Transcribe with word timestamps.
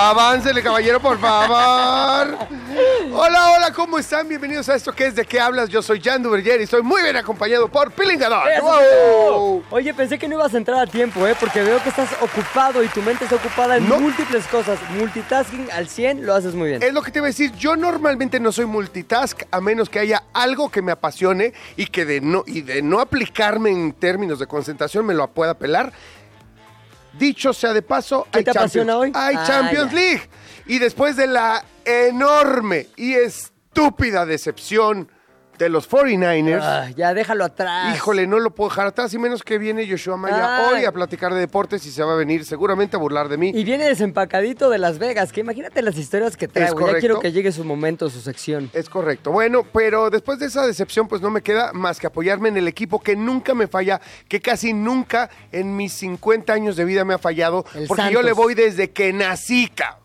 Aváncele, 0.00 0.62
caballero, 0.62 1.00
por 1.00 1.18
favor. 1.18 2.38
Hola, 3.12 3.50
hola, 3.50 3.72
¿cómo 3.74 3.98
están? 3.98 4.28
Bienvenidos 4.28 4.68
a 4.68 4.76
esto 4.76 4.92
que 4.92 5.06
es 5.06 5.16
De 5.16 5.24
qué 5.24 5.40
hablas. 5.40 5.68
Yo 5.70 5.82
soy 5.82 6.00
Jan 6.00 6.22
Duverger 6.22 6.60
y 6.60 6.64
estoy 6.64 6.82
muy 6.82 7.02
bien 7.02 7.16
acompañado 7.16 7.66
por 7.66 7.90
Pilingador. 7.90 8.48
¡Eso, 8.48 8.62
¡Wow! 8.64 9.64
Oye, 9.70 9.92
pensé 9.94 10.16
que 10.16 10.28
no 10.28 10.36
ibas 10.36 10.54
a 10.54 10.56
entrar 10.56 10.78
a 10.78 10.86
tiempo, 10.86 11.26
¿eh? 11.26 11.34
Porque 11.40 11.62
veo 11.62 11.82
que 11.82 11.88
estás 11.88 12.10
ocupado 12.20 12.84
y 12.84 12.88
tu 12.88 13.02
mente 13.02 13.24
está 13.24 13.34
ocupada 13.36 13.78
en 13.78 13.88
No. 13.88 13.98
múltiples 13.98 14.46
cosas. 14.46 14.78
Multitasking 14.96 15.68
al 15.72 15.88
100 15.88 16.24
lo 16.24 16.32
haces 16.32 16.54
muy 16.54 16.68
bien. 16.68 16.80
Es 16.80 16.92
lo 16.92 17.02
que 17.02 17.10
te 17.10 17.18
iba 17.18 17.26
a 17.26 17.30
decir. 17.30 17.50
Yo 17.56 17.74
normalmente 17.74 18.38
no 18.38 18.52
soy 18.52 18.66
multitask 18.66 19.42
a 19.50 19.60
menos 19.60 19.90
que 19.90 19.98
haya 19.98 20.22
algo 20.32 20.70
que 20.70 20.80
me 20.80 20.92
apasione 20.92 21.54
y 21.76 21.86
que 21.86 22.04
de 22.04 22.20
no, 22.20 22.44
y 22.46 22.60
de 22.60 22.82
no 22.82 23.00
aplicarme 23.00 23.70
en 23.70 23.92
términos 23.94 24.38
de 24.38 24.46
concentración 24.46 25.04
me 25.04 25.14
lo 25.14 25.26
pueda 25.26 25.54
pelar. 25.54 25.92
Dicho 27.18 27.52
sea 27.52 27.72
de 27.72 27.82
paso, 27.82 28.26
¿Qué 28.30 28.38
hay 28.38 28.44
te 28.44 28.52
Champions, 28.52 28.64
apasiona 28.64 28.96
hoy? 28.98 29.12
hay 29.14 29.36
Ah, 29.36 29.44
Champions 29.46 29.90
ya. 29.92 29.96
League. 29.96 30.30
Y 30.66 30.78
después 30.78 31.16
de 31.16 31.26
la 31.26 31.64
enorme 31.84 32.88
y 32.96 33.14
estúpida 33.14 34.26
decepción 34.26 35.10
de 35.58 35.68
los 35.68 35.88
49ers, 35.90 36.60
Ah, 36.62 36.88
ya 36.96 37.14
déjalo 37.14 37.44
atrás. 37.44 37.96
Híjole, 37.96 38.26
no 38.26 38.38
lo 38.38 38.50
puedo 38.50 38.70
dejar 38.70 38.86
atrás, 38.86 39.12
y 39.14 39.18
menos 39.18 39.42
que 39.42 39.58
viene 39.58 39.88
Joshua 39.88 40.16
Maya 40.16 40.58
Ay. 40.68 40.74
hoy 40.78 40.84
a 40.84 40.92
platicar 40.92 41.34
de 41.34 41.40
deportes 41.40 41.84
y 41.86 41.90
se 41.90 42.02
va 42.02 42.12
a 42.12 42.16
venir 42.16 42.44
seguramente 42.44 42.96
a 42.96 42.98
burlar 42.98 43.28
de 43.28 43.36
mí. 43.36 43.52
Y 43.54 43.64
viene 43.64 43.84
desempacadito 43.88 44.70
de 44.70 44.78
Las 44.78 44.98
Vegas, 44.98 45.32
que 45.32 45.40
imagínate 45.40 45.82
las 45.82 45.96
historias 45.98 46.36
que 46.36 46.48
trae. 46.48 46.68
Ya 46.70 46.98
quiero 47.00 47.20
que 47.20 47.32
llegue 47.32 47.50
su 47.52 47.64
momento, 47.64 48.08
su 48.10 48.20
sección. 48.20 48.70
Es 48.72 48.88
correcto. 48.88 49.30
Bueno, 49.32 49.64
pero 49.72 50.10
después 50.10 50.38
de 50.38 50.46
esa 50.46 50.66
decepción, 50.66 51.08
pues 51.08 51.20
no 51.20 51.30
me 51.30 51.42
queda 51.42 51.72
más 51.72 51.98
que 51.98 52.06
apoyarme 52.06 52.48
en 52.48 52.56
el 52.56 52.68
equipo 52.68 53.00
que 53.00 53.16
nunca 53.16 53.54
me 53.54 53.66
falla, 53.66 54.00
que 54.28 54.40
casi 54.40 54.72
nunca 54.72 55.28
en 55.52 55.76
mis 55.76 55.92
50 55.94 56.52
años 56.52 56.76
de 56.76 56.84
vida 56.84 57.04
me 57.04 57.14
ha 57.14 57.18
fallado, 57.18 57.64
El 57.74 57.86
porque 57.88 58.10
yo 58.12 58.22
le 58.22 58.32
voy 58.32 58.54
desde 58.54 58.90
que 58.90 59.12
nací, 59.12 59.68
ca- 59.74 59.98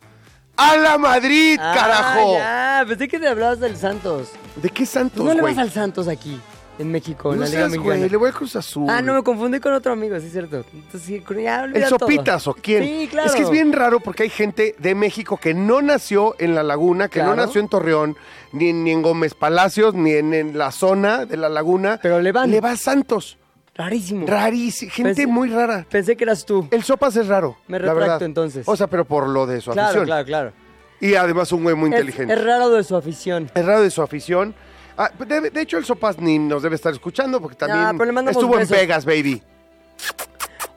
¡A 0.55 0.77
la 0.77 0.97
Madrid, 0.97 1.57
Ah, 1.59 1.73
carajo! 1.75 2.33
ya, 2.37 2.85
pensé 2.87 3.07
que 3.07 3.19
te 3.19 3.27
hablabas 3.27 3.59
del 3.59 3.75
Santos. 3.75 4.29
¿De 4.55 4.69
qué 4.69 4.83
¿Tú 4.83 4.91
Santos, 4.91 5.25
no 5.25 5.33
le 5.33 5.41
vas 5.41 5.57
al 5.57 5.71
Santos 5.71 6.07
aquí, 6.07 6.39
en 6.77 6.91
México, 6.91 7.33
en 7.33 7.39
No 7.39 7.45
la 7.45 7.49
Liga 7.49 7.63
Mexicana? 7.69 7.83
güey, 7.97 8.09
le 8.09 8.17
voy 8.17 8.29
a 8.29 8.33
Cruz 8.33 8.55
Azul. 8.55 8.85
Ah, 8.87 9.01
no, 9.01 9.15
me 9.15 9.23
confundí 9.23 9.59
con 9.59 9.73
otro 9.73 9.91
amigo, 9.93 10.19
sí 10.19 10.27
es 10.27 10.31
cierto. 10.31 10.63
Entonces, 10.71 11.21
ya 11.41 11.63
¿El 11.65 11.73
todo. 11.85 11.99
Sopitas 11.99 12.47
o 12.47 12.53
quién? 12.53 12.83
Sí, 12.83 13.07
claro. 13.09 13.29
Es 13.29 13.35
que 13.35 13.41
es 13.41 13.49
bien 13.49 13.73
raro 13.73 13.99
porque 13.99 14.23
hay 14.23 14.29
gente 14.29 14.75
de 14.77 14.93
México 14.93 15.37
que 15.37 15.55
no 15.55 15.81
nació 15.81 16.35
en 16.37 16.53
La 16.53 16.61
Laguna, 16.61 17.07
que 17.09 17.23
no 17.23 17.35
nació 17.35 17.59
en 17.59 17.67
Torreón, 17.69 18.15
ni 18.51 18.69
en, 18.69 18.83
ni 18.83 18.91
en 18.91 19.01
Gómez 19.01 19.33
Palacios, 19.33 19.95
ni 19.95 20.11
en, 20.13 20.35
en 20.35 20.55
la 20.57 20.71
zona 20.71 21.25
de 21.25 21.35
La 21.37 21.49
Laguna. 21.49 21.99
Pero 22.01 22.21
le 22.21 22.31
van. 22.31 22.51
Le 22.51 22.61
va 22.61 22.71
a 22.71 22.77
Santos. 22.77 23.39
Rarísimo. 23.75 24.27
Rarísimo. 24.27 24.91
Gente 24.91 25.23
Pensé- 25.23 25.27
muy 25.27 25.49
rara. 25.49 25.85
Pensé 25.89 26.15
que 26.15 26.23
eras 26.23 26.45
tú. 26.45 26.67
El 26.71 26.83
Sopas 26.83 27.15
es 27.15 27.27
raro. 27.27 27.57
Me 27.67 27.79
retracto, 27.79 28.23
entonces. 28.25 28.67
O 28.67 28.75
sea, 28.75 28.87
pero 28.87 29.05
por 29.05 29.27
lo 29.27 29.45
de 29.47 29.61
su 29.61 29.71
Claro, 29.71 29.87
afición. 29.87 30.05
claro, 30.05 30.25
claro. 30.25 30.53
Y 30.99 31.15
además 31.15 31.51
un 31.51 31.63
güey 31.63 31.75
muy 31.75 31.89
Es- 31.89 31.99
inteligente. 31.99 32.33
Es, 32.33 32.43
raro 32.43 32.69
de 32.69 32.83
su 32.83 32.95
afición. 32.95 33.49
Es 33.53 33.65
raro 33.65 33.81
de 33.81 33.89
su 33.89 34.01
afición. 34.01 34.53
Ah, 34.95 35.09
de, 35.27 35.49
de 35.49 35.61
hecho, 35.61 35.77
el 35.79 35.85
Sopas 35.85 36.19
ni 36.19 36.37
nos 36.37 36.61
debe 36.61 36.75
estar 36.75 36.93
escuchando 36.93 37.41
porque 37.41 37.55
también 37.57 37.99
estuvo 38.29 38.55
besos. 38.55 38.71
en 38.71 38.77
Vegas, 38.81 39.05
baby. 39.05 39.41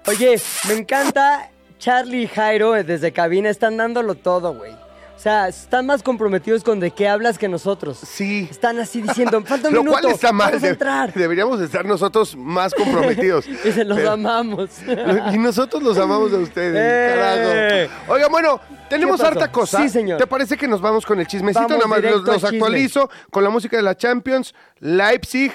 Oye, 0.08 0.40
me 0.68 0.74
encanta 0.74 1.50
Charlie 1.78 2.22
y 2.22 2.26
Jairo 2.28 2.72
desde 2.72 3.12
cabina. 3.12 3.50
Están 3.50 3.76
dándolo 3.76 4.14
todo, 4.14 4.54
güey. 4.54 4.72
O 5.16 5.18
sea, 5.18 5.48
están 5.48 5.86
más 5.86 6.02
comprometidos 6.02 6.62
con 6.62 6.78
de 6.78 6.90
qué 6.90 7.08
hablas 7.08 7.38
que 7.38 7.48
nosotros. 7.48 7.98
Sí. 7.98 8.46
Están 8.50 8.78
así 8.78 9.00
diciendo, 9.00 9.40
falta 9.46 9.68
un 9.68 9.74
Lo 9.74 9.80
minuto, 9.82 10.00
cual 10.02 10.12
está 10.14 10.30
mal. 10.32 10.60
de- 10.60 10.68
entrar. 10.68 11.12
deberíamos 11.14 11.58
estar 11.60 11.84
nosotros 11.86 12.36
más 12.36 12.74
comprometidos. 12.74 13.46
Y 13.64 13.72
se 13.72 13.84
los 13.84 13.96
Pero- 13.96 14.12
amamos. 14.12 14.70
Y 15.32 15.38
nosotros 15.38 15.82
los 15.82 15.96
amamos 15.98 16.32
a 16.32 16.36
ustedes, 16.36 16.76
¡Eh! 16.78 17.88
carajo. 17.88 18.12
Oigan, 18.12 18.30
bueno, 18.30 18.60
tenemos 18.90 19.20
harta 19.22 19.50
cosa. 19.50 19.78
Sí, 19.80 19.88
señor. 19.88 20.18
¿Te 20.18 20.26
parece 20.26 20.56
que 20.56 20.68
nos 20.68 20.80
vamos 20.80 21.04
con 21.06 21.18
el 21.18 21.26
chismecito? 21.26 21.66
Vamos 21.66 21.78
Nada 21.78 21.88
más 21.88 22.02
los, 22.26 22.34
chisme. 22.42 22.48
actualizo 22.58 23.10
con 23.30 23.42
la 23.42 23.50
música 23.50 23.76
de 23.76 23.82
la 23.82 23.96
Champions. 23.96 24.54
Leipzig 24.78 25.50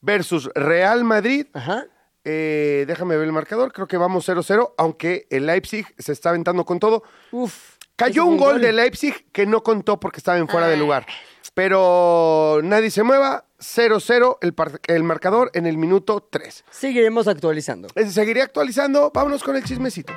versus 0.00 0.48
Real 0.54 1.02
Madrid. 1.02 1.46
Ajá. 1.54 1.86
Eh, 2.24 2.84
déjame 2.86 3.16
ver 3.16 3.24
el 3.26 3.32
marcador. 3.32 3.72
Creo 3.72 3.88
que 3.88 3.96
vamos 3.96 4.28
0-0, 4.28 4.74
aunque 4.76 5.26
el 5.30 5.46
Leipzig 5.46 5.86
se 5.98 6.12
está 6.12 6.28
aventando 6.28 6.64
con 6.64 6.78
todo. 6.78 7.02
Uf. 7.32 7.67
Cayó 7.98 8.26
un 8.26 8.36
gol 8.36 8.60
de 8.60 8.72
Leipzig 8.72 9.26
que 9.32 9.44
no 9.44 9.64
contó 9.64 9.98
porque 9.98 10.18
estaba 10.18 10.38
en 10.38 10.46
fuera 10.46 10.68
de 10.68 10.76
lugar. 10.76 11.04
Pero 11.52 12.60
nadie 12.62 12.92
se 12.92 13.02
mueva. 13.02 13.44
0-0 13.58 14.38
el, 14.40 14.54
el 14.86 15.02
marcador 15.02 15.50
en 15.52 15.66
el 15.66 15.76
minuto 15.76 16.24
3. 16.30 16.64
Seguiremos 16.70 17.26
actualizando. 17.26 17.88
Seguiré 18.08 18.42
actualizando. 18.42 19.10
Vámonos 19.12 19.42
con 19.42 19.56
el 19.56 19.64
chismecito. 19.64 20.14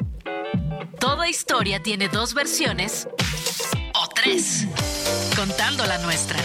Toda 0.99 1.27
historia 1.27 1.81
tiene 1.81 2.07
dos 2.07 2.35
versiones 2.35 3.07
o 3.95 4.07
tres, 4.13 4.67
contando 5.35 5.83
la 5.87 5.97
nuestra. 5.97 6.37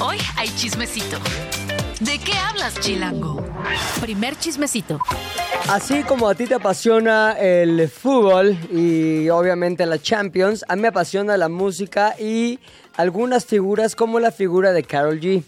Hoy 0.00 0.16
hay 0.38 0.48
chismecito. 0.56 1.18
¿De 2.00 2.18
qué 2.18 2.32
hablas, 2.34 2.78
Chilango? 2.80 3.42
Primer 4.02 4.36
chismecito. 4.38 5.00
Así 5.68 6.02
como 6.02 6.28
a 6.28 6.34
ti 6.34 6.46
te 6.46 6.54
apasiona 6.54 7.32
el 7.32 7.88
fútbol 7.88 8.56
y 8.70 9.30
obviamente 9.30 9.86
la 9.86 9.98
Champions, 9.98 10.62
a 10.68 10.76
mí 10.76 10.82
me 10.82 10.88
apasiona 10.88 11.38
la 11.38 11.48
música 11.48 12.14
y 12.18 12.60
algunas 12.96 13.46
figuras 13.46 13.96
como 13.96 14.20
la 14.20 14.30
figura 14.30 14.72
de 14.72 14.82
Carol 14.82 15.20
G. 15.20 15.42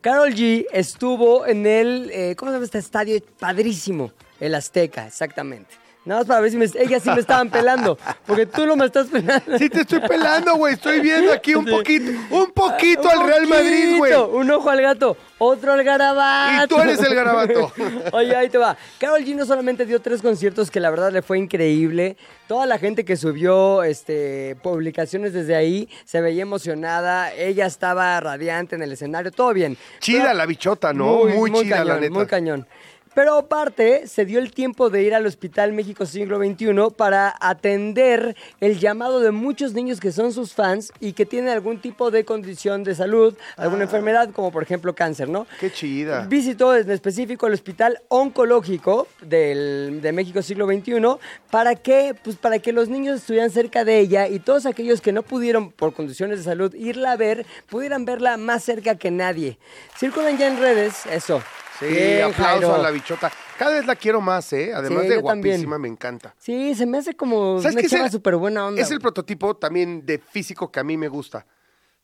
Carol 0.00 0.32
G 0.34 0.64
estuvo 0.72 1.46
en 1.46 1.66
el, 1.66 2.10
eh, 2.10 2.36
¿cómo 2.36 2.50
se 2.50 2.56
llama 2.56 2.64
este 2.64 2.78
estadio? 2.78 3.20
Padrísimo, 3.38 4.12
el 4.40 4.54
Azteca, 4.54 5.06
exactamente. 5.06 5.81
Nada 6.04 6.20
más 6.22 6.26
para 6.26 6.40
ver 6.40 6.50
si 6.50 6.56
me, 6.56 6.64
ellas 6.64 7.00
sí 7.02 7.10
me 7.10 7.20
estaban 7.20 7.48
pelando, 7.48 7.96
porque 8.26 8.44
tú 8.44 8.66
no 8.66 8.74
me 8.74 8.86
estás 8.86 9.06
pelando. 9.06 9.56
Sí, 9.56 9.68
te 9.70 9.82
estoy 9.82 10.00
pelando, 10.00 10.56
güey. 10.56 10.74
Estoy 10.74 10.98
viendo 11.00 11.32
aquí 11.32 11.54
un 11.54 11.64
Sí. 11.64 11.70
poquito, 11.70 12.10
un 12.30 12.50
poquito 12.50 13.02
Un 13.02 13.08
al 13.20 13.26
Real 13.28 13.46
Madrid, 13.46 13.98
güey. 13.98 14.12
Un 14.14 14.50
ojo 14.50 14.68
al 14.68 14.82
gato, 14.82 15.16
otro 15.38 15.72
al 15.72 15.84
garabato. 15.84 16.64
Y 16.64 16.68
tú 16.68 16.80
eres 16.82 16.98
el 17.00 17.14
garabato. 17.14 17.72
Oye, 18.12 18.34
ahí 18.34 18.48
te 18.48 18.58
va. 18.58 18.76
Carol 18.98 19.20
G 19.24 19.36
no 19.36 19.46
solamente 19.46 19.86
dio 19.86 20.00
tres 20.00 20.20
conciertos 20.22 20.72
que 20.72 20.80
la 20.80 20.90
verdad 20.90 21.12
le 21.12 21.22
fue 21.22 21.38
increíble. 21.38 22.16
Toda 22.48 22.66
la 22.66 22.78
gente 22.78 23.04
que 23.04 23.16
subió 23.16 23.84
este, 23.84 24.56
publicaciones 24.60 25.32
desde 25.32 25.54
ahí 25.54 25.88
se 26.04 26.20
veía 26.20 26.42
emocionada. 26.42 27.32
Ella 27.32 27.66
estaba 27.66 28.18
radiante 28.18 28.74
en 28.74 28.82
el 28.82 28.92
escenario. 28.92 29.30
Todo 29.30 29.54
bien. 29.54 29.76
Chida 30.00 30.22
Pero- 30.24 30.34
la 30.34 30.46
bichota, 30.46 30.92
¿no? 30.92 31.24
Muy, 31.26 31.50
chida, 31.52 31.76
cañón, 31.76 31.88
la 31.88 32.00
neta. 32.00 32.12
Muy 32.12 32.26
cañón. 32.26 32.66
Pero 33.14 33.36
aparte, 33.36 34.06
se 34.06 34.24
dio 34.24 34.38
el 34.38 34.52
tiempo 34.52 34.88
de 34.88 35.02
ir 35.02 35.14
al 35.14 35.26
Hospital 35.26 35.72
México 35.72 36.06
Siglo 36.06 36.38
XXI 36.38 36.94
para 36.96 37.34
atender 37.40 38.34
el 38.60 38.78
llamado 38.78 39.20
de 39.20 39.32
muchos 39.32 39.74
niños 39.74 40.00
que 40.00 40.12
son 40.12 40.32
sus 40.32 40.54
fans 40.54 40.92
y 40.98 41.12
que 41.12 41.26
tienen 41.26 41.50
algún 41.50 41.80
tipo 41.80 42.10
de 42.10 42.24
condición 42.24 42.84
de 42.84 42.94
salud, 42.94 43.36
alguna 43.56 43.84
enfermedad, 43.84 44.30
como 44.32 44.50
por 44.50 44.62
ejemplo 44.62 44.94
cáncer, 44.94 45.28
¿no? 45.28 45.46
Ah. 45.50 45.56
Qué 45.60 45.70
chida. 45.70 46.26
Visitó 46.26 46.74
en 46.74 46.90
específico 46.90 47.46
el 47.46 47.52
Hospital 47.52 48.00
Oncológico 48.08 49.06
del, 49.20 50.00
de 50.00 50.12
México 50.12 50.40
Siglo 50.40 50.66
XXI 50.66 51.02
para 51.50 51.74
que, 51.74 52.14
pues, 52.24 52.36
para 52.36 52.60
que 52.60 52.72
los 52.72 52.88
niños 52.88 53.20
estuvieran 53.20 53.50
cerca 53.50 53.84
de 53.84 53.98
ella 53.98 54.26
y 54.28 54.38
todos 54.38 54.64
aquellos 54.64 55.02
que 55.02 55.12
no 55.12 55.22
pudieron, 55.22 55.70
por 55.70 55.92
condiciones 55.92 56.38
de 56.38 56.44
salud, 56.44 56.74
irla 56.74 57.12
a 57.12 57.16
ver, 57.16 57.44
pudieran 57.68 58.06
verla 58.06 58.38
más 58.38 58.64
cerca 58.64 58.94
que 58.94 59.10
nadie. 59.10 59.58
Circulan 59.98 60.38
ya 60.38 60.48
en 60.48 60.58
redes, 60.58 61.04
eso. 61.06 61.42
Sí, 61.88 61.94
Bien, 61.94 62.22
aplauso 62.24 62.42
Jairo. 62.60 62.74
a 62.74 62.78
la 62.78 62.90
bichota. 62.90 63.32
Cada 63.58 63.74
vez 63.74 63.86
la 63.86 63.96
quiero 63.96 64.20
más, 64.20 64.52
¿eh? 64.52 64.72
Además 64.74 65.02
Sí, 65.04 65.08
de 65.08 65.22
también. 65.22 65.54
guapísima, 65.56 65.78
me 65.78 65.88
encanta. 65.88 66.34
Sí, 66.38 66.74
se 66.74 66.86
me 66.86 66.98
hace 66.98 67.14
como 67.14 67.60
¿Sabes 67.60 67.76
una 67.76 67.88
chava 67.88 68.10
súper 68.10 68.36
buena 68.36 68.66
onda. 68.66 68.80
Es 68.80 68.90
el 68.90 69.00
prototipo 69.00 69.56
también 69.56 70.04
de 70.06 70.18
físico 70.18 70.70
que 70.70 70.80
a 70.80 70.84
mí 70.84 70.96
me 70.96 71.08
gusta. 71.08 71.46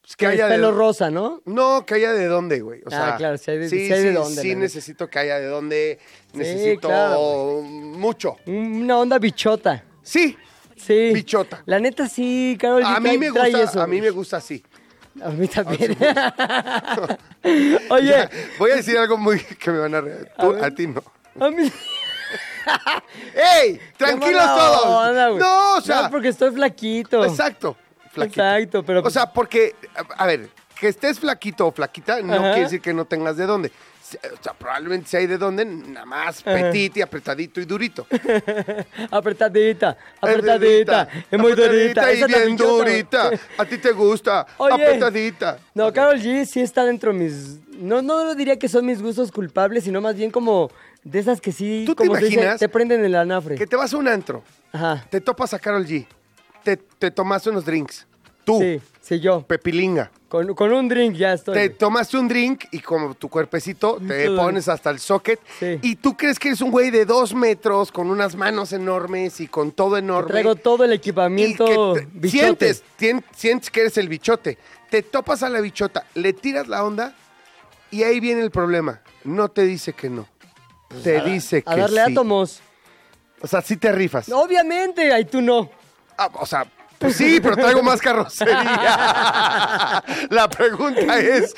Pues 0.00 0.16
que 0.16 0.24
que 0.26 0.32
haya 0.32 0.48
pelo 0.48 0.70
de... 0.72 0.78
rosa, 0.78 1.10
¿no? 1.10 1.42
No, 1.44 1.84
que 1.84 1.94
haya 1.94 2.12
de 2.12 2.26
dónde, 2.26 2.60
güey. 2.60 2.80
O 2.82 2.86
Ah, 2.86 2.90
sea, 2.90 3.16
claro, 3.16 3.36
si 3.38 3.50
hay 3.50 3.58
de- 3.58 3.68
sí, 3.68 3.86
si 3.86 3.92
hay 3.92 4.02
de 4.02 4.08
sí, 4.10 4.14
dónde, 4.14 4.42
Sí, 4.42 4.54
necesito 4.54 5.08
que 5.10 5.18
haya 5.18 5.38
de 5.38 5.46
dónde. 5.46 5.98
Necesito 6.32 6.88
claro, 6.88 7.60
mucho. 7.62 8.36
Una 8.46 8.98
onda 8.98 9.18
bichota. 9.18 9.84
Sí, 10.02 10.36
Sí. 10.76 11.10
Bichota. 11.12 11.60
La 11.66 11.80
neta 11.80 12.08
sí, 12.08 12.56
Carol 12.60 12.84
a 12.84 13.00
mí 13.00 13.18
me 13.18 13.30
gusta, 13.30 13.48
eso, 13.48 13.82
a 13.82 13.86
mí 13.88 14.00
me 14.00 14.10
gusta 14.10 14.36
así. 14.36 14.62
A 15.22 15.28
mí 15.30 15.48
también. 15.48 15.96
Oye, 17.90 18.06
Ya, 18.08 18.30
voy 18.58 18.70
a 18.72 18.76
decir 18.76 18.98
algo 18.98 19.16
muy 19.16 19.40
que 19.58 19.70
me 19.70 19.78
van 19.78 19.94
a 19.94 20.00
reír. 20.00 20.28
Tú, 20.38 20.54
a 20.62 20.70
ti 20.70 20.86
no. 20.86 21.02
a 21.40 21.50
mí... 21.50 21.70
¡Ey! 23.34 23.80
¡Tranquilos 23.96 24.44
todos! 24.44 24.84
onda, 24.86 25.30
no, 25.30 25.76
o 25.76 25.80
sea, 25.80 26.02
No, 26.02 26.10
porque 26.10 26.28
estoy 26.28 26.50
flaquito. 26.50 27.24
exacto. 27.24 27.76
flaquito. 28.12 28.42
Exacto, 28.42 28.82
pero- 28.84 29.00
O 29.02 29.10
sea, 29.10 29.32
porque, 29.32 29.74
a 30.18 30.22
a 30.24 30.26
ver, 30.26 30.50
que 30.78 30.88
estés 30.88 31.18
flaquito 31.18 31.66
o 31.66 31.72
flaquita 31.72 32.20
no 32.20 32.34
Ajá. 32.34 32.42
quiere 32.50 32.60
decir 32.64 32.80
que 32.82 32.92
no 32.92 33.04
tengas 33.06 33.36
de 33.36 33.46
dónde. 33.46 33.72
O 34.16 34.42
sea, 34.42 34.54
probablemente 34.54 35.08
si 35.08 35.16
hay 35.16 35.26
de 35.26 35.38
dónde, 35.38 35.64
nada 35.64 36.06
más 36.06 36.42
petit 36.42 36.96
y 36.96 37.02
apretadito 37.02 37.60
y 37.60 37.64
durito. 37.64 38.06
apretadita, 39.10 39.96
apretadita, 40.20 41.08
es 41.30 41.38
muy 41.38 41.52
durita. 41.52 42.12
Y 42.12 42.24
bien 42.24 42.56
durita. 42.56 43.30
A 43.56 43.64
ti 43.64 43.78
te 43.78 43.92
gusta. 43.92 44.46
Oye. 44.58 44.74
Apretadita. 44.74 45.58
No, 45.74 45.92
Carol 45.92 46.18
G 46.18 46.44
sí 46.44 46.60
está 46.60 46.84
dentro 46.84 47.12
de 47.12 47.18
mis... 47.18 47.58
No, 47.78 48.02
no 48.02 48.24
lo 48.24 48.34
diría 48.34 48.58
que 48.58 48.68
son 48.68 48.86
mis 48.86 49.00
gustos 49.00 49.30
culpables, 49.30 49.84
sino 49.84 50.00
más 50.00 50.16
bien 50.16 50.30
como 50.30 50.70
de 51.04 51.18
esas 51.18 51.40
que 51.40 51.52
sí, 51.52 51.84
¿Tú 51.86 51.94
te 51.94 52.04
se 52.04 52.10
dice, 52.10 52.26
imaginas 52.34 52.58
te 52.58 52.68
prenden 52.68 53.04
el 53.04 53.14
anafre. 53.14 53.54
Que 53.54 53.66
te 53.66 53.76
vas 53.76 53.92
a 53.94 53.96
un 53.96 54.08
antro, 54.08 54.42
Ajá. 54.72 55.06
te 55.10 55.20
topas 55.20 55.54
a 55.54 55.58
Carol 55.58 55.86
G, 55.86 56.06
te, 56.64 56.76
te 56.76 57.10
tomaste 57.10 57.50
unos 57.50 57.64
drinks. 57.64 58.06
Tú, 58.44 58.58
Sí, 58.60 58.80
sí, 59.08 59.20
yo. 59.20 59.42
Pepilinga. 59.42 60.10
Con, 60.28 60.54
con 60.54 60.70
un 60.72 60.88
drink 60.88 61.14
ya 61.16 61.32
estoy. 61.32 61.54
Te 61.54 61.70
tomaste 61.70 62.18
un 62.18 62.28
drink 62.28 62.66
y 62.70 62.80
como 62.80 63.14
tu 63.14 63.28
cuerpecito 63.30 63.98
te 64.06 64.30
pones 64.30 64.68
hasta 64.68 64.90
el 64.90 64.98
socket 64.98 65.40
Sí. 65.58 65.78
y 65.80 65.96
tú 65.96 66.16
crees 66.16 66.38
que 66.38 66.48
eres 66.48 66.60
un 66.60 66.70
güey 66.70 66.90
de 66.90 67.06
dos 67.06 67.34
metros 67.34 67.90
con 67.90 68.10
unas 68.10 68.36
manos 68.36 68.72
enormes 68.74 69.40
y 69.40 69.48
con 69.48 69.72
todo 69.72 69.94
Que 69.94 70.00
enorme. 70.00 70.30
Traigo 70.30 70.54
todo 70.56 70.84
el 70.84 70.92
y 70.92 70.96
equipamiento 70.96 71.64
que 71.64 72.00
te- 72.02 72.06
bichote. 72.12 72.28
sientes, 72.30 72.84
tien- 72.98 73.24
sientes 73.34 73.70
que 73.70 73.80
eres 73.80 73.96
el 73.96 74.08
bichote. 74.10 74.58
Te 74.90 75.02
topas 75.02 75.42
a 75.42 75.48
la 75.48 75.60
bichota, 75.62 76.04
le 76.14 76.34
tiras 76.34 76.68
la 76.68 76.84
onda 76.84 77.14
y 77.90 78.02
ahí 78.02 78.20
viene 78.20 78.42
el 78.42 78.50
problema. 78.50 79.00
No 79.24 79.48
te 79.48 79.62
dice 79.62 79.94
que 79.94 80.10
no. 80.10 80.28
Te 81.02 81.22
dice 81.22 81.62
Pues 81.62 81.72
A 81.72 81.74
que 81.74 81.80
darle 81.80 82.04
sí. 82.04 82.12
átomos. 82.12 82.60
O 83.40 83.46
sea, 83.46 83.62
sí 83.62 83.76
te 83.78 83.92
rifas. 83.92 84.28
Obviamente, 84.30 85.10
ahí 85.12 85.24
tú 85.24 85.40
no. 85.40 85.70
Ah, 86.18 86.28
o 86.34 86.44
sea, 86.44 86.66
pues 86.98 87.16
sí, 87.16 87.40
pero 87.42 87.56
traigo 87.56 87.82
más 87.82 88.00
carrocería. 88.00 88.58
La 90.30 90.48
pregunta 90.48 91.18
es, 91.18 91.54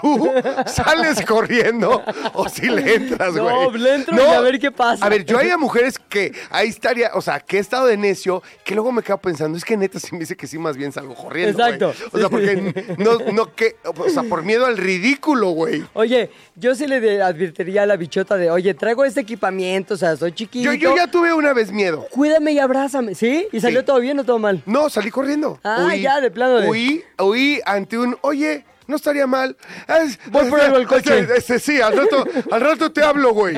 ¿tú 0.00 0.30
sales 0.66 1.24
corriendo 1.26 2.02
o 2.34 2.48
si 2.48 2.68
le 2.68 2.94
entras, 2.94 3.34
No, 3.34 3.44
güey? 3.70 3.80
le 3.80 3.94
entro 3.96 4.16
y 4.16 4.20
a 4.20 4.40
ver 4.40 4.58
qué 4.58 4.70
pasa. 4.70 5.04
A 5.04 5.08
ver, 5.08 5.24
yo 5.24 5.38
hay 5.38 5.50
a 5.50 5.56
mujeres 5.58 5.98
que 5.98 6.32
ahí 6.50 6.68
estaría, 6.68 7.10
o 7.14 7.22
sea, 7.22 7.40
que 7.40 7.56
he 7.56 7.60
estado 7.60 7.86
de 7.86 7.96
necio, 7.96 8.42
que 8.64 8.74
luego 8.74 8.92
me 8.92 9.02
quedo 9.02 9.18
pensando, 9.18 9.56
es 9.56 9.64
que 9.64 9.76
neta 9.76 9.98
si 9.98 10.12
me 10.12 10.20
dice 10.20 10.36
que 10.36 10.46
sí, 10.46 10.58
más 10.58 10.76
bien 10.76 10.92
salgo 10.92 11.14
corriendo, 11.14 11.58
güey. 11.58 11.74
Exacto. 11.74 11.94
O 12.12 12.18
sea, 12.18 12.28
porque 12.28 12.96
no, 12.98 13.18
no, 13.32 13.54
que, 13.54 13.76
o 13.84 14.08
sea, 14.08 14.22
por 14.24 14.42
miedo 14.42 14.66
al 14.66 14.76
ridículo, 14.76 15.50
güey. 15.50 15.84
Oye, 15.94 16.30
yo 16.56 16.74
sí 16.74 16.86
le 16.86 17.22
advertiría 17.22 17.82
a 17.82 17.86
la 17.86 17.96
bichota 17.96 18.36
de, 18.36 18.50
oye, 18.50 18.74
traigo 18.74 19.04
este 19.04 19.20
equipamiento, 19.20 19.94
o 19.94 19.96
sea, 19.96 20.16
soy 20.16 20.32
chiquito. 20.32 20.72
Yo, 20.72 20.74
yo 20.74 20.96
ya 20.96 21.06
tuve 21.06 21.32
una 21.32 21.52
vez 21.52 21.72
miedo. 21.72 22.06
Cuídame 22.10 22.52
y 22.52 22.58
abrázame, 22.58 23.14
¿sí? 23.14 23.48
¿Y 23.52 23.60
salió 23.60 23.80
Sí. 23.80 23.86
todo 23.86 24.00
bien 24.00 24.18
o 24.18 24.24
todo 24.24 24.38
mal? 24.38 24.62
No, 24.74 24.90
salí 24.90 25.10
corriendo. 25.10 25.60
Ah, 25.62 25.94
ya, 25.94 26.20
de 26.20 26.30
plano 26.30 26.56
de- 26.60 26.68
Huí, 26.68 27.04
huí 27.20 27.60
ante 27.64 27.96
un, 27.96 28.16
oye, 28.22 28.64
no 28.88 28.96
estaría 28.96 29.26
mal. 29.26 29.56
Es- 29.86 30.18
Voy 30.30 30.50
por 30.50 30.60
al 30.60 30.86
coche. 30.86 31.20
Este, 31.20 31.36
este, 31.38 31.58
sí, 31.60 31.80
al 31.80 31.96
rato, 31.96 32.24
al 32.50 32.60
rato 32.60 32.90
te 32.92 33.02
hablo, 33.02 33.32
güey. 33.32 33.54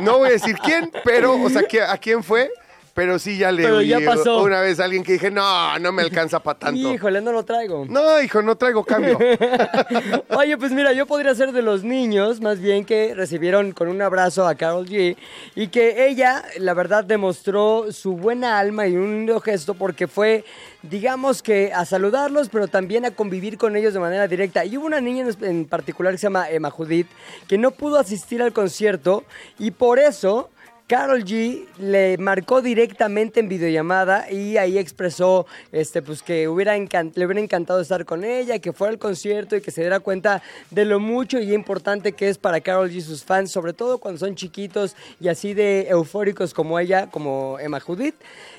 No 0.00 0.18
voy 0.18 0.28
a 0.28 0.32
decir 0.32 0.56
quién, 0.58 0.90
pero, 1.04 1.34
o 1.40 1.50
sea, 1.50 1.62
¿qui- 1.68 1.86
¿a 1.86 1.98
quién 1.98 2.22
fue? 2.24 2.50
Pero 2.94 3.18
sí 3.18 3.36
ya 3.36 3.50
le 3.50 3.64
Pero 3.64 3.82
ya 3.82 3.98
pasó. 4.04 4.40
una 4.42 4.60
vez 4.60 4.78
a 4.78 4.84
alguien 4.84 5.02
que 5.02 5.14
dije, 5.14 5.30
no, 5.30 5.78
no 5.80 5.90
me 5.90 6.02
alcanza 6.02 6.38
para 6.40 6.58
tanto. 6.60 6.94
Híjole, 6.94 7.20
no 7.20 7.32
lo 7.32 7.44
traigo. 7.44 7.84
No, 7.88 8.20
hijo, 8.22 8.40
no 8.40 8.56
traigo 8.56 8.84
cambio. 8.84 9.18
Oye, 10.28 10.56
pues 10.56 10.70
mira, 10.70 10.92
yo 10.92 11.04
podría 11.04 11.34
ser 11.34 11.50
de 11.50 11.62
los 11.62 11.82
niños, 11.82 12.40
más 12.40 12.60
bien 12.60 12.84
que 12.84 13.12
recibieron 13.14 13.72
con 13.72 13.88
un 13.88 14.00
abrazo 14.00 14.46
a 14.46 14.54
Carol 14.54 14.86
G 14.86 15.16
y 15.56 15.68
que 15.68 16.06
ella, 16.06 16.44
la 16.58 16.72
verdad, 16.72 17.04
demostró 17.04 17.90
su 17.90 18.12
buena 18.16 18.60
alma 18.60 18.86
y 18.86 18.96
un 18.96 19.10
lindo 19.10 19.40
gesto 19.40 19.74
porque 19.74 20.06
fue, 20.06 20.44
digamos 20.82 21.42
que 21.42 21.72
a 21.72 21.84
saludarlos, 21.84 22.48
pero 22.48 22.68
también 22.68 23.04
a 23.04 23.10
convivir 23.10 23.58
con 23.58 23.74
ellos 23.74 23.92
de 23.92 24.00
manera 24.00 24.28
directa. 24.28 24.64
Y 24.64 24.76
hubo 24.76 24.86
una 24.86 25.00
niña 25.00 25.26
en 25.40 25.64
particular 25.64 26.12
que 26.12 26.18
se 26.18 26.26
llama 26.26 26.48
Emma 26.48 26.70
Judith 26.70 27.08
que 27.48 27.58
no 27.58 27.72
pudo 27.72 27.98
asistir 27.98 28.40
al 28.40 28.52
concierto 28.52 29.24
y 29.58 29.72
por 29.72 29.98
eso 29.98 30.50
Carol 30.86 31.24
G 31.24 31.64
le 31.78 32.18
marcó 32.18 32.60
directamente 32.60 33.40
en 33.40 33.48
videollamada 33.48 34.30
y 34.30 34.58
ahí 34.58 34.76
expresó 34.76 35.46
este, 35.72 36.02
pues, 36.02 36.22
que 36.22 36.46
hubiera 36.46 36.76
le 36.76 37.24
hubiera 37.26 37.40
encantado 37.40 37.80
estar 37.80 38.04
con 38.04 38.22
ella, 38.22 38.58
que 38.58 38.72
fuera 38.74 38.90
al 38.92 38.98
concierto 38.98 39.56
y 39.56 39.62
que 39.62 39.70
se 39.70 39.80
diera 39.80 40.00
cuenta 40.00 40.42
de 40.70 40.84
lo 40.84 41.00
mucho 41.00 41.40
y 41.40 41.54
importante 41.54 42.12
que 42.12 42.28
es 42.28 42.36
para 42.36 42.60
Carol 42.60 42.90
G 42.90 42.96
y 42.96 43.00
sus 43.00 43.24
fans, 43.24 43.50
sobre 43.50 43.72
todo 43.72 43.96
cuando 43.96 44.18
son 44.18 44.34
chiquitos 44.34 44.94
y 45.20 45.28
así 45.28 45.54
de 45.54 45.86
eufóricos 45.88 46.52
como 46.52 46.78
ella, 46.78 47.10
como 47.10 47.58
Emma 47.60 47.80
Judith. 47.80 48.16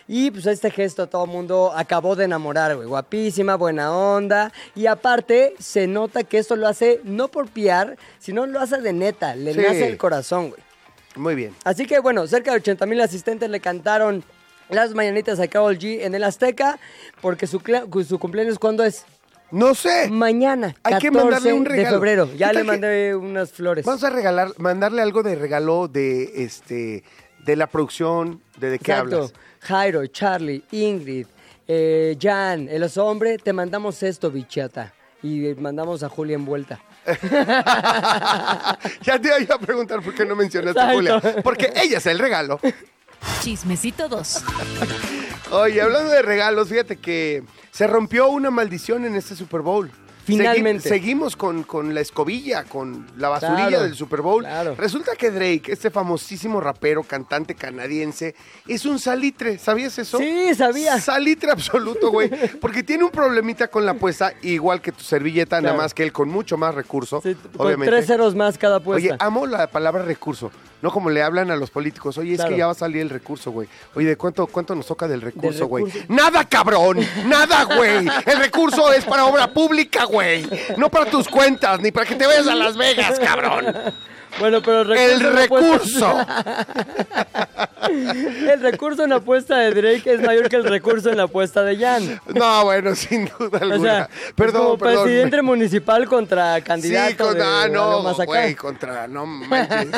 Y 0.08 0.32
pues 0.32 0.48
este 0.48 0.72
gesto 0.72 1.04
a 1.04 1.08
todo 1.08 1.26
el 1.26 1.32
mundo 1.32 1.74
acabó 1.76 2.16
de 2.16 2.26
enamorar, 2.26 2.76
güey. 2.76 2.88
Guapísima, 2.88 3.56
buena 3.56 3.96
onda. 3.96 4.52
Y 4.76 4.88
aparte, 4.88 5.54
se 5.60 5.86
nota 5.88 6.24
que 6.24 6.40
esto 6.40 6.56
lo 6.56 6.68
hace 6.68 7.02
no 7.04 7.28
por 7.28 7.50
piar, 7.50 7.98
sino 8.20 8.46
lo 8.48 8.60
hace 8.60 8.82
de 8.82 8.94
neta. 8.94 9.36
Le 9.36 9.54
Sí. 9.54 9.60
nace 9.62 9.88
el 9.88 9.98
corazón, 9.98 10.50
güey. 10.50 10.62
Muy 11.16 11.36
bien. 11.36 11.54
Así 11.64 11.86
que 11.86 12.00
bueno, 12.00 12.28
cerca 12.28 12.52
de 12.52 12.58
80 12.58 12.86
mil 12.86 13.00
asistentes 13.02 13.50
le 13.50 13.60
cantaron 13.60 14.24
las 14.70 14.94
mañanitas 14.94 15.40
a 15.40 15.48
Carol 15.48 15.78
G 15.78 16.02
en 16.02 16.16
el 16.16 16.24
Azteca, 16.24 16.80
porque 17.22 17.48
su, 17.48 17.62
su 18.08 18.20
cumpleaños 18.20 18.58
cuándo 18.60 18.84
es? 18.84 19.06
No 19.52 19.76
sé. 19.76 20.10
Mañana, 20.10 20.76
Hay 20.84 20.94
14 20.94 21.02
que 21.02 21.12
mandarle 21.12 21.54
un 21.54 21.64
de 21.64 21.70
regalo. 21.70 21.96
febrero. 21.98 22.30
¿Qué 22.32 22.38
Ya 22.38 22.52
le 22.52 22.64
mandé 22.64 23.16
unas 23.16 23.52
flores. 23.52 23.86
Vamos 23.86 24.04
a 24.04 24.10
regalar, 24.10 24.50
mandarle 24.58 25.02
algo 25.02 25.22
de 25.24 25.36
regalo 25.36 25.88
de 25.88 26.44
este 26.44 27.04
de 27.46 27.56
la 27.56 27.68
producción, 27.68 28.42
de 28.58 28.72
de 28.72 28.80
qué 28.80 28.92
Exacto. 28.92 29.16
hablas. 29.18 29.34
Jairo, 29.60 30.08
Charlie, 30.08 30.64
Ingrid, 30.72 31.28
eh, 31.68 32.18
Jan, 32.20 32.68
el 32.70 32.82
oso 32.82 33.06
hombre, 33.06 33.38
te 33.38 33.54
mandamos 33.54 34.02
esto, 34.02 34.32
bichata. 34.32 34.94
Y 35.22 35.54
mandamos 35.60 36.02
a 36.04 36.10
Julia 36.10 36.36
envuelta. 36.36 36.80
ya 39.02 39.20
te 39.20 39.42
iba 39.42 39.56
a 39.56 39.60
preguntar 39.60 40.02
por 40.02 40.16
qué 40.16 40.26
no 40.26 40.36
mencionaste 40.36 40.80
a. 40.80 40.94
Julia. 40.94 41.22
Porque 41.44 41.72
ella 41.76 42.00
es 42.00 42.06
el 42.06 42.20
regalo. 42.20 42.60
Chismecito 43.42 44.10
2. 44.10 44.44
Oye, 45.52 45.82
hablando 45.82 46.10
de 46.10 46.22
regalos, 46.22 46.70
fíjate 46.70 46.98
que 46.98 47.44
se 47.72 47.88
rompió 47.88 48.28
una 48.30 48.52
maldición 48.52 49.06
en 49.06 49.16
este 49.16 49.36
Super 49.36 49.62
Bowl. 49.62 49.92
Finalmente. 50.26 50.90
Segui- 50.90 50.90
seguimos 50.90 51.36
con, 51.36 51.64
con 51.64 51.94
la 51.94 52.02
escobilla, 52.02 52.64
con 52.64 53.06
la 53.18 53.30
basurilla 53.30 53.68
Claro, 53.68 53.84
del 53.84 53.96
Super 53.96 54.22
Bowl. 54.22 54.44
claro. 54.44 54.76
Resulta 54.76 55.16
que 55.16 55.30
Drake, 55.32 55.72
este 55.72 55.92
famosísimo 55.92 56.60
rapero, 56.60 57.04
cantante 57.04 57.56
canadiense, 57.56 58.36
es 58.68 58.86
un 58.86 59.00
salitre. 59.00 59.58
¿Sabías 59.60 59.98
eso? 60.00 60.18
Sí, 60.18 60.54
sabía. 60.56 61.00
Salitre 61.00 61.52
absoluto, 61.52 62.12
güey. 62.12 62.30
Porque 62.62 62.82
tiene 62.84 63.04
un 63.04 63.12
problemita 63.12 63.68
con 63.68 63.86
la 63.86 63.92
apuesta, 63.92 64.34
igual 64.42 64.82
que 64.82 64.92
tu 64.92 65.04
servilleta, 65.04 65.62
nada 65.62 65.76
más 65.78 65.94
que 65.94 66.04
él 66.04 66.12
con 66.12 66.30
mucho 66.30 66.58
más 66.58 66.74
recurso. 66.74 67.22
Sí, 67.22 67.36
con 67.56 67.68
obviamente. 67.68 67.92
tres 67.92 68.08
ceros 68.08 68.36
más 68.36 68.58
cada 68.58 68.80
puesta. 68.80 69.08
Oye, 69.14 69.16
amo 69.20 69.46
la 69.46 69.68
palabra 69.68 70.04
recurso. 70.04 70.52
No 70.86 70.92
como 70.92 71.10
le 71.10 71.24
hablan 71.24 71.50
a 71.50 71.56
los 71.56 71.72
políticos. 71.72 72.16
Oye, 72.20 72.36
es 72.36 72.46
que 72.46 72.56
ya 72.56 72.68
va 72.68 72.74
a 72.74 72.76
salir 72.76 73.02
el 73.02 73.10
recurso, 73.10 73.50
güey. 73.50 73.68
Oye, 73.96 74.10
¿de 74.10 74.18
cuánto, 74.18 74.46
cuánto 74.46 74.76
nos 74.76 74.86
toca 74.86 75.08
del 75.08 75.20
recurso, 75.20 75.66
güey? 75.66 75.84
Nada, 76.10 76.48
cabrón. 76.48 77.00
Nada, 77.26 77.64
güey. 77.64 78.08
El 78.24 78.38
recurso 78.38 78.94
es 78.94 79.04
para 79.04 79.26
obra 79.26 79.52
pública, 79.52 80.04
güey. 80.04 80.48
No 80.78 80.90
para 80.90 81.10
tus 81.10 81.28
cuentas, 81.28 81.80
ni 81.80 81.92
para 81.92 82.06
que 82.06 82.14
te 82.14 82.28
vayas 82.28 82.46
a 82.46 82.54
Las 82.54 82.78
Vegas, 82.78 83.20
cabrón. 83.20 83.66
Bueno, 84.40 84.62
pero 84.62 84.82
el 84.82 84.92
El 84.92 85.20
recurso. 85.20 85.28
en 85.28 85.34
la 85.36 85.42
recurso. 85.42 86.08
apuesta- 86.08 86.68
el 88.54 88.62
recurso 88.62 89.04
en 89.04 89.10
la 89.12 89.16
apuesta 89.18 89.58
de 89.58 89.72
Drake 89.72 90.14
es 90.14 90.22
mayor 90.22 90.50
que 90.50 90.56
el 90.58 90.64
recurso 90.66 91.10
en 91.10 91.18
la 91.18 91.24
apuesta 91.24 91.64
de 91.64 91.78
Jan. 91.78 92.20
No, 92.34 92.64
bueno, 92.66 92.96
sin 92.96 93.26
duda 93.38 93.60
alguna. 93.62 93.76
O 93.78 93.82
sea, 93.82 94.10
perdón, 94.36 94.64
como 94.64 94.78
perdón. 94.78 95.04
presidente 95.06 95.42
municipal 95.42 96.06
contra 96.08 96.60
candidato 96.62 97.10
Sí, 97.12 97.16
con, 97.16 97.38
de 97.38 97.44
ah, 97.44 97.68
no, 97.72 98.14
güey, 98.26 98.56
contra, 98.56 99.08
no 99.08 99.26
manches. 99.26 99.90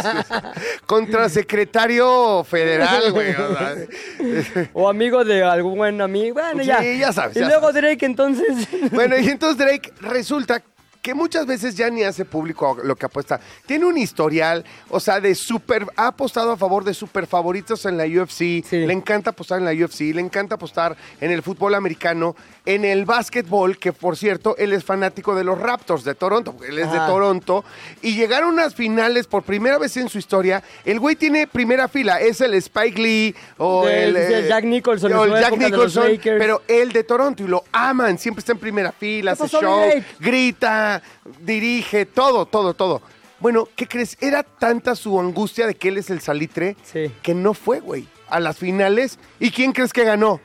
contra 0.86 1.29
secretario 1.29 2.44
federal, 2.44 3.12
güey. 3.12 3.32
o 3.32 3.56
sea, 3.58 4.70
O 4.74 4.88
amigo 4.89 5.24
de 5.25 5.44
algún 5.44 5.77
buen 5.77 6.00
amigo. 6.01 6.36
Bueno, 6.36 6.62
Sí, 6.62 6.67
ya. 6.67 6.82
ya 6.84 7.13
sabes, 7.13 7.36
Y 7.38 7.39
ya 7.39 7.48
luego 7.48 7.67
sabes. 7.67 7.82
Drake, 7.82 8.06
entonces. 8.06 8.67
Bueno, 8.91 9.17
y 9.17 9.27
entonces 9.29 9.58
Drake 9.58 9.91
resulta 10.01 10.62
que 11.01 11.13
muchas 11.13 11.46
veces 11.46 11.75
ya 11.75 11.89
ni 11.89 12.04
hace 12.04 12.25
público 12.25 12.77
lo 12.84 12.96
que 12.96 13.06
apuesta. 13.06 13.39
Tiene 13.66 13.86
un 13.86 13.98
historial, 13.98 14.63
o 14.89 15.00
sea, 15.00 15.20
de 15.20 15.34
super, 15.36 15.86
ha 15.96 16.08
apostado 16.08 16.51
a 16.51 16.58
favor 16.58 16.84
de 16.84 16.94
super 16.94 17.27
favoritos 17.27 17.86
en 17.86 17.98
la 17.98 18.06
UFC, 18.06 18.38
Sí. 18.63 18.63
le 18.86 18.94
encanta 18.94 19.32
apostar 19.32 19.60
en 19.60 19.66
la 19.66 19.72
UFC, 19.72 20.13
le 20.13 20.22
encanta 20.22 20.56
apostar 20.56 20.96
en 21.22 21.32
el 21.32 21.42
fútbol 21.42 21.75
americano, 21.75 22.36
en 22.66 22.84
el 22.86 23.06
básquetbol, 23.06 23.77
que 23.77 23.94
por 23.94 24.18
cierto, 24.18 24.56
él 24.58 24.74
es 24.74 24.84
fanático 24.84 25.36
de 25.36 25.44
los 25.44 25.58
Raptors 25.60 26.04
de 26.04 26.16
Toronto, 26.16 26.54
porque 26.54 26.72
él 26.72 26.80
es 26.80 26.92
de. 26.92 26.98
Toronto, 27.08 27.63
y 28.01 28.16
llegaron 28.16 28.50
unas 28.54 28.75
finales 28.75 29.27
por 29.27 29.44
primera 29.44 29.77
vez 29.77 29.96
en 29.98 30.10
su 30.10 30.18
historia. 30.18 30.62
El 30.84 31.00
güey 31.00 31.16
tiene 31.16 31.48
primera 31.48 31.88
fila, 31.88 32.20
es 32.20 32.42
el 32.42 32.54
Spike 32.56 33.01
Lee 33.01 33.36
o 33.58 33.88
el... 33.88 34.13
del 34.13 34.48
Jack 34.48 34.66
Nicholson 34.66 35.13
o 35.13 35.24
el 35.24 35.32
Jack 35.39 35.58
Nicholson, 35.58 36.20
pero 36.24 36.63
él 36.68 36.92
de 36.92 37.04
Toronto 37.04 37.44
y 37.44 37.48
lo 37.48 37.63
aman, 37.72 38.18
siempre 38.18 38.39
está 38.39 38.51
en 38.51 38.58
primera 38.60 38.92
fila, 38.92 39.36
¿Qué 39.36 39.44
hace 39.44 39.58
show, 39.58 39.80
Drake? 40.20 40.97
Dirige, 41.42 42.06
todo, 42.06 42.46
todo, 42.46 42.74
todo. 42.74 43.01
Bueno, 43.39 43.68
¿qué 43.75 43.88
crees? 43.88 44.18
Era 44.20 44.44
tanta 44.44 44.96
su 44.96 45.20
angustia 45.20 45.68
de 45.68 45.75
que 45.75 45.89
él 45.89 45.98
es 45.98 46.10
el 46.10 46.22
salitre 46.22 46.75
Sí. 46.84 47.12
que 47.22 47.34
no 47.36 47.54
fue, 47.54 47.80
güey, 47.80 48.08
a 48.30 48.39
las 48.39 48.58
finales. 48.58 49.20
¿Y 49.39 49.51
quién 49.51 49.72
crees 49.74 49.94
que 49.94 50.04
ganó? 50.04 50.39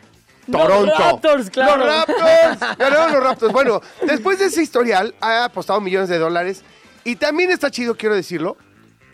Toronto. 0.50 0.87
Los 0.87 0.99
Raptors, 0.99 1.50
claro. 1.50 1.76
Los 1.78 1.87
Raptors. 1.87 2.78
Ganaron 2.78 3.12
los 3.12 3.23
Raptors. 3.23 3.52
Bueno, 3.52 3.80
después 4.06 4.38
de 4.40 4.47
ese 4.47 4.62
historial, 4.62 5.14
ha 5.21 5.44
apostado 5.44 5.80
millones 5.80 6.09
de 6.09 6.18
dólares. 6.18 6.62
Y 7.04 7.16
también 7.16 7.50
está 7.50 7.71
chido, 7.71 7.97
quiero 7.97 8.14
decirlo, 8.14 8.56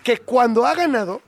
que 0.02 0.18
cuando 0.18 0.66
ha 0.66 0.75
ganado, 0.75 1.21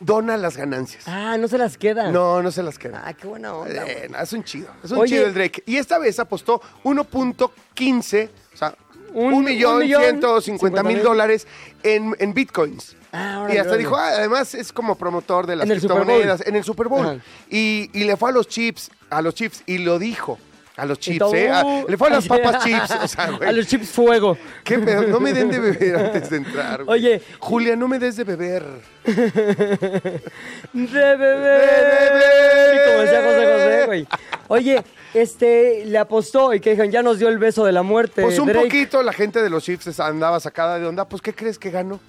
dona 0.00 0.36
las 0.36 0.56
ganancias. 0.56 1.04
Ah, 1.06 1.36
no 1.38 1.48
se 1.48 1.58
las 1.58 1.76
queda. 1.76 2.10
No, 2.10 2.42
no 2.42 2.50
se 2.50 2.62
las 2.62 2.78
queda. 2.78 3.02
Ah, 3.04 3.12
qué 3.12 3.26
buena 3.26 3.54
onda. 3.54 3.84
Eh, 3.86 4.08
es 4.20 4.32
un 4.32 4.42
chido. 4.44 4.68
Es 4.82 4.90
un 4.90 4.98
Oye. 4.98 5.16
chido 5.16 5.26
el 5.26 5.34
Drake. 5.34 5.62
Y 5.66 5.76
esta 5.76 5.98
vez 5.98 6.18
apostó 6.18 6.60
1.15, 6.84 8.30
o 8.54 8.56
sea, 8.56 8.74
Un- 9.14 9.34
un 9.34 9.44
millón 9.44 9.74
un 9.74 9.78
millón 9.80 10.02
ciento 10.02 10.40
cincuenta 10.40 10.82
mil 10.82 11.02
dólares 11.02 11.46
en, 11.82 12.14
en 12.18 12.32
bitcoins. 12.34 12.96
Ah, 13.12 13.46
y 13.52 13.58
hasta 13.58 13.76
dijo, 13.76 13.94
ah, 13.96 14.08
además 14.08 14.54
es 14.54 14.72
como 14.72 14.96
promotor 14.96 15.46
de 15.46 15.56
las 15.56 15.68
En 15.68 15.76
criptomonedas 15.78 16.46
en 16.46 16.56
el 16.56 16.64
Super 16.64 16.88
Bowl. 16.88 17.20
Y, 17.50 17.90
y 17.92 18.04
le 18.04 18.16
fue 18.16 18.30
a 18.30 18.32
los 18.32 18.48
chips, 18.48 18.90
a 19.10 19.20
los 19.20 19.34
chips, 19.34 19.62
y 19.66 19.78
lo 19.78 19.98
dijo. 19.98 20.38
A 20.74 20.86
los 20.86 20.98
chips, 20.98 21.18
todo- 21.18 21.34
¿eh? 21.34 21.50
A- 21.50 21.84
le 21.86 21.98
fue 21.98 22.08
a 22.08 22.12
las 22.12 22.26
papas 22.32 22.64
chips. 22.64 22.90
O 23.02 23.06
sea, 23.06 23.30
güey. 23.32 23.46
A 23.46 23.52
los 23.52 23.66
chips 23.66 23.90
fuego. 23.90 24.38
¿Qué 24.64 24.78
pedo? 24.78 25.02
No 25.02 25.20
me 25.20 25.34
den 25.34 25.50
de 25.50 25.60
beber 25.60 25.96
antes 25.96 26.30
de 26.30 26.38
entrar. 26.38 26.84
güey. 26.84 26.98
Oye. 26.98 27.20
Julia, 27.38 27.76
no 27.76 27.88
me 27.88 27.98
des 27.98 28.16
de 28.16 28.24
beber. 28.24 28.64
De 29.04 30.22
beber. 31.16 32.86
Como 32.86 33.00
decía 33.02 33.22
José 33.22 33.52
José, 33.52 33.82
güey. 33.86 34.06
Oye, 34.48 34.82
este, 35.14 35.84
le 35.86 35.98
apostó 35.98 36.54
y 36.54 36.60
que 36.60 36.70
dijeron, 36.70 36.90
ya 36.90 37.02
nos 37.02 37.18
dio 37.18 37.28
el 37.28 37.38
beso 37.38 37.64
de 37.64 37.72
la 37.72 37.82
muerte. 37.82 38.22
Pues 38.22 38.38
un 38.38 38.46
Drake. 38.48 38.66
poquito 38.66 39.02
la 39.02 39.12
gente 39.12 39.42
de 39.42 39.50
los 39.50 39.64
Chiefs 39.64 39.98
andaba 40.00 40.40
sacada 40.40 40.78
de 40.78 40.86
onda. 40.86 41.04
Pues, 41.06 41.20
¿qué 41.22 41.34
crees 41.34 41.58
que 41.58 41.70
ganó? 41.70 42.00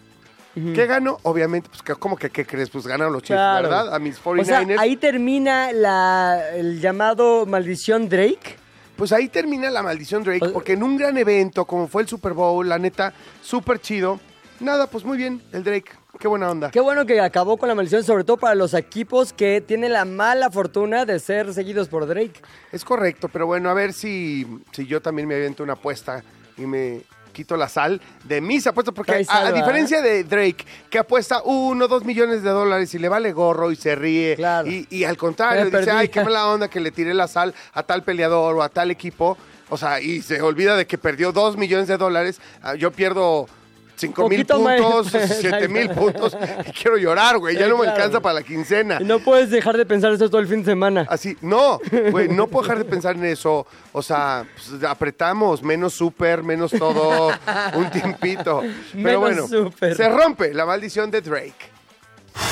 ¿Qué 0.55 0.85
ganó? 0.85 1.17
Obviamente, 1.23 1.67
pues, 1.69 1.97
¿cómo 1.97 2.15
que 2.15 2.29
qué 2.29 2.45
crees? 2.45 2.69
Pues 2.69 2.85
ganaron 2.85 3.11
los 3.11 3.23
Chiefs, 3.23 3.37
Claro. 3.39 3.69
¿verdad? 3.69 3.93
A 3.95 3.97
mis 3.97 4.19
O 4.23 4.43
sea, 4.45 4.61
49ers. 4.61 4.79
ahí 4.79 4.95
termina 4.97 5.71
la, 5.71 6.41
el 6.53 6.79
llamado 6.79 7.47
maldición 7.47 8.07
Drake. 8.07 8.57
Pues 8.95 9.11
ahí 9.11 9.27
termina 9.29 9.71
la 9.71 9.81
maldición 9.81 10.23
Drake, 10.23 10.49
porque 10.53 10.73
en 10.73 10.83
un 10.83 10.95
gran 10.97 11.17
evento 11.17 11.65
como 11.65 11.87
fue 11.87 12.03
el 12.03 12.07
Super 12.07 12.33
Bowl, 12.33 12.69
la 12.69 12.77
neta, 12.77 13.11
súper 13.41 13.81
chido. 13.81 14.19
Nada, 14.59 14.85
pues 14.85 15.03
muy 15.03 15.17
bien, 15.17 15.41
el 15.53 15.63
Drake. 15.63 15.91
Qué 16.19 16.27
buena 16.27 16.49
onda. 16.51 16.69
Qué 16.71 16.79
bueno 16.79 17.05
que 17.05 17.19
acabó 17.19 17.57
con 17.57 17.67
la 17.67 17.75
maldición, 17.75 18.03
sobre 18.03 18.23
todo 18.23 18.37
para 18.37 18.55
los 18.55 18.73
equipos 18.73 19.33
que 19.33 19.61
tienen 19.61 19.91
la 19.93 20.05
mala 20.05 20.49
fortuna 20.51 21.05
de 21.05 21.19
ser 21.19 21.53
seguidos 21.53 21.87
por 21.89 22.05
Drake. 22.05 22.33
Es 22.71 22.85
correcto, 22.85 23.29
pero 23.29 23.45
bueno, 23.47 23.69
a 23.69 23.73
ver 23.73 23.93
si, 23.93 24.45
si 24.71 24.85
yo 24.85 25.01
también 25.01 25.27
me 25.27 25.35
aviento 25.35 25.63
una 25.63 25.73
apuesta 25.73 26.23
y 26.55 26.61
me 26.67 27.01
quito 27.33 27.57
la 27.57 27.67
sal 27.67 27.99
de 28.25 28.41
mis 28.41 28.67
apuestas, 28.67 28.93
porque 28.93 29.25
a, 29.27 29.37
a 29.47 29.51
diferencia 29.51 30.03
de 30.03 30.23
Drake, 30.23 30.63
que 30.91 30.99
apuesta 30.99 31.41
uno, 31.43 31.87
dos 31.87 32.05
millones 32.05 32.43
de 32.43 32.51
dólares 32.51 32.93
y 32.93 32.99
le 32.99 33.09
vale 33.09 33.31
gorro 33.33 33.71
y 33.71 33.75
se 33.75 33.95
ríe, 33.95 34.35
Claro. 34.35 34.69
y, 34.69 34.85
y 34.91 35.03
al 35.05 35.17
contrario, 35.17 35.65
dice, 35.65 35.89
ay, 35.89 36.09
qué 36.09 36.23
mala 36.23 36.47
onda 36.47 36.67
que 36.67 36.79
le 36.79 36.91
tiré 36.91 37.15
la 37.15 37.27
sal 37.27 37.55
a 37.73 37.81
tal 37.81 38.03
peleador 38.03 38.55
o 38.55 38.61
a 38.61 38.69
tal 38.69 38.91
equipo, 38.91 39.35
o 39.69 39.77
sea, 39.77 39.99
y 39.99 40.21
se 40.21 40.43
olvida 40.43 40.77
de 40.77 40.85
que 40.85 40.99
perdió 40.99 41.31
dos 41.31 41.57
millones 41.57 41.87
de 41.87 41.97
dólares, 41.97 42.39
Ah, 42.61 42.75
yo 42.75 42.91
pierdo... 42.91 43.47
Cinco 43.95 44.27
mil 44.27 44.39
Poquito 44.45 44.59
más. 44.59 44.81
puntos, 44.81 45.11
siete 45.39 45.67
mil 45.67 45.89
puntos, 45.89 46.35
y 46.67 46.71
quiero 46.71 46.97
llorar, 46.97 47.37
güey, 47.37 47.55
ya 47.55 47.67
no 47.67 47.77
me 47.77 47.87
alcanza 47.87 48.19
para 48.19 48.35
la 48.35 48.41
quincena. 48.43 48.97
Y 48.99 49.03
no 49.03 49.19
puedes 49.19 49.49
dejar 49.51 49.77
de 49.77 49.85
pensar 49.85 50.11
eso 50.11 50.29
todo 50.29 50.41
el 50.41 50.47
fin 50.47 50.59
de 50.59 50.65
semana. 50.71 51.05
Así, 51.09 51.37
no, 51.41 51.79
güey, 52.11 52.27
no 52.27 52.47
puedo 52.47 52.63
dejar 52.63 52.79
de 52.79 52.85
pensar 52.85 53.15
en 53.15 53.25
eso. 53.25 53.67
O 53.91 54.01
sea, 54.01 54.45
pues, 54.55 54.83
apretamos, 54.83 55.61
menos 55.61 55.93
súper, 55.93 56.41
menos 56.43 56.71
todo, 56.71 57.31
un 57.75 57.89
tiempito. 57.91 58.61
Pero 58.93 59.21
Menos 59.21 59.49
bueno, 59.49 59.71
se 59.95 60.09
rompe 60.09 60.53
la 60.53 60.65
maldición 60.65 61.11
de 61.11 61.21
Drake. 61.21 61.71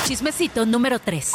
Chismecito 0.04 0.64
número 0.64 0.98
3. 1.00 1.32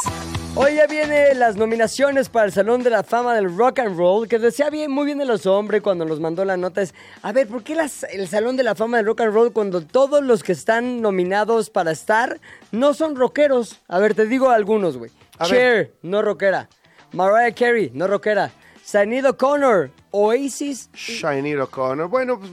Hoy 0.60 0.74
ya 0.76 0.88
vienen 0.88 1.38
las 1.40 1.56
nominaciones 1.56 2.30
para 2.30 2.48
el 2.48 2.52
Salón 2.52 2.82
de 2.82 2.90
la 2.90 3.04
Fama 3.04 3.36
del 3.36 3.56
Rock 3.56 3.80
and 3.80 3.96
Roll, 3.96 4.28
que 4.28 4.40
decía 4.40 4.70
bien, 4.72 4.90
muy 4.92 5.06
bien 5.06 5.20
de 5.20 5.26
los 5.26 5.46
hombres 5.46 5.82
cuando 5.84 6.04
nos 6.04 6.20
mandó 6.20 6.44
la 6.46 6.58
nota 6.58 6.82
es, 6.82 6.96
a 7.22 7.32
ver, 7.32 7.48
¿por 7.48 7.64
qué 7.64 7.76
las- 7.76 8.04
el 8.06 8.28
Salón 8.28 8.58
de 8.58 8.64
la 8.64 8.74
Fama 8.74 8.98
del 8.98 9.06
Rock 9.06 9.22
and 9.22 9.34
Roll 9.34 9.54
cuando 9.54 9.82
todos 9.82 10.24
los 10.24 10.42
que 10.42 10.54
están 10.54 11.00
nominados 11.02 11.70
para 11.70 11.92
estar 11.92 12.40
no 12.72 12.96
son 12.96 13.16
rockeros? 13.16 13.80
A 13.88 14.00
ver, 14.00 14.16
te 14.16 14.26
digo 14.26 14.50
algunos, 14.50 14.98
güey. 14.98 15.12
Cher, 15.46 15.94
no 16.02 16.24
rockera. 16.24 16.68
Mariah 17.14 17.54
Carey, 17.54 17.92
no 17.94 18.08
rockera. 18.08 18.52
Sinead 18.84 19.26
O'Connor, 19.30 19.92
Oasis, 20.12 20.90
Shiny 20.94 21.56
O'Connor. 21.56 22.08
Bueno, 22.08 22.40
pues. 22.40 22.52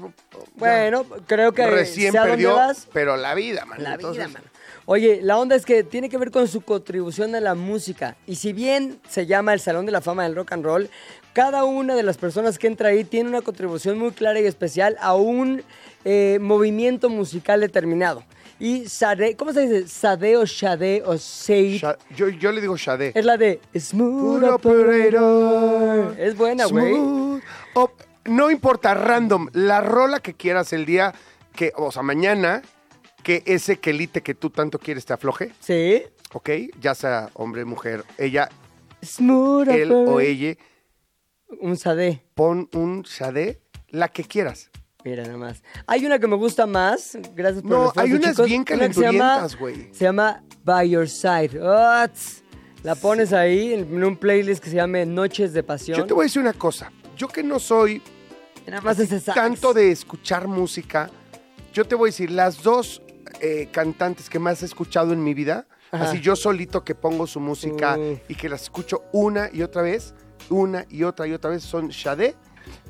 bueno, 0.57 1.07
creo 1.27 1.53
que 1.53 1.67
recién 1.69 2.13
perdió, 2.13 2.59
pero 2.93 3.17
la 3.17 3.35
vida, 3.35 3.65
man. 3.65 3.83
la 3.83 3.95
Entonces, 3.95 4.27
vida, 4.27 4.39
mano. 4.41 4.54
Oye, 4.87 5.21
la 5.23 5.39
onda 5.39 5.57
es 5.57 5.65
que 5.65 5.83
tiene 5.83 6.09
que 6.11 6.19
ver 6.19 6.31
con 6.31 6.47
su 6.47 6.61
contribución 6.61 7.35
a 7.35 7.41
la 7.41 7.55
música. 7.55 8.17
Y 8.27 8.37
si 8.37 8.53
bien 8.53 8.99
se 9.09 9.27
llama 9.27 9.55
el 9.55 9.61
Salón 9.61 9.87
de 9.87 9.93
la 9.93 10.01
Fama 10.03 10.25
del 10.25 10.35
Rock 10.37 10.53
and 10.53 10.65
Roll, 10.65 10.91
cada 11.33 11.65
una 11.65 11.95
de 11.95 12.03
las 12.03 12.19
personas 12.19 12.59
que 12.59 12.67
entra 12.67 12.91
ahí 12.91 13.03
tiene 13.05 13.29
una 13.31 13.41
contribución 13.41 13.99
muy 13.99 14.11
clara 14.13 14.39
y 14.41 14.45
especial 14.47 14.97
a 15.01 15.15
un 15.15 15.63
eh, 16.05 16.39
movimiento 16.41 17.09
musical 17.09 17.61
determinado. 17.61 18.23
Y 18.61 18.87
Sade, 18.87 19.35
¿cómo 19.37 19.53
se 19.53 19.67
dice? 19.67 19.89
Sade 19.89 20.37
o 20.37 20.45
Shade 20.45 21.03
o 21.05 21.19
Seid. 21.19 21.81
Sha- 21.81 21.99
yo, 22.15 22.29
yo 22.29 22.53
le 22.53 22.61
digo 22.61 22.77
Shade. 22.77 23.13
Es 23.15 23.25
la 23.25 23.37
de 23.37 23.61
Smooth 23.77 24.45
Operator. 24.45 26.15
Es 26.21 26.37
buena, 26.37 26.67
güey. 26.67 26.95
Op- 27.75 28.03
No 28.27 28.51
importa, 28.51 28.95
random. 28.95 29.49
La 29.53 29.81
rola 29.81 30.21
que 30.21 30.35
quieras 30.35 30.73
el 30.73 30.87
día 30.87 31.15
que, 31.55 31.73
o 31.77 31.91
sea, 31.91 32.03
mañana, 32.03 32.63
que 33.25 33.43
ese 33.47 33.79
quelite 33.79 34.23
que 34.23 34.35
tú 34.35 34.51
tanto 34.51 34.79
quieres 34.79 35.05
te 35.05 35.13
afloje, 35.13 35.51
Sí. 35.59 36.03
¿ok? 36.33 36.51
Ya 36.81 36.95
sea 36.95 37.31
hombre, 37.35 37.65
mujer, 37.65 38.05
ella, 38.19 38.49
Smooth 39.03 39.69
él 39.69 39.91
o 39.93 40.21
ella, 40.21 40.55
Un 41.61 41.77
Sade. 41.77 42.23
pon 42.35 42.69
un 42.73 43.03
Shade, 43.03 43.61
la 43.89 44.09
que 44.09 44.23
quieras. 44.25 44.71
Mira 45.05 45.23
nada 45.25 45.37
más. 45.37 45.63
Hay 45.87 46.07
una 46.07 46.19
que 46.19 46.27
me 46.27 46.37
gusta 46.37 46.67
más. 46.67 47.19
Gracias 47.35 47.63
por 47.63 47.71
No, 47.71 47.93
hay 47.97 48.13
unas 48.15 48.31
chicos. 48.31 48.47
bien 48.47 48.65
Una 48.71 48.89
que 48.89 48.95
se 48.95 49.01
llama- 49.03 49.19
calenturientas, 49.19 49.59
güey. 49.59 49.89
Se 49.95 50.05
llama 50.05 50.43
By 50.65 50.89
Your 50.91 51.09
Side. 51.09 51.51
Tss. 52.15 52.43
La 52.83 52.95
pones 52.95 53.33
ahí 53.35 53.75
en 53.75 54.03
un 54.03 54.17
playlist 54.17 54.63
que 54.65 54.71
se 54.71 54.77
llame 54.77 55.05
Noches 55.05 55.53
de 55.53 55.63
Pasión. 55.63 55.99
Yo 55.99 56.07
te 56.07 56.15
voy 56.15 56.23
a 56.23 56.27
decir 56.27 56.41
una 56.41 56.53
cosa. 56.55 56.91
Yo 57.19 57.29
que 57.29 57.43
no 57.43 57.59
soy 57.59 58.01
Nada 58.67 58.81
más 58.81 58.99
ese 58.99 59.21
sax. 59.21 59.35
tanto 59.37 59.75
de 59.75 59.91
escuchar 59.91 60.49
música, 60.49 61.11
yo 61.75 61.85
te 61.85 61.95
voy 61.95 62.09
a 62.09 62.11
decir, 62.11 62.31
las 62.31 62.63
dos 62.63 63.03
eh, 63.45 63.69
cantantes 63.71 64.29
que 64.31 64.39
más 64.39 64.63
he 64.63 64.67
escuchado 64.67 65.13
en 65.13 65.23
mi 65.23 65.35
vida, 65.35 65.67
Ajá. 65.93 66.05
así 66.11 66.21
yo 66.21 66.35
solito 66.37 66.83
que 66.85 66.95
pongo 66.95 67.27
su 67.27 67.41
música 67.41 67.97
Uh. 67.99 68.19
y 68.29 68.35
que 68.35 68.49
las 68.49 68.63
escucho 68.63 69.03
una 69.13 69.51
y 69.53 69.63
otra 69.63 69.83
vez, 69.83 70.15
una 70.51 70.87
y 70.89 71.03
otra 71.05 71.27
y 71.27 71.33
otra 71.33 71.51
vez, 71.51 71.63
son 71.63 71.93
Sade 71.93 72.35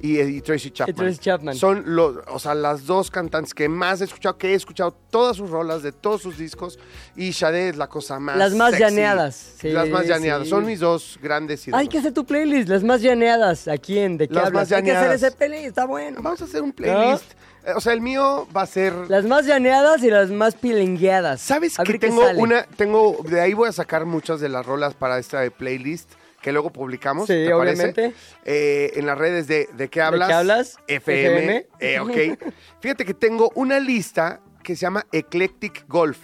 y, 0.01 0.21
y 0.21 0.41
Tracy 0.41 0.71
Chapman. 0.71 0.95
Tracy 0.97 1.19
Chapman. 1.19 1.57
Son 1.57 1.83
los, 1.97 2.19
o 2.29 2.39
sea, 2.39 2.55
las 2.55 2.87
dos 2.87 3.11
cantantes 3.11 3.53
que 3.55 3.69
más 3.69 4.01
he 4.01 4.05
escuchado, 4.05 4.39
que 4.39 4.53
he 4.53 4.55
escuchado 4.55 4.93
todas 5.11 5.37
sus 5.37 5.51
rolas 5.51 5.83
de 5.83 5.91
todos 5.91 6.23
sus 6.23 6.39
discos 6.39 6.79
y 7.17 7.33
Sade 7.33 7.71
es 7.71 7.77
la 7.77 7.89
cosa 7.89 8.21
más 8.21 8.37
Las 8.37 8.55
más 8.55 8.71
sexy. 8.71 8.85
llaneadas. 8.85 9.35
Sí, 9.59 9.71
las 9.71 9.89
más 9.89 10.07
llaneadas. 10.07 10.45
sí. 10.45 10.51
Son 10.51 10.65
mis 10.65 10.79
dos 10.81 11.19
grandes 11.21 11.67
ídolos. 11.67 11.81
Hay 11.81 11.89
que 11.89 11.99
hacer 11.99 12.13
tu 12.13 12.25
playlist, 12.25 12.69
las 12.69 12.85
más 12.85 13.03
llaneadas. 13.03 13.67
¿Aquí 13.67 13.99
en 13.99 14.17
¿De 14.17 14.29
qué 14.29 14.35
Las 14.35 14.47
hablas? 14.47 14.71
más 14.71 14.79
Hay 14.79 14.85
que 14.85 14.93
hacer 14.93 15.11
ese 15.13 15.31
playlist, 15.33 15.67
está 15.67 15.87
bueno. 15.87 16.21
Vamos 16.23 16.41
a 16.41 16.45
hacer 16.45 16.63
un 16.63 16.73
playlist. 16.73 17.33
Eh, 17.33 17.37
O 17.77 17.81
sea, 17.81 17.93
el 17.93 18.01
mío 18.01 18.47
va 18.55 18.63
a 18.63 18.67
ser... 18.67 18.93
Las 19.09 19.25
más 19.25 19.47
llaneadas 19.47 20.03
y 20.03 20.11
las 20.11 20.31
más 20.31 20.55
pilingueadas. 20.55 21.41
¿Sabes 21.41 21.79
A 21.79 21.85
que 21.85 21.99
tengo 21.99 22.29
una, 22.37 22.65
tengo, 22.65 23.17
de 23.25 23.41
ahí 23.41 23.55
voy 23.55 23.69
a 23.69 23.73
sacar 23.73 24.05
muchas 24.05 24.41
de 24.41 24.49
las 24.49 24.67
rolas 24.67 24.95
para 24.95 25.19
esta 25.19 25.49
playlist 25.51 26.11
que 26.43 26.53
luego 26.53 26.69
publicamos, 26.71 27.27
Sí, 27.27 27.33
¿te 27.33 27.55
obviamente. 27.55 28.13
Eh, 28.45 28.93
en 28.97 29.07
las 29.07 29.17
redes 29.17 29.47
de 29.47 29.67
¿De 29.73 29.89
qué 29.89 30.03
hablas? 30.03 30.29
qué 30.29 30.35
hablas? 30.35 30.77
FM. 30.89 31.39
FM. 31.39 31.67
eh, 31.81 32.01
ok. 32.01 32.53
Fíjate 32.81 33.07
que 33.07 33.15
tengo 33.15 33.51
una 33.55 33.81
lista 33.81 34.41
que 34.63 34.77
se 34.77 34.83
llama 34.83 35.07
Eclectic 35.11 35.87
Golf. 35.89 36.19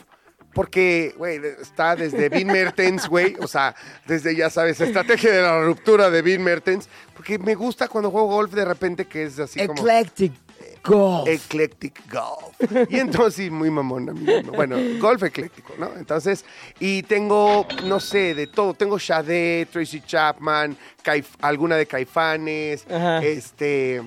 Porque, 0.52 1.14
güey, 1.16 1.40
está 1.62 1.96
desde 1.96 2.28
Bean 2.28 2.46
Mertens, 2.52 3.08
güey. 3.08 3.34
O 3.40 3.46
sea, 3.46 3.74
desde, 4.06 4.36
ya 4.36 4.50
sabes, 4.50 4.78
estrategia 4.80 5.32
de 5.32 5.40
la 5.40 5.62
ruptura 5.62 6.10
de 6.10 6.20
Bean 6.20 6.42
Mertens. 6.42 6.88
Porque 7.14 7.38
me 7.38 7.54
gusta 7.54 7.88
cuando 7.88 8.10
juego 8.10 8.26
golf 8.26 8.52
de 8.52 8.66
repente 8.66 9.06
que 9.06 9.22
es 9.22 9.38
así 9.38 9.64
como... 9.66 9.80
Eclectic 9.80 10.32
Golf. 10.82 11.28
Eclectic 11.28 12.00
Golf. 12.10 12.90
Y 12.90 12.98
entonces, 12.98 13.50
muy 13.50 13.70
mamón. 13.70 14.08
a 14.08 14.12
mí, 14.12 14.24
¿no? 14.44 14.52
Bueno, 14.52 14.76
golf 14.98 15.22
ecléctico, 15.22 15.74
¿no? 15.78 15.90
Entonces, 15.96 16.44
y 16.78 17.02
tengo, 17.02 17.66
no 17.84 18.00
sé, 18.00 18.34
de 18.34 18.46
todo. 18.46 18.74
Tengo 18.74 18.98
Sade, 18.98 19.66
Tracy 19.70 20.00
Chapman, 20.00 20.76
Caif- 21.04 21.36
alguna 21.42 21.76
de 21.76 21.86
Caifanes, 21.86 22.86
Ajá. 22.90 23.18
este, 23.22 24.02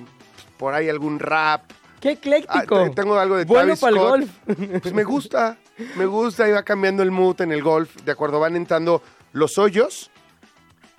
por 0.58 0.74
ahí 0.74 0.88
algún 0.88 1.18
rap. 1.18 1.62
Qué 2.00 2.08
Ah, 2.10 2.12
ecléctico. 2.12 2.84
te- 2.84 2.90
tengo 2.90 3.18
algo 3.18 3.36
de 3.36 3.44
Bueno 3.44 3.76
Travis 3.76 3.80
para 3.80 3.92
el 3.92 3.98
golf. 3.98 4.30
Pues 4.82 4.92
me 4.92 5.04
gusta, 5.04 5.56
me 5.96 6.04
gusta 6.06 6.46
va 6.48 6.62
cambiando 6.62 7.02
el 7.02 7.10
mood 7.10 7.40
en 7.40 7.52
el 7.52 7.62
golf. 7.62 7.94
De 8.02 8.12
acuerdo, 8.12 8.40
van 8.40 8.56
entrando 8.56 9.00
los 9.32 9.56
hoyos 9.58 10.10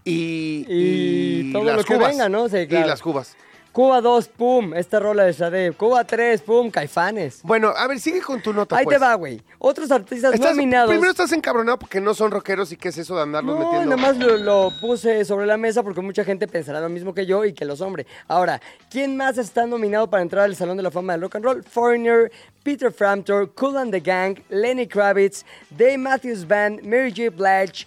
y, 0.03 0.65
Y 0.67 1.53
todo 1.53 1.63
las 1.63 1.77
lo 1.77 1.83
que 1.83 1.95
cubas. 1.95 2.09
venga, 2.11 2.29
¿no? 2.29 2.47
Sí, 2.49 2.57
Y 2.57 2.67
las 2.67 3.01
cubas. 3.01 3.35
Cuba 3.75 3.99
2, 3.99 4.29
pum, 4.29 4.73
esta 4.73 5.01
rola 5.01 5.23
de 5.25 5.33
Sade. 5.33 5.73
Cuba 5.73 6.05
3, 6.05 6.41
pum, 6.43 6.71
Caifanes. 6.71 7.41
Bueno, 7.43 7.73
a 7.75 7.85
ver, 7.87 7.99
sigue 7.99 8.21
con 8.21 8.41
tu 8.41 8.53
nota, 8.53 8.77
Ahí 8.77 8.85
pues. 8.85 8.95
te 8.97 9.03
va, 9.03 9.13
güey. 9.15 9.41
Otros 9.59 9.91
artistas 9.91 10.33
Estás- 10.33 10.51
nominados. 10.51 10.89
Primero 10.89 11.11
estás 11.11 11.33
encabronado 11.33 11.77
porque 11.77 11.99
no 11.99 12.13
son 12.13 12.31
rockeros 12.31 12.71
y 12.71 12.77
qué 12.77 12.87
es 12.87 12.97
eso 12.97 13.17
de 13.17 13.23
andarlos 13.23 13.59
No, 13.59 13.65
metiendo. 13.65 13.97
nada 13.97 14.01
más 14.13 14.17
lo, 14.17 14.37
lo 14.37 14.71
puse 14.79 15.25
sobre 15.25 15.45
la 15.45 15.57
mesa 15.57 15.83
porque 15.83 15.99
mucha 15.99 16.23
gente 16.23 16.47
pensará 16.47 16.79
lo 16.79 16.87
mismo 16.87 17.13
que 17.13 17.25
yo 17.25 17.43
y 17.43 17.51
que 17.51 17.65
los 17.65 17.81
hombres. 17.81 18.05
Ahora, 18.29 18.61
¿quién 18.89 19.17
más 19.17 19.37
está 19.37 19.65
nominado 19.67 20.09
para 20.09 20.23
entrar 20.23 20.45
al 20.45 20.55
Salón 20.55 20.77
de 20.77 20.83
la 20.83 20.89
Fama 20.91 21.11
del 21.11 21.23
Rock 21.23 21.35
and 21.35 21.43
Roll? 21.43 21.63
Foreigner, 21.65 22.31
Peter 22.65 22.89
Frampton, 22.89 23.45
Cool 23.55 23.77
and 23.77 23.93
the 23.93 23.99
Gang, 23.99 24.43
Lenny 24.49 24.87
Kravitz, 24.87 25.43
Dave 25.77 25.99
Matthews 25.99 26.43
Band, 26.43 26.83
Mary 26.83 27.11
J. 27.11 27.29
Blige, 27.29 27.85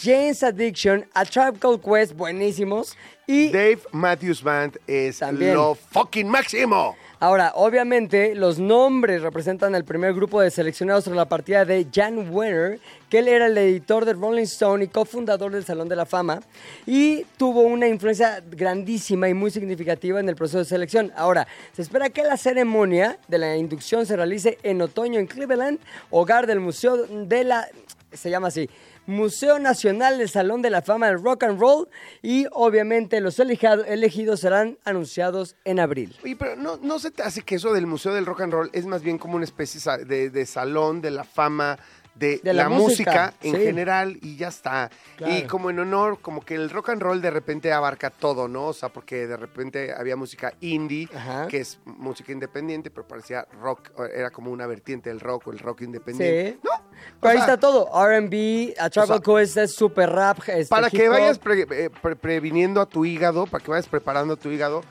James 0.00 0.42
Addiction, 0.44 1.04
A 1.16 1.26
Tribe 1.26 1.58
Called 1.60 1.82
Quest, 1.82 2.16
buenísimos. 2.16 2.94
Y 3.28 3.50
Dave 3.52 3.84
Matthews 3.92 4.40
Band 4.40 4.78
es 4.86 5.18
También. 5.18 5.54
lo 5.54 5.74
fucking 5.74 6.28
máximo. 6.28 6.94
Ahora, 7.22 7.52
obviamente, 7.54 8.34
los 8.34 8.58
nombres 8.58 9.22
representan 9.22 9.76
el 9.76 9.84
primer 9.84 10.12
grupo 10.12 10.40
de 10.40 10.50
seleccionados 10.50 11.04
tras 11.04 11.14
la 11.14 11.28
partida 11.28 11.64
de 11.64 11.86
Jan 11.94 12.34
Wenner, 12.34 12.80
que 13.08 13.20
él 13.20 13.28
era 13.28 13.46
el 13.46 13.56
editor 13.56 14.04
de 14.04 14.14
Rolling 14.14 14.42
Stone 14.42 14.82
y 14.82 14.88
cofundador 14.88 15.52
del 15.52 15.64
Salón 15.64 15.88
de 15.88 15.94
la 15.94 16.04
Fama, 16.04 16.40
y 16.84 17.22
tuvo 17.36 17.60
una 17.60 17.86
influencia 17.86 18.42
grandísima 18.50 19.28
y 19.28 19.34
muy 19.34 19.52
significativa 19.52 20.18
en 20.18 20.28
el 20.28 20.34
proceso 20.34 20.58
de 20.58 20.64
selección. 20.64 21.12
Ahora, 21.14 21.46
se 21.72 21.82
espera 21.82 22.10
que 22.10 22.24
la 22.24 22.36
ceremonia 22.36 23.16
de 23.28 23.38
la 23.38 23.56
inducción 23.56 24.04
se 24.04 24.16
realice 24.16 24.58
en 24.64 24.82
otoño 24.82 25.20
en 25.20 25.28
Cleveland, 25.28 25.78
hogar 26.10 26.48
del 26.48 26.58
Museo 26.58 27.06
de 27.06 27.44
la... 27.44 27.68
se 28.12 28.30
llama 28.30 28.48
así, 28.48 28.68
Museo 29.06 29.58
Nacional 29.58 30.18
del 30.18 30.28
Salón 30.28 30.62
de 30.62 30.70
la 30.70 30.82
Fama 30.82 31.08
del 31.08 31.22
Rock 31.22 31.44
and 31.44 31.60
Roll, 31.60 31.88
y 32.22 32.46
obviamente 32.52 33.20
los 33.20 33.38
elegidos 33.38 34.40
serán 34.40 34.78
anunciados 34.84 35.56
en 35.64 35.80
abril. 35.80 36.16
Oye, 36.24 36.36
pero 36.36 36.56
no, 36.56 36.76
no 36.76 36.98
se 36.98 37.10
te 37.10 37.22
hace 37.22 37.42
que 37.42 37.56
eso 37.56 37.72
del 37.72 37.86
Museo 37.86 38.14
del 38.14 38.26
Rock 38.26 38.42
and 38.42 38.52
Roll 38.52 38.70
es 38.72 38.86
más 38.86 39.02
bien 39.02 39.18
como 39.18 39.36
una 39.36 39.44
especie 39.44 39.80
de, 40.04 40.30
de 40.30 40.46
salón 40.46 41.00
de 41.00 41.10
la 41.10 41.24
fama 41.24 41.78
de, 42.14 42.40
De 42.42 42.52
la 42.52 42.64
la, 42.64 42.68
música, 42.68 43.10
música, 43.10 43.34
en 43.42 43.54
sí. 43.56 43.62
general 43.62 44.18
y 44.22 44.36
ya 44.36 44.48
está. 44.48 44.90
Claro. 45.16 45.34
Y 45.34 45.42
como 45.46 45.70
en 45.70 45.78
honor, 45.78 46.20
como 46.20 46.42
que 46.44 46.54
el 46.54 46.68
rock 46.70 46.90
and 46.90 47.02
roll 47.02 47.22
de 47.22 47.30
repente 47.30 47.72
abarca 47.72 48.10
todo, 48.10 48.48
¿no? 48.48 48.66
O 48.66 48.72
sea, 48.72 48.90
porque 48.90 49.26
de 49.26 49.36
repente 49.36 49.92
había 49.96 50.14
música 50.14 50.52
indie, 50.60 51.08
Ajá. 51.14 51.46
que 51.48 51.58
es 51.60 51.78
música 51.84 52.30
independiente, 52.32 52.90
pero 52.90 53.08
parecía 53.08 53.46
rock, 53.60 53.90
o 53.96 54.04
era 54.04 54.30
como 54.30 54.50
una 54.50 54.66
vertiente 54.66 55.08
del 55.08 55.20
rock 55.20 55.46
o 55.48 55.52
el 55.52 55.58
rock 55.58 55.82
independiente. 55.82 56.52
Sí. 56.52 56.60
¿No? 56.62 56.70
O 56.74 57.20
Pero 57.20 57.30
ahí 57.32 57.38
sea, 57.38 57.54
está 57.54 57.56
todo. 57.60 57.86
RB, 57.86 58.74
A 58.78 58.90
Travel 58.90 59.20
sea, 59.24 59.34
Quest 59.36 59.56
es 59.56 59.74
super 59.74 60.10
rap. 60.10 60.38
este, 60.48 60.66
Para 60.68 60.90
que 60.90 61.08
vayas 61.08 61.38
pre- 61.38 61.66
eh, 61.70 61.90
pre- 61.90 62.14
previniendo 62.16 62.80
a 62.80 62.86
tu 62.86 63.04
hígado, 63.04 63.46
para 63.46 63.64
que 63.64 63.70
vayas 63.70 63.88
preparando 63.88 64.34
a 64.34 64.36
tu 64.36 64.50
hígado, 64.50 64.82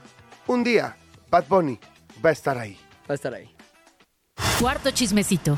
un 0.48 0.63
día 0.63 0.98
Bad 1.30 1.46
Bunny 1.48 1.80
va 2.25 2.30
a 2.32 2.34
estar 2.34 2.58
ahí. 2.58 2.78
Va 3.10 3.13
a 3.13 3.13
estar 3.13 3.34
ahí. 3.34 3.56
Cuarto 4.60 4.92
chismecito. 4.92 5.58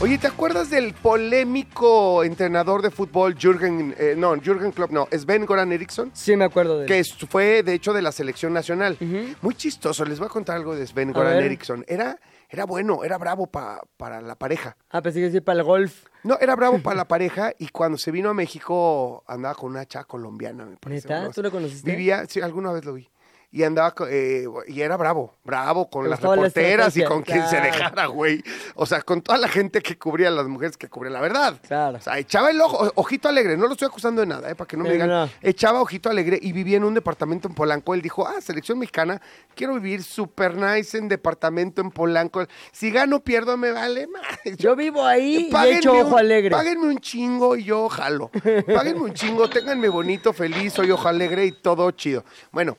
Oye, 0.00 0.18
¿te 0.18 0.26
acuerdas 0.26 0.68
del 0.68 0.92
polémico 0.92 2.24
entrenador 2.24 2.82
de 2.82 2.90
fútbol 2.90 3.36
Jürgen, 3.36 3.94
eh, 3.98 4.14
no, 4.18 4.34
Jürgen 4.38 4.70
Klopp, 4.72 4.90
no, 4.90 5.08
Sven 5.10 5.46
Goran 5.46 5.72
Eriksson? 5.72 6.10
Sí, 6.12 6.36
me 6.36 6.44
acuerdo 6.44 6.76
de 6.78 6.82
él. 6.84 6.88
Que 6.88 7.26
fue, 7.26 7.62
de 7.62 7.72
hecho, 7.72 7.94
de 7.94 8.02
la 8.02 8.12
selección 8.12 8.52
nacional. 8.52 8.98
Muy 9.40 9.54
chistoso, 9.54 10.04
les 10.04 10.18
voy 10.18 10.26
a 10.26 10.30
contar 10.30 10.56
algo 10.56 10.74
de 10.76 10.86
Sven 10.86 11.12
Goran. 11.12 11.38
Eriksson. 11.42 11.84
Era, 11.88 12.18
era 12.50 12.64
bueno, 12.66 13.02
era 13.04 13.16
bravo 13.16 13.46
pa- 13.46 13.80
para 13.96 14.20
la 14.20 14.34
pareja. 14.34 14.76
Ah, 14.90 15.00
pensé 15.00 15.20
que 15.20 15.26
decir 15.26 15.42
para 15.42 15.60
el 15.60 15.64
golf. 15.64 16.04
No, 16.22 16.36
era 16.38 16.54
bravo 16.54 16.80
para 16.80 16.96
la 16.96 17.04
pareja 17.08 17.52
y 17.58 17.68
cuando 17.68 17.96
se 17.96 18.10
vino 18.10 18.28
a 18.30 18.34
México 18.34 19.24
andaba 19.26 19.54
con 19.54 19.70
una 19.70 19.86
chava 19.86 20.04
colombiana, 20.04 20.66
me 20.66 20.76
parece. 20.76 21.08
¿Neta? 21.08 21.30
¿Tú 21.30 21.40
la 21.42 21.50
conociste? 21.50 21.90
Vivía, 21.90 22.26
sí, 22.28 22.40
alguna 22.42 22.72
vez 22.72 22.84
lo 22.84 22.92
vi. 22.94 23.08
Y 23.56 23.62
andaba, 23.62 23.94
eh, 24.10 24.46
y 24.66 24.80
era 24.80 24.96
bravo, 24.96 25.36
bravo 25.44 25.88
con 25.88 26.10
las 26.10 26.20
la 26.20 26.34
reporteras 26.34 26.96
y 26.96 27.04
con 27.04 27.22
quien 27.22 27.46
se 27.46 27.60
dejara, 27.60 28.06
güey. 28.06 28.42
O 28.74 28.84
sea, 28.84 29.00
con 29.02 29.22
toda 29.22 29.38
la 29.38 29.46
gente 29.46 29.80
que 29.80 29.96
cubría, 29.96 30.28
las 30.32 30.48
mujeres 30.48 30.76
que 30.76 30.88
cubrían 30.88 31.12
la 31.12 31.20
verdad. 31.20 31.60
Claro. 31.64 31.98
O 31.98 32.00
sea, 32.00 32.18
echaba 32.18 32.50
el 32.50 32.60
ojo, 32.60 32.90
ojito 32.96 33.28
alegre, 33.28 33.56
no 33.56 33.68
lo 33.68 33.74
estoy 33.74 33.86
acusando 33.86 34.22
de 34.22 34.26
nada, 34.26 34.50
eh, 34.50 34.56
para 34.56 34.66
que 34.66 34.76
no 34.76 34.82
me 34.82 34.90
digan. 34.90 35.08
no. 35.08 35.30
Echaba 35.40 35.80
ojito 35.80 36.10
alegre 36.10 36.36
y 36.42 36.50
vivía 36.50 36.78
en 36.78 36.82
un 36.84 36.94
departamento 36.94 37.46
en 37.46 37.54
Polanco. 37.54 37.94
Él 37.94 38.02
dijo, 38.02 38.26
ah, 38.26 38.40
selección 38.40 38.76
mexicana, 38.76 39.22
quiero 39.54 39.74
vivir 39.74 40.02
super 40.02 40.56
nice 40.56 40.98
en 40.98 41.06
departamento 41.08 41.80
en 41.80 41.92
Polanco. 41.92 42.44
Si 42.72 42.90
gano, 42.90 43.20
pierdo, 43.20 43.56
me 43.56 43.70
vale 43.70 44.08
más. 44.08 44.24
Yo 44.58 44.74
vivo 44.74 45.04
ahí 45.06 45.48
y 45.52 45.68
echo 45.68 45.92
ojo 45.92 46.14
un- 46.14 46.18
alegre. 46.18 46.50
Páguenme 46.50 46.88
un 46.88 46.98
chingo 46.98 47.54
y 47.54 47.62
yo 47.62 47.88
jalo. 47.88 48.32
Páguenme 48.66 49.00
un 49.02 49.14
chingo, 49.14 49.48
ténganme 49.48 49.88
bonito, 49.88 50.32
feliz, 50.32 50.72
soy 50.72 50.90
ojo 50.90 51.06
alegre 51.06 51.46
y 51.46 51.52
todo 51.52 51.88
chido. 51.92 52.24
Bueno, 52.50 52.76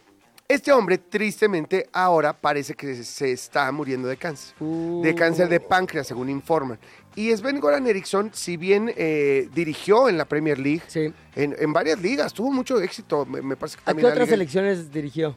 este 0.47 0.71
hombre 0.71 0.97
tristemente 0.97 1.89
ahora 1.91 2.34
parece 2.34 2.73
que 2.75 3.03
se 3.03 3.31
está 3.31 3.71
muriendo 3.71 4.08
de 4.08 4.17
cáncer. 4.17 4.55
Uh. 4.60 5.01
De 5.01 5.15
cáncer 5.15 5.49
de 5.49 5.60
páncreas, 5.60 6.08
según 6.08 6.29
informan. 6.29 6.77
Y 7.15 7.31
Sven 7.36 7.60
Goran 7.60 7.88
Eriksson, 7.88 8.29
si 8.34 8.58
bien 8.58 8.91
eh, 8.95 9.49
dirigió 9.53 10.10
en 10.10 10.17
la 10.17 10.25
Premier 10.25 10.60
League, 10.60 10.81
Sí. 10.88 11.13
en, 11.36 11.55
en 11.58 11.73
varias 11.73 11.99
ligas, 12.01 12.34
tuvo 12.34 12.51
mucho 12.51 12.79
éxito. 12.81 13.25
Me, 13.25 13.41
me 13.41 13.55
parece 13.55 13.77
que 13.77 13.89
¿A 13.89 13.93
qué 13.93 13.99
otras 14.05 14.15
liga- 14.15 14.25
selecciones 14.31 14.91
dirigió? 14.91 15.36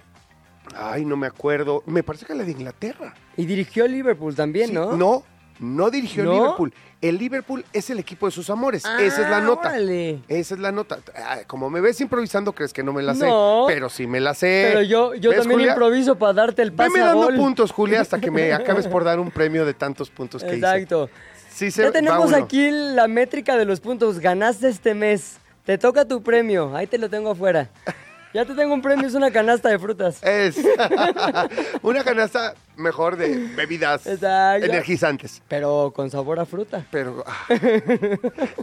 Ay, 0.76 1.04
no 1.04 1.16
me 1.16 1.26
acuerdo. 1.26 1.82
Me 1.86 2.02
parece 2.02 2.26
que 2.26 2.34
la 2.34 2.44
de 2.44 2.50
Inglaterra. 2.52 3.14
Y 3.36 3.46
dirigió 3.46 3.86
Liverpool 3.86 4.34
también, 4.34 4.68
Sí, 4.68 4.74
¿no? 4.74 4.96
No, 4.96 5.22
no 5.60 5.90
dirigió 5.90 6.22
el. 6.24 6.30
Liverpool. 6.30 6.72
El 7.00 7.16
Liverpool 7.18 7.64
es 7.72 7.90
el 7.90 8.00
equipo 8.00 8.26
de 8.26 8.32
sus 8.32 8.50
amores. 8.50 8.84
Ah, 8.84 8.98
Esa 9.00 9.22
es 9.22 9.30
la 9.30 9.40
nota. 9.40 9.68
órale. 9.68 10.18
Esa 10.26 10.54
es 10.54 10.60
la 10.60 10.72
nota. 10.72 10.98
Ah, 11.16 11.38
Como 11.46 11.70
me 11.70 11.80
ves 11.80 12.00
improvisando, 12.00 12.52
crees 12.52 12.72
que 12.72 12.82
no 12.82 12.92
me 12.92 13.02
la 13.04 13.14
sé. 13.14 13.24
No. 13.26 13.64
Pero 13.68 13.88
sí 13.88 14.08
me 14.08 14.18
la 14.18 14.34
sé. 14.34 14.66
Pero 14.70 14.82
yo, 14.82 15.14
yo 15.14 15.30
¿Ves, 15.30 15.38
también 15.40 15.60
Julia? 15.60 15.72
improviso 15.74 16.16
para 16.16 16.32
darte 16.32 16.62
el 16.62 16.72
pase 16.72 16.90
Veme 16.90 17.04
dando 17.04 17.22
gol. 17.24 17.36
puntos, 17.36 17.70
Julia, 17.70 18.00
hasta 18.00 18.18
que 18.20 18.32
me 18.32 18.52
acabes 18.52 18.88
por 18.88 19.04
dar 19.04 19.20
un 19.20 19.30
premio 19.30 19.64
de 19.64 19.74
tantos 19.74 20.10
puntos 20.10 20.42
que 20.42 20.48
hice. 20.56 20.56
Exacto. 20.56 21.08
Sí, 21.54 21.70
se- 21.70 21.82
Ya 21.82 21.92
tenemos 21.92 22.32
aquí 22.32 22.68
la 22.72 23.06
métrica 23.06 23.56
de 23.56 23.64
los 23.64 23.78
puntos. 23.78 24.18
Ganaste 24.18 24.68
este 24.68 24.92
mes. 24.94 25.36
Te 25.64 25.78
toca 25.78 26.04
tu 26.04 26.20
premio. 26.22 26.74
Ahí 26.76 26.86
te 26.88 26.98
lo 26.98 27.08
tengo 27.08 27.30
afuera. 27.30 27.68
Ya 28.34 28.44
te 28.44 28.54
tengo 28.54 28.74
un 28.74 28.82
premio, 28.82 29.06
es 29.06 29.14
una 29.14 29.30
canasta 29.30 29.70
de 29.70 29.78
frutas. 29.78 30.22
Es 30.22 30.58
una 31.82 32.04
canasta 32.04 32.54
mejor 32.76 33.16
de 33.16 33.38
bebidas 33.56 34.06
Exacto. 34.06 34.66
energizantes. 34.66 35.42
Pero 35.48 35.92
con 35.96 36.10
sabor 36.10 36.38
a 36.38 36.44
fruta. 36.44 36.84
Pero, 36.90 37.24
ah, 37.26 37.46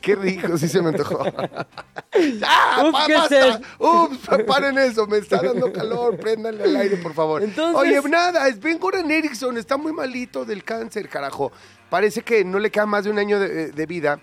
qué 0.01 0.15
rico, 0.15 0.57
sí 0.57 0.67
se 0.67 0.81
me 0.81 0.89
antojó. 0.89 1.23
¡Ah, 2.43 2.83
Ups, 2.85 2.91
pa- 2.91 3.07
basta! 3.07 3.61
¡Ups! 3.79 4.19
Paren 4.45 4.77
eso, 4.77 5.07
me 5.07 5.17
está 5.17 5.41
dando 5.41 5.73
calor, 5.73 6.17
préndanle 6.17 6.63
al 6.63 6.75
aire, 6.75 6.97
por 6.97 7.13
favor. 7.13 7.41
Entonces- 7.43 7.75
Oye, 7.75 7.99
nada, 8.09 8.47
es 8.47 8.59
Ben 8.59 8.77
Goran 8.79 9.09
Eriksson, 9.09 9.57
está 9.57 9.77
muy 9.77 9.91
malito 9.93 10.45
del 10.45 10.63
cáncer, 10.63 11.09
carajo. 11.09 11.51
Parece 11.89 12.21
que 12.21 12.45
no 12.45 12.59
le 12.59 12.69
queda 12.71 12.85
más 12.85 13.03
de 13.05 13.09
un 13.09 13.17
año 13.19 13.39
de, 13.39 13.71
de 13.71 13.85
vida. 13.87 14.19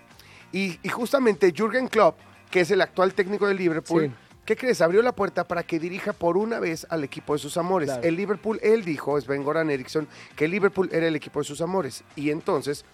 Y, 0.51 0.79
y 0.83 0.89
justamente 0.89 1.51
Jürgen 1.55 1.87
Klopp, 1.87 2.17
que 2.49 2.61
es 2.61 2.71
el 2.71 2.81
actual 2.81 3.13
técnico 3.13 3.47
del 3.47 3.57
Liverpool, 3.57 4.05
Sí. 4.05 4.11
¿Qué 4.45 4.55
crees? 4.55 4.81
Abrió 4.81 5.01
la 5.01 5.13
puerta 5.13 5.43
para 5.43 5.63
que 5.63 5.79
dirija 5.79 6.13
por 6.13 6.37
una 6.37 6.59
vez 6.59 6.85
al 6.89 7.03
equipo 7.03 7.33
de 7.33 7.39
sus 7.39 7.57
amores. 7.57 7.89
Claro. 7.89 8.03
El 8.03 8.15
Liverpool, 8.15 8.59
él 8.61 8.83
dijo, 8.83 9.19
Sven 9.19 9.43
Goran 9.43 9.69
Eriksson, 9.69 10.07
que 10.35 10.45
el 10.45 10.51
Liverpool 10.51 10.89
era 10.91 11.07
el 11.07 11.15
equipo 11.15 11.39
de 11.39 11.45
sus 11.45 11.61
amores. 11.61 12.03
Y 12.15 12.29
entonces, 12.29 12.85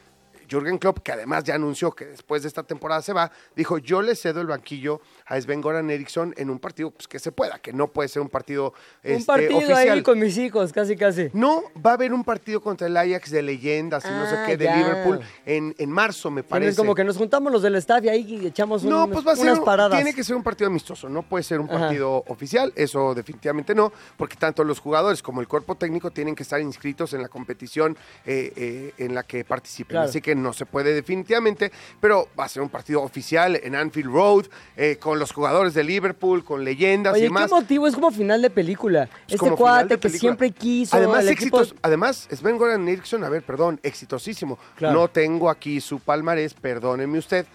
Jürgen 0.49 0.77
Klopp, 0.77 0.99
que 0.99 1.11
además 1.11 1.43
ya 1.43 1.55
anunció 1.55 1.91
que 1.91 2.05
después 2.05 2.41
de 2.41 2.47
esta 2.47 2.63
temporada 2.63 3.01
se 3.01 3.13
va, 3.13 3.31
dijo, 3.55 3.77
yo 3.77 4.01
le 4.01 4.15
cedo 4.15 4.41
el 4.41 4.47
banquillo 4.47 5.01
a 5.29 5.39
Sven 5.39 5.61
Goran 5.61 5.89
Eriksson 5.89 6.33
en 6.37 6.49
un 6.49 6.59
partido 6.59 6.91
pues, 6.91 7.07
que 7.07 7.19
se 7.19 7.31
pueda, 7.31 7.59
que 7.59 7.71
no 7.71 7.87
puede 7.87 8.09
ser 8.09 8.21
un 8.21 8.27
partido 8.29 8.73
un 9.03 9.11
este, 9.11 9.25
partido 9.25 9.57
oficial. 9.57 9.89
ahí 9.91 10.03
con 10.03 10.19
mis 10.19 10.37
hijos, 10.37 10.73
casi 10.73 10.97
casi. 10.97 11.29
No, 11.31 11.63
va 11.85 11.91
a 11.91 11.93
haber 11.93 12.11
un 12.13 12.23
partido 12.25 12.59
contra 12.61 12.87
el 12.87 12.97
Ajax 12.97 13.31
de 13.31 13.41
leyendas 13.43 14.03
y 14.03 14.09
no 14.09 14.25
sé 14.27 14.35
Ah, 14.35 14.43
qué, 14.45 14.57
de 14.57 14.65
ya. 14.65 14.75
Liverpool 14.75 15.19
en, 15.45 15.73
en 15.77 15.89
marzo, 15.91 16.29
me 16.31 16.43
parece. 16.43 16.75
como 16.75 16.93
que 16.95 17.03
nos 17.03 17.15
juntamos 17.15 17.51
los 17.53 17.61
del 17.61 17.75
staff 17.75 18.03
y 18.03 18.09
ahí 18.09 18.45
echamos 18.45 18.83
No, 18.83 19.05
unos- 19.05 19.09
pues 19.13 19.27
va 19.27 19.31
a 19.31 19.35
ser, 19.35 19.45
unas 19.45 19.59
un- 19.59 19.65
paradas. 19.65 19.97
tiene 19.97 20.13
que 20.13 20.23
ser 20.23 20.35
un 20.35 20.43
partido 20.43 20.67
amistoso, 20.67 21.07
no 21.07 21.21
puede 21.21 21.43
ser 21.43 21.59
un 21.59 21.69
Ajá. 21.69 21.79
partido 21.79 22.23
oficial, 22.27 22.73
eso 22.75 23.13
definitivamente 23.13 23.75
no, 23.75 23.93
porque 24.17 24.35
tanto 24.35 24.63
los 24.63 24.79
jugadores 24.79 25.21
como 25.21 25.41
el 25.41 25.47
cuerpo 25.47 25.75
técnico 25.75 26.09
tienen 26.11 26.33
que 26.35 26.43
estar 26.43 26.59
inscritos 26.59 27.13
en 27.13 27.21
la 27.21 27.27
competición 27.29 27.95
eh, 28.25 28.51
eh, 28.55 28.93
en 28.97 29.13
la 29.13 29.23
que 29.23 29.45
participen, 29.45 29.93
Claro. 29.95 30.09
así 30.09 30.21
que 30.21 30.33
no 30.33 30.53
se 30.53 30.65
puede 30.65 30.93
definitivamente, 30.93 31.71
pero 32.01 32.29
va 32.39 32.45
a 32.45 32.49
ser 32.49 32.63
un 32.63 32.69
partido 32.69 33.01
oficial 33.03 33.59
en 33.61 33.75
Anfield 33.75 34.11
Road, 34.11 34.45
eh, 34.75 34.97
con 34.99 35.18
los 35.19 35.31
jugadores 35.31 35.73
de 35.73 35.83
Liverpool, 35.83 36.43
con 36.43 36.63
leyendas 36.63 37.13
Oye, 37.13 37.25
y 37.25 37.27
qué 37.27 37.33
más. 37.33 37.51
motivo, 37.51 37.85
es 37.87 37.93
como 37.95 38.09
final 38.11 38.41
de 38.41 38.49
película. 38.49 39.09
Es 39.27 39.35
este 39.35 39.51
cuate 39.51 39.99
que 39.99 40.09
siempre 40.09 40.51
quiso. 40.51 40.95
Además, 40.95 41.23
el 41.25 41.29
equipo- 41.29 41.61
además, 41.81 42.27
Sven 42.31 42.57
Goran 42.57 42.87
Eriksson, 42.87 43.23
a 43.23 43.29
ver, 43.29 43.43
perdón, 43.43 43.79
exitosísimo. 43.83 44.57
Claro. 44.75 44.99
No 45.01 45.07
tengo 45.09 45.49
aquí 45.49 45.81
su 45.81 45.99
palmarés, 45.99 46.53
perdóneme 46.53 47.19
usted, 47.19 47.45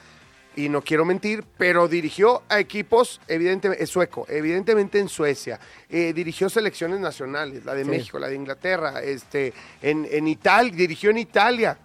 y 0.56 0.68
no 0.68 0.82
quiero 0.82 1.04
mentir, 1.04 1.42
pero 1.58 1.88
dirigió 1.88 2.42
a 2.48 2.60
equipos, 2.60 3.20
evidentemente, 3.26 3.84
sueco, 3.88 4.24
evidentemente 4.28 5.00
en 5.00 5.08
Suecia. 5.08 5.58
Eh, 5.88 6.12
dirigió 6.14 6.48
selecciones 6.48 7.00
nacionales, 7.00 7.64
la 7.64 7.74
de 7.74 7.82
Sí. 7.84 7.90
México, 7.90 8.18
la 8.20 8.28
de 8.28 8.36
Inglaterra, 8.36 9.02
este, 9.02 9.52
en, 9.82 10.06
en 10.08 10.28
Italia, 10.28 10.72
dirigió 10.76 11.10
en 11.10 11.18
Italia. 11.18 11.76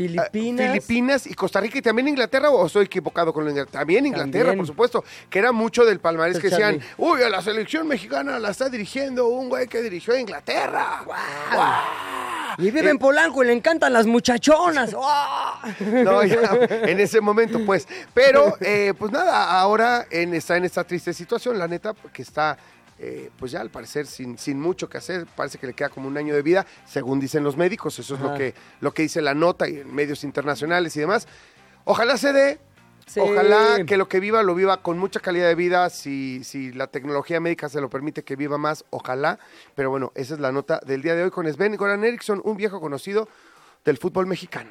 Filipinas. 0.00 0.66
Ah, 0.66 0.72
Filipinas 0.72 1.26
y 1.26 1.34
Costa 1.34 1.60
Rica 1.60 1.78
y 1.78 1.82
también 1.82 2.08
Inglaterra, 2.08 2.50
o 2.50 2.66
estoy 2.66 2.86
equivocado 2.86 3.34
con 3.34 3.44
la 3.44 3.50
Inglaterra. 3.50 3.80
También 3.80 4.06
Inglaterra, 4.06 4.46
También. 4.46 4.58
por 4.58 4.66
supuesto, 4.66 5.04
que 5.28 5.38
era 5.38 5.52
mucho 5.52 5.84
del 5.84 6.00
palmarés 6.00 6.36
El 6.36 6.42
que 6.42 6.48
decían, 6.48 6.80
uy, 6.96 7.22
a 7.22 7.28
la 7.28 7.42
selección 7.42 7.86
mexicana 7.86 8.38
la 8.38 8.50
está 8.50 8.70
dirigiendo 8.70 9.28
un 9.28 9.50
güey 9.50 9.68
que 9.68 9.82
dirigió 9.82 10.14
a 10.14 10.20
Inglaterra. 10.20 11.04
Y 12.56 12.70
vive 12.70 12.88
en 12.90 12.98
Polanco 12.98 13.42
y 13.42 13.46
le 13.48 13.52
encantan 13.52 13.92
las 13.92 14.06
muchachonas. 14.06 14.96
¡Ah! 15.02 15.62
No, 15.80 16.24
ya, 16.24 16.40
en 16.70 16.98
ese 16.98 17.20
momento, 17.20 17.60
pues. 17.66 17.86
Pero, 18.14 18.56
eh, 18.60 18.94
pues 18.98 19.12
nada, 19.12 19.60
ahora 19.60 20.06
en, 20.10 20.32
está 20.32 20.56
en 20.56 20.64
esta 20.64 20.84
triste 20.84 21.12
situación, 21.12 21.58
la 21.58 21.68
neta, 21.68 21.94
que 22.12 22.22
está, 22.22 22.56
eh, 23.02 23.30
pues 23.38 23.50
ya 23.52 23.60
al 23.62 23.70
parecer 23.70 24.06
sin, 24.06 24.36
sin 24.36 24.60
mucho 24.60 24.88
que 24.88 24.98
hacer, 24.98 25.26
parece 25.34 25.56
que 25.58 25.66
le 25.66 25.72
queda 25.72 25.88
como 25.88 26.06
un 26.06 26.16
año 26.18 26.34
de 26.34 26.42
vida, 26.42 26.66
según 26.86 27.18
dicen 27.18 27.42
los 27.42 27.56
médicos, 27.56 27.98
eso 27.98 28.14
es 28.14 28.20
lo 28.20 28.34
que, 28.34 28.54
lo 28.80 28.92
que 28.92 29.02
dice 29.02 29.22
la 29.22 29.32
nota 29.34 29.68
y 29.68 29.78
en 29.78 29.94
medios 29.94 30.22
internacionales 30.22 30.94
y 30.96 31.00
demás. 31.00 31.26
Ojalá 31.84 32.16
se 32.18 32.32
dé, 32.32 32.60
Sí. 33.06 33.18
ojalá 33.18 33.84
que 33.86 33.96
lo 33.96 34.06
que 34.06 34.20
viva 34.20 34.42
lo 34.44 34.54
viva 34.54 34.82
con 34.82 34.96
mucha 34.96 35.18
calidad 35.18 35.48
de 35.48 35.56
vida, 35.56 35.90
si, 35.90 36.44
si 36.44 36.70
la 36.72 36.86
tecnología 36.86 37.40
médica 37.40 37.68
se 37.68 37.80
lo 37.80 37.90
permite 37.90 38.22
que 38.22 38.36
viva 38.36 38.56
más, 38.56 38.84
ojalá. 38.90 39.40
Pero 39.74 39.90
bueno, 39.90 40.12
esa 40.14 40.34
es 40.34 40.40
la 40.40 40.52
nota 40.52 40.78
del 40.86 41.02
día 41.02 41.16
de 41.16 41.24
hoy 41.24 41.30
con 41.30 41.50
Sven 41.52 41.74
Goran 41.76 42.04
Eriksson, 42.04 42.40
un 42.44 42.56
viejo 42.56 42.80
conocido 42.80 43.28
del 43.84 43.98
fútbol 43.98 44.26
mexicano. 44.28 44.70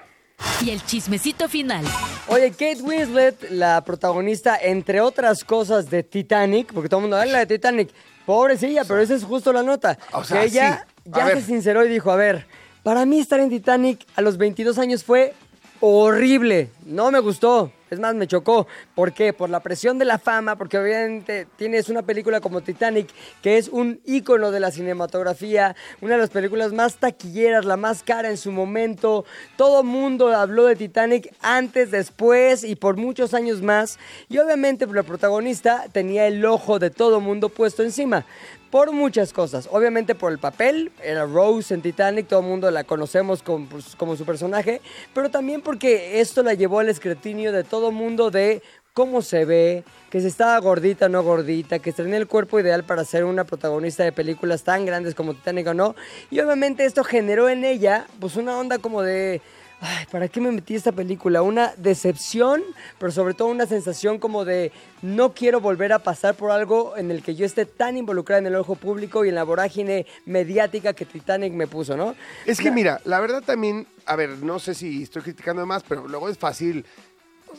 Y 0.63 0.69
el 0.69 0.81
chismecito 0.85 1.49
final. 1.49 1.83
Oye, 2.27 2.51
Kate 2.51 2.81
Winslet, 2.81 3.49
la 3.51 3.83
protagonista, 3.83 4.57
entre 4.57 5.01
otras 5.01 5.43
cosas, 5.43 5.89
de 5.89 6.03
Titanic, 6.03 6.71
porque 6.71 6.87
todo 6.87 6.99
el 6.99 7.03
mundo 7.03 7.17
habla 7.17 7.39
de 7.39 7.45
Titanic. 7.57 7.89
Pobrecilla, 8.29 8.83
pero 8.83 8.99
esa 8.99 9.15
es 9.15 9.23
justo 9.23 9.51
la 9.51 9.63
nota. 9.63 9.97
O 10.13 10.23
sea, 10.23 10.41
que 10.41 10.45
ella 10.49 10.85
sí. 11.03 11.09
Ya 11.11 11.31
se 11.31 11.41
sinceró 11.41 11.83
y 11.83 11.89
dijo, 11.89 12.11
a 12.11 12.15
ver, 12.15 12.45
para 12.83 13.03
mí 13.07 13.19
estar 13.19 13.39
en 13.39 13.49
Titanic 13.49 14.05
a 14.15 14.21
los 14.21 14.37
22 14.37 14.77
años 14.77 15.03
fue 15.03 15.33
horrible. 15.79 16.69
No 16.85 17.09
me 17.09 17.17
gustó. 17.21 17.71
Es 17.89 17.99
más, 17.99 18.15
me 18.15 18.27
chocó. 18.27 18.67
¿Por 18.95 19.13
qué? 19.13 19.33
Por 19.33 19.49
la 19.49 19.59
presión 19.61 19.97
de 19.97 20.05
la 20.05 20.19
fama, 20.19 20.55
porque 20.55 20.77
obviamente 20.77 21.47
tienes 21.55 21.89
una 21.89 22.03
película 22.03 22.39
como 22.39 22.61
Titanic, 22.61 23.09
que 23.41 23.57
es 23.57 23.67
un 23.67 23.99
ícono 24.05 24.51
de 24.51 24.59
la 24.59 24.71
cinematografía, 24.71 25.75
una 26.01 26.13
de 26.13 26.19
las 26.19 26.29
películas 26.29 26.73
más 26.73 26.97
taquilleras, 26.97 27.65
la 27.65 27.77
más 27.77 28.03
cara 28.03 28.29
en 28.29 28.37
su 28.37 28.51
momento. 28.51 29.25
Todo 29.57 29.83
mundo 29.83 30.29
habló 30.35 30.65
de 30.65 30.75
Titanic 30.75 31.33
antes, 31.41 31.91
después 31.91 32.63
y 32.63 32.75
por 32.75 32.97
muchos 32.97 33.33
años 33.33 33.61
más. 33.61 33.99
Y 34.29 34.37
obviamente 34.37 34.85
la 34.87 35.03
protagonista 35.03 35.85
tenía 35.91 36.27
el 36.27 36.45
ojo 36.45 36.79
de 36.79 36.89
todo 36.89 37.19
mundo 37.19 37.49
puesto 37.49 37.83
encima. 37.83 38.25
Por 38.69 38.91
muchas 38.91 39.33
cosas. 39.33 39.67
Obviamente 39.71 40.13
por 40.13 40.31
el 40.31 40.37
papel, 40.37 40.91
era 41.03 41.25
Rose 41.25 41.73
en 41.73 41.81
Titanic, 41.81 42.27
todo 42.27 42.41
el 42.41 42.45
mundo 42.45 42.69
la 42.69 42.83
conocemos 42.83 43.41
como, 43.41 43.67
pues, 43.67 43.95
como 43.95 44.15
su 44.15 44.25
personaje, 44.25 44.81
pero 45.13 45.31
también 45.31 45.61
porque 45.61 46.19
esto 46.19 46.43
la 46.43 46.53
llevó 46.53 46.79
al 46.79 46.89
escrutinio 46.89 47.51
de 47.51 47.63
todo 47.63 47.91
mundo 47.91 48.29
de 48.29 48.61
cómo 48.93 49.21
se 49.21 49.45
ve, 49.45 49.83
que 50.11 50.21
si 50.21 50.27
estaba 50.27 50.59
gordita 50.59 51.07
o 51.07 51.09
no 51.09 51.23
gordita, 51.23 51.79
que 51.79 51.93
tenía 51.93 52.17
el 52.17 52.27
cuerpo 52.27 52.59
ideal 52.59 52.83
para 52.83 53.05
ser 53.05 53.23
una 53.23 53.43
protagonista 53.43 54.03
de 54.03 54.11
películas 54.11 54.63
tan 54.63 54.85
grandes 54.85 55.15
como 55.15 55.33
Titanic 55.33 55.67
o 55.67 55.73
no. 55.73 55.95
Y 56.29 56.39
obviamente 56.39 56.85
esto 56.85 57.03
generó 57.03 57.49
en 57.49 57.63
ella 57.63 58.05
pues 58.19 58.35
una 58.35 58.57
onda 58.57 58.77
como 58.77 59.01
de... 59.01 59.41
Ay, 59.81 60.05
¿para 60.11 60.27
qué 60.27 60.41
me 60.41 60.51
metí 60.51 60.75
esta 60.75 60.91
película? 60.91 61.41
Una 61.41 61.73
decepción, 61.77 62.61
pero 62.97 63.11
sobre 63.13 63.33
todo 63.33 63.47
una 63.47 63.65
sensación 63.65 64.19
como 64.19 64.43
de 64.43 64.73
no 65.01 65.33
quiero 65.33 65.61
volver 65.61 65.93
a 65.93 65.99
pasar 65.99 66.35
por 66.35 66.51
algo 66.51 66.97
en 66.97 67.11
el 67.11 67.23
que 67.23 67.35
yo 67.35 67.45
esté 67.45 67.65
tan 67.65 67.95
involucrada 67.95 68.39
en 68.39 68.47
el 68.47 68.55
ojo 68.55 68.75
público 68.75 69.23
y 69.23 69.29
en 69.29 69.35
la 69.35 69.43
vorágine 69.43 70.05
mediática 70.25 70.91
que 70.93 71.05
Titanic 71.05 71.53
me 71.53 71.67
puso, 71.67 71.95
¿no? 71.95 72.13
Es 72.45 72.59
que 72.59 72.71
mira, 72.71 72.99
la 73.05 73.21
verdad 73.21 73.41
también, 73.41 73.87
a 74.05 74.17
ver, 74.17 74.29
no 74.43 74.59
sé 74.59 74.73
si 74.75 75.03
estoy 75.03 75.21
criticando 75.21 75.65
más, 75.65 75.83
pero 75.87 76.07
luego 76.07 76.27
es 76.27 76.37
fácil 76.37 76.85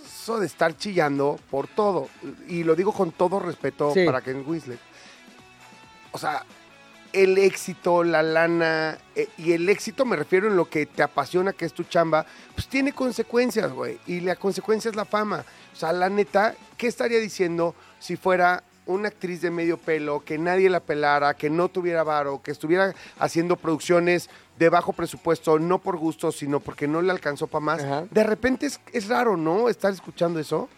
eso 0.05 0.39
de 0.39 0.47
estar 0.47 0.77
chillando 0.77 1.41
por 1.51 1.69
todo. 1.69 2.09
Y 2.49 2.65
lo 2.65 2.77
digo 2.77 2.93
con 2.93 3.13
todo 3.13 3.41
respeto 3.41 3.95
Sí. 3.95 4.05
para 4.05 4.21
Ken 4.21 4.45
Winslet. 4.47 4.79
O 6.13 6.19
sea, 6.19 6.45
el 7.13 7.39
éxito, 7.39 8.05
la 8.05 8.23
lana, 8.23 8.99
eh, 9.15 9.29
y 9.39 9.53
el 9.53 9.69
éxito 9.69 10.05
me 10.05 10.17
refiero 10.17 10.49
en 10.49 10.57
lo 10.57 10.69
que 10.69 10.87
te 10.87 11.03
apasiona, 11.03 11.53
que 11.53 11.65
es 11.65 11.73
tu 11.73 11.85
chamba, 11.85 12.25
pues 12.55 12.69
tiene 12.69 12.93
consecuencias, 12.93 13.73
güey. 13.73 13.99
Y 14.07 14.21
la 14.21 14.37
consecuencia 14.37 14.89
es 14.91 14.97
la 14.97 15.05
fama. 15.05 15.45
O 15.73 15.77
sea, 15.77 15.93
la 15.93 16.09
neta, 16.09 16.55
¿qué 16.77 16.87
estaría 16.87 17.19
diciendo 17.19 17.75
si 17.99 18.17
fuera 18.17 18.63
una 18.87 19.09
actriz 19.09 19.41
de 19.41 19.51
medio 19.51 19.77
pelo, 19.77 20.25
que 20.25 20.37
nadie 20.39 20.69
la 20.69 20.81
pelara, 20.81 21.35
que 21.35 21.49
no 21.51 21.69
tuviera 21.69 22.03
varo, 22.03 22.41
que 22.43 22.51
estuviera 22.51 22.93
haciendo 23.19 23.57
producciones 23.57 24.29
de 24.59 24.69
bajo 24.69 24.93
presupuesto, 24.93 25.59
no 25.59 25.79
por 25.79 25.97
gusto, 25.97 26.33
sino 26.33 26.59
porque 26.61 26.89
no 26.89 27.01
le 27.03 27.13
alcanzó 27.13 27.47
para 27.47 27.65
más? 27.65 27.83
Ajá. 27.85 28.05
De 28.11 28.25
repente 28.25 28.67
es, 28.67 28.81
es 28.93 29.09
raro, 29.09 29.37
¿no? 29.37 29.69
Estar 29.69 29.93
escuchando 29.93 30.41
eso. 30.41 30.69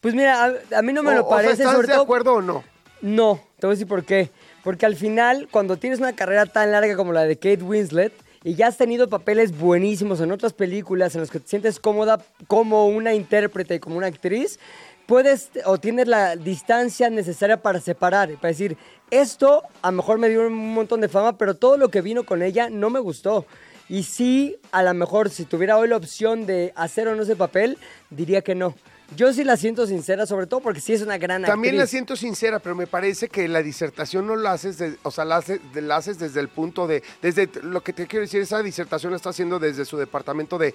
Pues 0.00 0.14
mira, 0.14 0.44
a, 0.44 0.78
a 0.78 0.82
mí 0.82 0.92
no 0.92 1.02
me 1.02 1.10
O- 1.10 1.14
lo 1.16 1.20
o 1.26 1.28
sea, 1.28 1.36
parece, 1.36 1.52
¿Estás 1.62 1.72
sobre 1.74 1.88
de 1.88 1.94
todo... 1.94 2.02
acuerdo 2.02 2.34
o 2.34 2.42
no? 2.42 2.64
No, 3.00 3.40
te 3.60 3.66
voy 3.66 3.72
a 3.72 3.76
decir 3.76 3.86
por 3.86 4.04
qué. 4.04 4.30
Porque 4.64 4.86
al 4.86 4.96
final, 4.96 5.48
cuando 5.50 5.76
tienes 5.76 6.00
una 6.00 6.14
carrera 6.14 6.46
tan 6.46 6.72
larga 6.72 6.96
como 6.96 7.12
la 7.12 7.24
de 7.24 7.36
Kate 7.36 7.62
Winslet 7.62 8.12
y 8.44 8.54
ya 8.54 8.68
has 8.68 8.76
tenido 8.76 9.08
papeles 9.08 9.56
buenísimos 9.56 10.20
en 10.20 10.32
otras 10.32 10.52
películas 10.52 11.14
en 11.14 11.20
los 11.20 11.30
que 11.30 11.40
te 11.40 11.48
sientes 11.48 11.80
cómoda 11.80 12.24
como 12.46 12.86
una 12.86 13.14
intérprete 13.14 13.76
y 13.76 13.78
como 13.78 13.96
una 13.96 14.06
actriz, 14.06 14.58
puedes 15.06 15.50
o 15.64 15.78
tienes 15.78 16.06
la 16.06 16.36
distancia 16.36 17.08
necesaria 17.08 17.62
para 17.62 17.80
separar, 17.80 18.30
para 18.34 18.48
decir, 18.48 18.76
esto 19.10 19.62
a 19.80 19.90
lo 19.90 19.96
mejor 19.96 20.18
me 20.18 20.28
dio 20.28 20.46
un 20.46 20.74
montón 20.74 21.00
de 21.00 21.08
fama, 21.08 21.38
pero 21.38 21.54
todo 21.54 21.76
lo 21.76 21.88
que 21.88 22.02
vino 22.02 22.24
con 22.24 22.42
ella 22.42 22.68
no 22.68 22.90
me 22.90 23.00
gustó. 23.00 23.46
Y 23.88 24.02
sí, 24.02 24.58
a 24.70 24.82
lo 24.82 24.92
mejor 24.92 25.30
si 25.30 25.46
tuviera 25.46 25.78
hoy 25.78 25.88
la 25.88 25.96
opción 25.96 26.44
de 26.44 26.72
hacer 26.76 27.08
o 27.08 27.16
no 27.16 27.22
ese 27.22 27.36
papel, 27.36 27.78
diría 28.10 28.42
que 28.42 28.54
no. 28.54 28.74
Yo 29.16 29.32
sí 29.32 29.42
la 29.42 29.56
siento 29.56 29.86
sincera, 29.86 30.26
sobre 30.26 30.46
todo 30.46 30.60
porque 30.60 30.80
sí 30.80 30.92
es 30.92 31.00
una 31.00 31.16
gran 31.16 31.42
También 31.42 31.78
la 31.78 31.86
siento 31.86 32.14
sincera, 32.14 32.58
pero 32.58 32.74
me 32.74 32.86
parece 32.86 33.28
que 33.28 33.48
la 33.48 33.62
disertación 33.62 34.26
no 34.26 34.36
la 34.36 34.52
haces, 34.52 34.76
de- 34.78 34.98
o 35.02 35.10
sea, 35.10 35.24
la, 35.24 35.36
hace- 35.38 35.60
de- 35.72 35.80
la 35.80 35.96
haces 35.96 36.18
desde 36.18 36.40
el 36.40 36.48
punto 36.48 36.86
de, 36.86 37.02
desde 37.22 37.48
lo 37.62 37.82
que 37.82 37.92
te 37.94 38.06
quiero 38.06 38.22
decir, 38.24 38.42
esa 38.42 38.62
disertación 38.62 39.12
la 39.12 39.16
está 39.16 39.30
haciendo 39.30 39.58
desde 39.58 39.86
su 39.86 39.96
departamento 39.96 40.58
de 40.58 40.74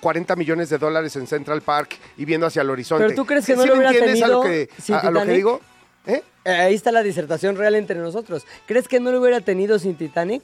40 0.00 0.34
millones 0.36 0.68
de 0.68 0.78
dólares 0.78 1.14
en 1.16 1.26
Central 1.28 1.62
Park 1.62 1.96
y 2.16 2.24
viendo 2.24 2.46
hacia 2.46 2.62
el 2.62 2.70
horizonte. 2.70 3.04
Pero 3.04 3.16
tú 3.16 3.24
crees 3.26 3.46
que 3.46 3.52
¿Sí 3.52 3.58
no 3.58 3.66
lo 3.66 3.74
hubiera 3.74 3.90
entiendes 3.90 4.22
a 4.22 4.28
lo 4.28 4.40
tenido 4.42 4.66
que, 4.86 4.92
a- 4.92 4.98
a 4.98 5.10
lo 5.10 5.20
que 5.20 5.26
Titanic? 5.26 5.36
digo? 5.36 5.60
¿Eh? 6.06 6.22
Ahí 6.44 6.74
está 6.74 6.90
la 6.90 7.02
disertación 7.02 7.56
real 7.56 7.74
entre 7.76 7.98
nosotros. 7.98 8.46
¿Crees 8.66 8.88
que 8.88 8.98
no 9.00 9.12
lo 9.12 9.20
hubiera 9.20 9.40
tenido 9.42 9.78
sin 9.78 9.96
Titanic? 9.96 10.42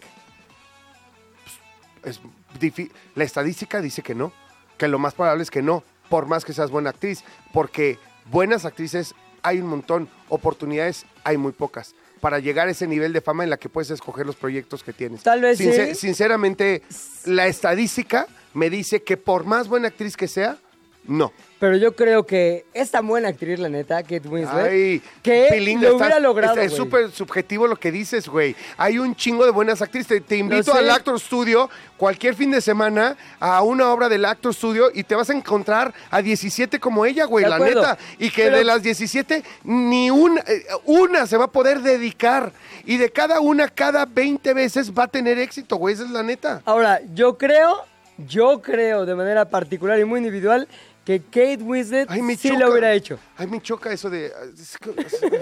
Es 2.04 2.20
difi- 2.60 2.90
la 3.14 3.24
estadística 3.24 3.80
dice 3.80 4.02
que 4.02 4.14
no, 4.14 4.32
que 4.76 4.88
lo 4.88 4.98
más 4.98 5.14
probable 5.14 5.42
es 5.42 5.50
que 5.50 5.62
no, 5.62 5.82
por 6.14 6.26
más 6.26 6.44
que 6.44 6.52
seas 6.52 6.70
buena 6.70 6.90
actriz, 6.90 7.24
porque 7.52 7.98
buenas 8.30 8.64
actrices 8.64 9.16
hay 9.42 9.58
un 9.58 9.66
montón, 9.66 10.08
oportunidades 10.28 11.06
hay 11.24 11.36
muy 11.36 11.50
pocas. 11.50 11.96
Para 12.20 12.38
llegar 12.38 12.68
a 12.68 12.70
ese 12.70 12.86
nivel 12.86 13.12
de 13.12 13.20
fama 13.20 13.42
en 13.42 13.50
la 13.50 13.56
que 13.56 13.68
puedes 13.68 13.90
escoger 13.90 14.24
los 14.24 14.36
proyectos 14.36 14.84
que 14.84 14.92
tienes. 14.92 15.24
Tal 15.24 15.40
vez 15.40 15.58
Sincer- 15.58 15.88
sí. 15.88 16.06
Sinceramente, 16.06 16.82
la 17.24 17.48
estadística 17.48 18.28
me 18.52 18.70
dice 18.70 19.02
que 19.02 19.16
por 19.16 19.44
más 19.44 19.66
buena 19.66 19.88
actriz 19.88 20.16
que 20.16 20.28
sea, 20.28 20.56
no. 21.06 21.32
Pero 21.60 21.78
yo 21.78 21.96
creo 21.96 22.26
que 22.26 22.66
es 22.74 22.90
tan 22.90 23.06
buena 23.06 23.28
actriz, 23.28 23.58
la 23.58 23.70
neta, 23.70 24.02
Kate 24.02 24.28
Winslet, 24.28 24.66
Ay, 24.70 25.02
que 25.22 25.46
Pilinga, 25.50 25.82
lo 25.82 25.88
estás- 25.92 26.00
hubiera 26.08 26.20
logrado, 26.20 26.60
Es 26.60 26.74
súper 26.74 27.10
subjetivo 27.10 27.66
lo 27.66 27.76
que 27.76 27.90
dices, 27.90 28.28
güey. 28.28 28.54
Hay 28.76 28.98
un 28.98 29.16
chingo 29.16 29.46
de 29.46 29.50
buenas 29.50 29.80
actrices. 29.80 30.06
Te, 30.08 30.20
te 30.20 30.36
invito 30.36 30.74
al 30.74 30.90
Actor 30.90 31.18
Studio 31.18 31.70
cualquier 31.96 32.34
fin 32.34 32.50
de 32.50 32.60
semana 32.60 33.16
a 33.40 33.62
una 33.62 33.90
obra 33.92 34.10
del 34.10 34.26
Actor 34.26 34.52
Studio 34.52 34.90
y 34.92 35.04
te 35.04 35.14
vas 35.14 35.30
a 35.30 35.32
encontrar 35.32 35.94
a 36.10 36.20
17 36.20 36.78
como 36.80 37.06
ella, 37.06 37.24
güey, 37.24 37.46
la 37.46 37.54
acuerdo. 37.56 37.80
neta. 37.80 37.98
Y 38.18 38.28
que 38.30 38.42
Pero- 38.44 38.56
de 38.58 38.64
las 38.64 38.82
17, 38.82 39.42
ni 39.62 40.10
una, 40.10 40.42
eh, 40.42 40.66
una 40.84 41.26
se 41.26 41.38
va 41.38 41.44
a 41.44 41.50
poder 41.52 41.80
dedicar. 41.80 42.52
Y 42.84 42.98
de 42.98 43.10
cada 43.10 43.40
una, 43.40 43.68
cada 43.68 44.04
20 44.04 44.52
veces 44.52 44.92
va 44.92 45.04
a 45.04 45.08
tener 45.08 45.38
éxito, 45.38 45.76
güey. 45.76 45.94
Esa 45.94 46.04
es 46.04 46.10
la 46.10 46.22
neta. 46.22 46.60
Ahora, 46.66 47.00
yo 47.14 47.38
creo, 47.38 47.84
yo 48.18 48.60
creo 48.60 49.06
de 49.06 49.14
manera 49.14 49.46
particular 49.48 49.98
y 49.98 50.04
muy 50.04 50.18
individual 50.18 50.68
que 51.04 51.20
Kate 51.20 51.58
Winslet 51.62 52.10
Ay, 52.10 52.22
me 52.22 52.34
sí 52.36 52.48
choca. 52.48 52.60
lo 52.60 52.70
hubiera 52.70 52.92
hecho. 52.94 53.18
Ay, 53.36 53.46
me 53.46 53.60
choca 53.60 53.92
eso 53.92 54.08
de. 54.08 54.32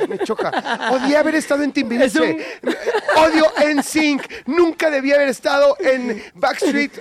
me 0.09 0.19
choca. 0.19 0.51
Odié 0.91 1.17
haber 1.17 1.37
estado 1.37 1.63
en 1.63 1.71
Timbiriche. 1.73 2.21
Un- 2.21 2.75
Odio 3.17 3.47
en 3.59 3.83
Sync. 3.83 4.23
Nunca 4.47 4.91
debí 4.91 5.13
haber 5.13 5.29
estado 5.29 5.77
en 5.79 6.21
Backstreet. 6.35 6.93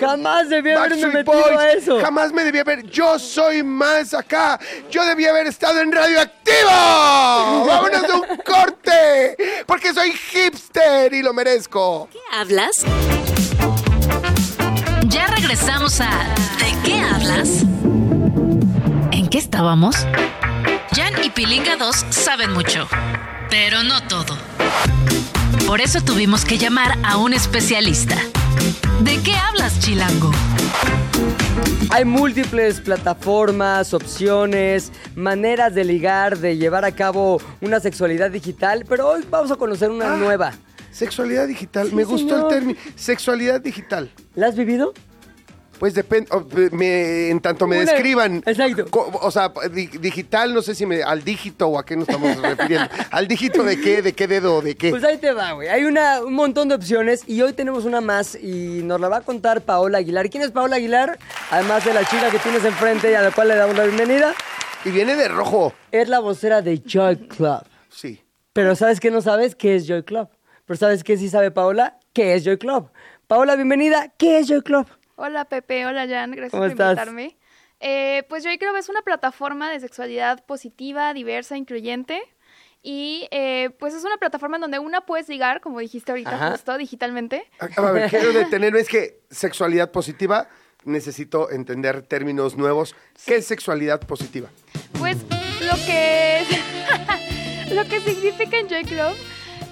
Jamás 0.00 0.48
debí 0.48 0.70
haberme 0.70 1.06
metido 1.08 1.24
Boys. 1.42 1.58
a 1.58 1.72
eso. 1.72 2.00
Jamás 2.00 2.32
me 2.32 2.42
debí 2.44 2.58
haber. 2.58 2.84
Yo 2.84 3.18
soy 3.18 3.62
más 3.62 4.14
acá. 4.14 4.58
Yo 4.90 5.04
debí 5.04 5.26
haber 5.26 5.46
estado 5.48 5.80
en 5.82 5.92
Radioactivo. 5.92 6.68
Vámonos 7.66 8.02
de 8.02 8.12
un 8.14 8.36
corte. 8.38 9.36
Porque 9.66 9.92
soy 9.92 10.12
hipster 10.12 11.12
y 11.12 11.22
lo 11.22 11.34
merezco. 11.34 12.08
¿Qué 12.10 12.18
hablas? 12.32 12.76
Ya 15.08 15.26
regresamos 15.28 16.00
a 16.00 16.10
¿De 16.58 16.74
qué 16.84 17.00
hablas? 17.00 17.62
¿En 19.56 19.62
qué 19.62 19.62
estábamos? 19.62 19.96
Jan 20.94 21.24
y 21.24 21.30
Pilinga 21.30 21.76
2 21.76 21.96
saben 22.10 22.52
mucho, 22.52 22.86
pero 23.48 23.82
no 23.82 24.02
todo. 24.06 24.36
Por 25.66 25.80
eso 25.80 26.02
tuvimos 26.02 26.44
que 26.44 26.58
llamar 26.58 26.98
a 27.02 27.16
un 27.16 27.32
especialista. 27.32 28.16
¿De 29.00 29.18
qué 29.22 29.34
hablas, 29.34 29.78
Chilango? 29.80 30.30
Hay 31.90 32.04
múltiples 32.04 32.80
plataformas, 32.82 33.94
opciones, 33.94 34.92
maneras 35.14 35.74
de 35.74 35.84
ligar, 35.84 36.36
de 36.38 36.58
llevar 36.58 36.84
a 36.84 36.92
cabo 36.92 37.40
una 37.62 37.80
sexualidad 37.80 38.30
digital, 38.30 38.84
pero 38.86 39.08
hoy 39.08 39.24
vamos 39.30 39.50
a 39.50 39.56
conocer 39.56 39.90
una 39.90 40.14
Ah. 40.14 40.16
nueva. 40.18 40.52
Sexualidad 40.90 41.46
digital. 41.48 41.88
Sí, 41.88 41.94
me 41.94 42.04
gustó 42.04 42.28
señor. 42.34 42.52
el 42.52 42.58
término. 42.58 42.78
Sexualidad 42.94 43.60
digital. 43.60 44.10
¿La 44.34 44.48
has 44.48 44.56
vivido? 44.56 44.92
Pues 45.78 45.92
depende, 45.94 46.28
o, 46.32 46.40
de- 46.40 46.70
me- 46.70 47.28
en 47.28 47.40
tanto 47.40 47.66
me 47.66 47.76
Una- 47.80 47.90
describan. 47.90 48.42
Exacto. 48.46 48.86
O 49.20 49.30
sea, 49.30 49.52
di- 49.70 49.86
digital, 49.88 50.54
no 50.54 50.62
sé 50.62 50.74
si 50.74 50.86
me, 50.86 51.02
al 51.02 51.22
dígito 51.22 51.68
o 51.68 51.78
a 51.78 51.84
qué 51.84 51.96
nos 51.96 52.08
estamos 52.08 52.36
refiriendo. 52.42 52.88
¿Al 53.10 53.28
dígito 53.28 53.62
de 53.62 53.78
qué? 53.80 54.00
¿De 54.00 54.12
qué 54.14 54.26
dedo? 54.26 54.62
¿De 54.62 54.74
qué? 54.74 54.90
Pues 54.90 55.04
ahí 55.04 55.18
te 55.18 55.32
va, 55.32 55.52
güey. 55.52 55.68
Hay 55.68 55.84
una, 55.84 56.22
un 56.22 56.32
montón 56.34 56.68
de 56.68 56.74
opciones 56.76 57.24
y 57.26 57.42
hoy 57.42 57.52
tenemos 57.52 57.84
una 57.84 58.00
más 58.00 58.34
y 58.34 58.80
nos 58.84 59.00
la 59.00 59.08
va 59.08 59.18
a 59.18 59.20
contar 59.20 59.60
Paola 59.62 59.98
Aguilar. 59.98 60.30
¿Quién 60.30 60.42
es 60.42 60.50
Paola 60.50 60.76
Aguilar? 60.76 61.18
Además 61.50 61.84
de 61.84 61.92
la 61.92 62.04
chica 62.04 62.30
que 62.30 62.38
tienes 62.38 62.64
enfrente 62.64 63.10
y 63.10 63.14
a 63.14 63.20
la 63.22 63.30
cual 63.30 63.48
le 63.48 63.56
damos 63.56 63.76
la 63.76 63.84
bienvenida, 63.84 64.34
Y 64.84 64.90
viene 64.90 65.14
de 65.14 65.28
rojo. 65.28 65.74
es 65.92 66.08
la 66.08 66.20
vocera 66.20 66.62
de 66.62 66.78
Joy 66.86 67.16
Club. 67.28 67.60
Sí. 67.90 68.22
Pero 68.54 68.74
¿sabes 68.76 68.98
qué 69.00 69.10
no 69.10 69.20
sabes? 69.20 69.54
¿Qué 69.54 69.76
es 69.76 69.86
Joy 69.86 70.02
Club? 70.04 70.28
Pero 70.64 70.76
¿sabes 70.78 71.04
qué 71.04 71.16
sí 71.18 71.28
sabe 71.28 71.50
Paola? 71.50 71.98
¿Qué 72.14 72.34
es 72.34 72.44
Joy 72.44 72.56
Club? 72.56 72.88
Paola, 73.26 73.54
bienvenida. 73.56 74.12
¿Qué 74.16 74.38
es 74.38 74.48
Joy 74.48 74.62
Club? 74.62 74.86
Hola 75.16 75.46
Pepe, 75.46 75.86
hola 75.86 76.06
Jan, 76.06 76.30
gracias 76.32 76.50
¿Cómo 76.50 76.62
por 76.62 76.70
estás? 76.70 76.90
invitarme. 76.90 77.36
Eh, 77.80 78.22
pues 78.28 78.44
yo 78.44 78.50
creo 78.58 78.72
que 78.74 78.80
es 78.80 78.88
una 78.88 79.02
plataforma 79.02 79.70
de 79.70 79.80
sexualidad 79.80 80.44
positiva, 80.44 81.12
diversa, 81.14 81.56
incluyente. 81.56 82.22
Y 82.82 83.26
eh, 83.30 83.70
pues 83.78 83.94
es 83.94 84.04
una 84.04 84.18
plataforma 84.18 84.58
en 84.58 84.60
donde 84.60 84.78
una 84.78 85.00
puedes 85.00 85.28
ligar, 85.28 85.60
como 85.60 85.80
dijiste 85.80 86.12
ahorita, 86.12 86.34
Ajá. 86.36 86.50
justo 86.52 86.76
digitalmente. 86.76 87.50
A 87.76 87.90
ver, 87.90 88.10
quiero 88.10 88.32
detenerme. 88.32 88.80
Es 88.80 88.88
que 88.88 89.20
sexualidad 89.30 89.90
positiva, 89.90 90.48
necesito 90.84 91.50
entender 91.50 92.02
términos 92.02 92.56
nuevos. 92.56 92.94
¿Qué 93.26 93.36
es 93.36 93.46
sexualidad 93.46 94.00
positiva? 94.00 94.50
Pues 94.98 95.16
lo 95.60 95.74
que 95.86 96.44
lo 97.74 97.84
que 97.86 98.00
significa 98.00 98.58
en 98.58 98.68
Joy 98.68 98.84
Club 98.84 99.16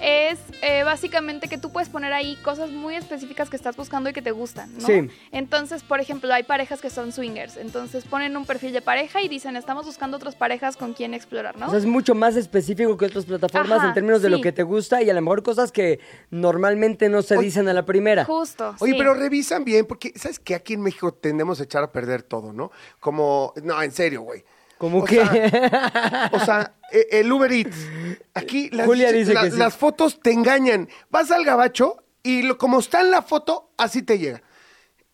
es 0.05 0.37
eh, 0.61 0.83
básicamente 0.83 1.47
que 1.47 1.57
tú 1.57 1.71
puedes 1.71 1.89
poner 1.89 2.13
ahí 2.13 2.35
cosas 2.43 2.69
muy 2.69 2.95
específicas 2.95 3.49
que 3.49 3.55
estás 3.55 3.75
buscando 3.75 4.09
y 4.09 4.13
que 4.13 4.21
te 4.21 4.29
gustan, 4.29 4.71
¿no? 4.77 4.85
Sí. 4.85 5.09
Entonces, 5.31 5.81
por 5.81 5.99
ejemplo, 5.99 6.31
hay 6.31 6.43
parejas 6.43 6.79
que 6.79 6.91
son 6.91 7.11
swingers, 7.11 7.57
entonces 7.57 8.05
ponen 8.05 8.37
un 8.37 8.45
perfil 8.45 8.71
de 8.71 8.81
pareja 8.81 9.23
y 9.23 9.27
dicen, 9.27 9.55
estamos 9.55 9.87
buscando 9.87 10.17
otras 10.17 10.35
parejas 10.35 10.77
con 10.77 10.93
quien 10.93 11.15
explorar, 11.15 11.57
¿no? 11.57 11.65
O 11.65 11.69
sea, 11.71 11.79
es 11.79 11.87
mucho 11.87 12.13
más 12.13 12.35
específico 12.35 12.95
que 12.97 13.05
otras 13.05 13.25
plataformas 13.25 13.79
Ajá, 13.79 13.87
en 13.87 13.93
términos 13.95 14.21
de 14.21 14.29
lo 14.29 14.41
que 14.41 14.51
te 14.51 14.61
gusta 14.61 15.01
y 15.01 15.09
a 15.09 15.13
lo 15.13 15.21
mejor 15.21 15.41
cosas 15.41 15.71
que 15.71 15.99
normalmente 16.29 17.09
no 17.09 17.23
se 17.23 17.37
Oye, 17.37 17.45
dicen 17.45 17.67
a 17.67 17.73
la 17.73 17.85
primera. 17.85 18.25
Justo. 18.25 18.75
Oye, 18.79 18.93
sí. 18.93 18.97
pero 18.99 19.15
revisan 19.15 19.65
bien, 19.65 19.87
porque 19.87 20.13
¿sabes 20.15 20.39
que 20.39 20.55
Aquí 20.55 20.73
en 20.73 20.81
México 20.81 21.13
tendemos 21.13 21.59
a 21.59 21.63
echar 21.63 21.83
a 21.83 21.91
perder 21.91 22.23
todo, 22.23 22.53
¿no? 22.53 22.71
Como, 22.99 23.53
no, 23.63 23.81
en 23.81 23.91
serio, 23.91 24.21
güey. 24.21 24.43
Como 24.77 24.99
O 24.99 25.03
que... 25.05 25.15
sea, 25.15 26.29
O 26.33 26.39
sea, 26.39 26.73
e- 26.91 27.07
el 27.19 27.31
Uber 27.31 27.51
Eats. 27.51 27.77
Aquí 28.33 28.69
las, 28.71 28.85
Julia 28.85 29.11
dice 29.11 29.33
la- 29.33 29.43
que 29.43 29.51
sí. 29.51 29.57
las 29.57 29.75
fotos 29.75 30.19
te 30.21 30.31
engañan. 30.31 30.89
Vas 31.09 31.31
al 31.31 31.45
gabacho 31.45 32.03
y 32.23 32.41
lo- 32.41 32.57
como 32.57 32.79
está 32.79 33.01
en 33.01 33.11
la 33.11 33.21
foto, 33.21 33.69
así 33.77 34.01
te 34.01 34.17
llega. 34.19 34.41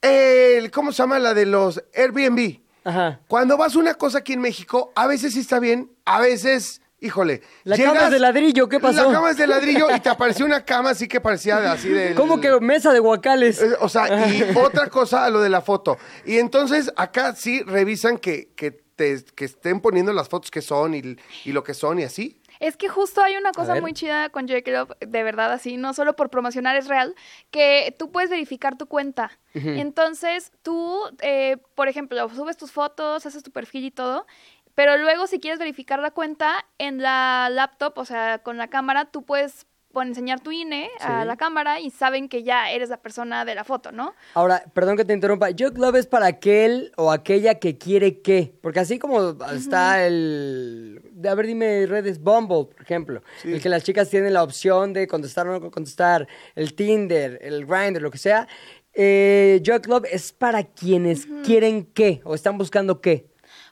El, 0.01 0.71
¿Cómo 0.71 0.91
se 0.91 0.97
llama 1.03 1.19
la 1.19 1.33
de 1.33 1.45
los 1.45 1.83
Airbnb? 1.95 2.59
Ajá. 2.83 3.19
Cuando 3.27 3.57
vas 3.57 3.75
a 3.75 3.79
una 3.79 3.93
cosa 3.93 4.19
aquí 4.19 4.33
en 4.33 4.41
México, 4.41 4.91
a 4.95 5.05
veces 5.05 5.33
sí 5.33 5.41
está 5.41 5.59
bien, 5.59 5.91
a 6.05 6.19
veces, 6.19 6.80
híjole. 7.01 7.41
La 7.65 7.75
cama 7.77 8.05
es 8.05 8.11
de 8.11 8.19
ladrillo, 8.19 8.69
¿qué 8.69 8.79
pasó? 8.79 9.07
La 9.07 9.13
cama 9.13 9.31
es 9.31 9.37
de 9.37 9.47
ladrillo 9.47 9.87
y 9.93 9.99
te 9.99 10.07
apareció 10.15 10.45
una 10.45 10.63
cama 10.63 10.91
así 10.91 11.07
que 11.07 11.19
parecía 11.19 11.59
de- 11.59 11.67
así 11.67 11.89
de... 11.89 12.15
¿Cómo 12.15 12.39
que 12.39 12.59
mesa 12.61 12.93
de 12.93 12.99
guacales? 12.99 13.61
Eh, 13.61 13.71
O 13.81 13.89
sea, 13.89 14.27
y 14.29 14.43
otra 14.55 14.87
cosa 14.87 15.25
a 15.25 15.29
lo 15.29 15.41
de 15.41 15.49
la 15.49 15.61
foto. 15.61 15.97
Y 16.25 16.37
entonces 16.37 16.93
acá 16.95 17.35
sí 17.35 17.63
revisan 17.63 18.17
que, 18.17 18.49
que, 18.55 18.71
te- 18.71 19.25
que 19.35 19.45
estén 19.45 19.81
poniendo 19.81 20.13
las 20.13 20.29
fotos 20.29 20.51
que 20.51 20.61
son 20.61 20.93
y, 20.93 21.01
y 21.43 21.51
lo 21.51 21.63
que 21.63 21.73
son 21.73 21.99
y 21.99 22.03
así. 22.03 22.37
Es 22.59 22.77
que 22.77 22.89
justo 22.89 23.23
hay 23.23 23.37
una 23.37 23.53
cosa 23.53 23.73
muy 23.81 23.91
chida 23.93 24.29
con 24.29 24.47
Joy 24.47 24.61
Club, 24.61 24.95
de 24.99 25.23
verdad 25.23 25.51
así, 25.51 25.77
no 25.77 25.95
solo 25.95 26.15
por 26.15 26.29
promocionar, 26.29 26.75
es 26.75 26.87
real, 26.87 27.15
que 27.49 27.95
tú 27.97 28.11
puedes 28.11 28.29
verificar 28.29 28.77
tu 28.77 28.85
cuenta. 28.85 29.31
Entonces, 29.55 30.51
tú, 30.61 30.99
eh, 31.21 31.57
por 31.73 31.87
ejemplo, 31.87 32.29
subes 32.29 32.57
tus 32.57 32.71
fotos, 32.71 33.25
haces 33.25 33.41
tu 33.41 33.49
perfil 33.51 33.85
y 33.85 33.91
todo, 33.91 34.27
pero 34.75 34.97
luego 34.97 35.27
si 35.27 35.39
quieres 35.39 35.59
verificar 35.59 35.99
la 35.99 36.11
cuenta 36.11 36.65
en 36.77 37.01
la 37.01 37.49
laptop, 37.51 37.93
o 37.97 38.05
sea, 38.05 38.39
con 38.39 38.57
la 38.57 38.67
cámara, 38.69 39.05
tú 39.05 39.23
puedes 39.23 39.65
pon- 39.91 40.07
enseñar 40.07 40.39
tu 40.39 40.51
INE 40.51 40.89
a 41.01 41.25
la 41.25 41.35
cámara 41.35 41.81
y 41.81 41.89
saben 41.89 42.29
que 42.29 42.43
ya 42.43 42.71
eres 42.71 42.87
la 42.89 42.97
persona 43.01 43.43
de 43.43 43.55
la 43.55 43.65
foto, 43.65 43.91
¿no? 43.91 44.13
Ahora, 44.35 44.63
perdón 44.73 44.95
que 44.95 45.03
te 45.03 45.13
interrumpa. 45.13 45.49
Joy 45.51 45.71
Club 45.73 45.95
es 45.97 46.07
para 46.07 46.27
aquel 46.27 46.93
o 46.95 47.11
aquella 47.11 47.55
que 47.59 47.77
quiere 47.77 48.21
qué. 48.21 48.53
Porque 48.61 48.79
así 48.79 48.99
como 48.99 49.35
está 49.53 50.05
el. 50.07 51.01
A 51.27 51.35
ver, 51.35 51.45
dime 51.45 51.85
redes 51.87 52.21
Bumble, 52.21 52.73
por 52.73 52.81
ejemplo. 52.81 53.21
El 53.43 53.61
que 53.61 53.67
las 53.67 53.83
chicas 53.83 54.09
tienen 54.09 54.33
la 54.33 54.43
opción 54.43 54.93
de 54.93 55.07
contestar 55.07 55.45
o 55.47 55.59
no 55.59 55.71
contestar. 55.71 56.25
El 56.55 56.73
Tinder, 56.73 57.37
el 57.41 57.65
Grindr, 57.65 58.01
lo 58.01 58.11
que 58.11 58.17
sea. 58.17 58.47
Eh, 58.93 59.61
Joy 59.63 59.79
Club 59.81 60.05
es 60.09 60.31
para 60.33 60.63
quienes 60.63 61.25
quieren 61.43 61.85
qué 61.85 62.21
o 62.23 62.33
están 62.35 62.57
buscando 62.57 63.01
qué. 63.01 63.29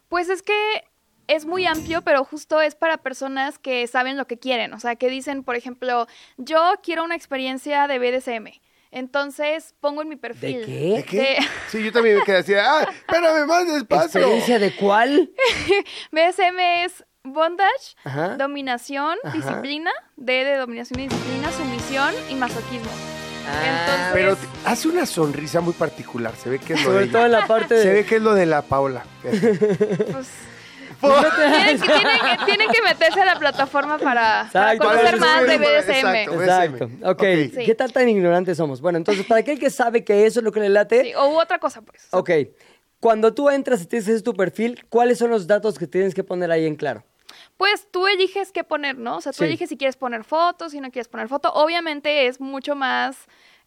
Pues 0.10 0.28
es 0.30 0.42
que 0.42 0.54
es 1.30 1.46
muy 1.46 1.66
amplio, 1.66 2.02
pero 2.02 2.24
justo 2.26 2.60
es 2.60 2.76
para 2.76 2.98
personas 2.98 3.58
que 3.60 3.88
saben 3.88 4.18
lo 4.18 4.26
que 4.28 4.38
quieren. 4.38 4.74
O 4.74 4.80
sea, 4.80 4.96
que 4.98 5.08
dicen, 5.10 5.44
por 5.44 5.56
ejemplo, 5.56 6.08
yo 6.38 6.74
quiero 6.84 7.04
una 7.06 7.16
experiencia 7.16 7.88
de 7.88 8.00
BDSM. 8.00 8.60
Entonces 8.92 9.76
pongo 9.80 10.02
en 10.02 10.10
mi 10.10 10.16
perfil. 10.16 10.66
qué? 10.66 10.94
¿De 10.98 11.04
qué? 11.04 11.18
De- 11.18 11.38
Sí, 11.70 11.84
yo 11.84 11.92
también 11.92 12.18
me 12.18 12.24
quedé 12.24 12.38
así, 12.38 12.54
de, 12.54 12.60
ah, 12.60 12.88
espérame 12.90 13.46
más 13.48 13.66
despacio. 13.72 14.20
¿Experiencia 14.20 14.58
de 14.60 14.76
cuál? 14.76 15.30
BDSM 16.12 16.60
es 16.86 17.06
bondage, 17.24 17.96
Ajá. 18.04 18.30
dominación, 18.38 19.18
disciplina, 19.34 19.92
D 20.16 20.44
de 20.44 20.56
dominación 20.58 21.02
y 21.02 21.08
disciplina, 21.08 21.52
sumisión 21.52 22.14
y 22.30 22.36
masoquismo. 22.36 22.90
Ah, 23.48 24.10
Pero 24.14 24.32
Entonces, 24.32 24.50
te- 24.64 24.70
hace 24.70 24.88
una 24.88 25.06
sonrisa 25.06 25.62
muy 25.62 25.74
particular, 25.74 26.34
se 26.36 26.50
ve 26.50 26.58
que 26.60 26.74
es 26.74 26.84
lo 26.84 26.90
de 26.90 26.94
Sobre 26.94 27.04
ella. 27.06 27.12
todo 27.14 27.26
en 27.26 27.32
la 27.32 27.46
parte 27.48 27.74
de. 27.76 27.84
Se 27.84 27.94
ve 27.94 28.06
que 28.06 28.16
es 28.16 28.22
lo 28.24 28.34
de 28.34 28.46
la 28.48 28.62
Paola. 28.64 29.04
pues, 29.22 30.28
tienen, 31.00 31.80
que, 31.82 31.88
tienen 31.88 32.20
que- 32.38 32.46
tienen 32.46 32.70
que 32.70 32.82
meterse 32.82 33.22
a 33.22 33.26
la 33.26 33.40
plataforma 33.40 33.98
para, 33.98 34.50
conocer 34.78 35.18
para 35.18 35.18
más 35.18 35.48
de 35.48 35.58
BDSM. 35.58 36.16
exacto. 36.42 36.86
Ok. 37.04 37.10
Ok. 37.12 37.22
¿Qué 37.66 37.76
tal 37.78 37.92
tan 37.94 38.10
ignorantes 38.10 38.58
somos? 38.58 38.82
Bueno, 38.82 38.98
entonces, 38.98 39.26
para 39.26 39.42
aquel 39.42 39.60
que 39.60 39.70
sabe 39.70 40.04
que 40.04 40.26
eso 40.26 40.40
es 40.40 40.44
lo 40.44 40.52
que 40.52 40.60
le 40.60 40.70
late, 40.70 41.04
Sí, 41.04 41.14
o 41.16 41.38
otra 41.40 41.60
cosa, 41.60 41.82
pues. 41.82 42.08
ok. 42.12 42.30
Cuando 43.00 43.34
tú 43.34 43.50
entras 43.50 43.82
y 43.82 43.86
te 43.86 43.98
dices 43.98 44.24
tu 44.24 44.34
perfil, 44.34 44.86
¿cuáles 44.90 45.18
son 45.20 45.30
los 45.30 45.48
datos 45.48 45.80
que 45.80 45.88
tienes 45.88 46.14
que 46.14 46.24
poner 46.24 46.52
ahí 46.52 46.66
en 46.66 46.76
claro? 46.76 47.04
Pues 47.56 47.88
tú 47.92 48.08
eliges 48.08 48.52
qué 48.52 48.64
poner, 48.64 48.98
¿no? 48.98 49.18
O 49.18 49.22
sea, 49.22 49.32
tú 49.32 49.40
Sí. 49.40 49.46
eliges 49.46 49.70
si 49.70 49.78
quieres 49.78 49.96
poner 49.96 50.24
fotos, 50.26 50.72
si 50.74 50.82
no 50.82 50.92
quieres 50.92 51.08
poner 51.08 51.28
foto. 51.30 51.52
Obviamente 51.54 52.28
es 52.28 52.42
mucho 52.42 52.76
más 52.76 53.16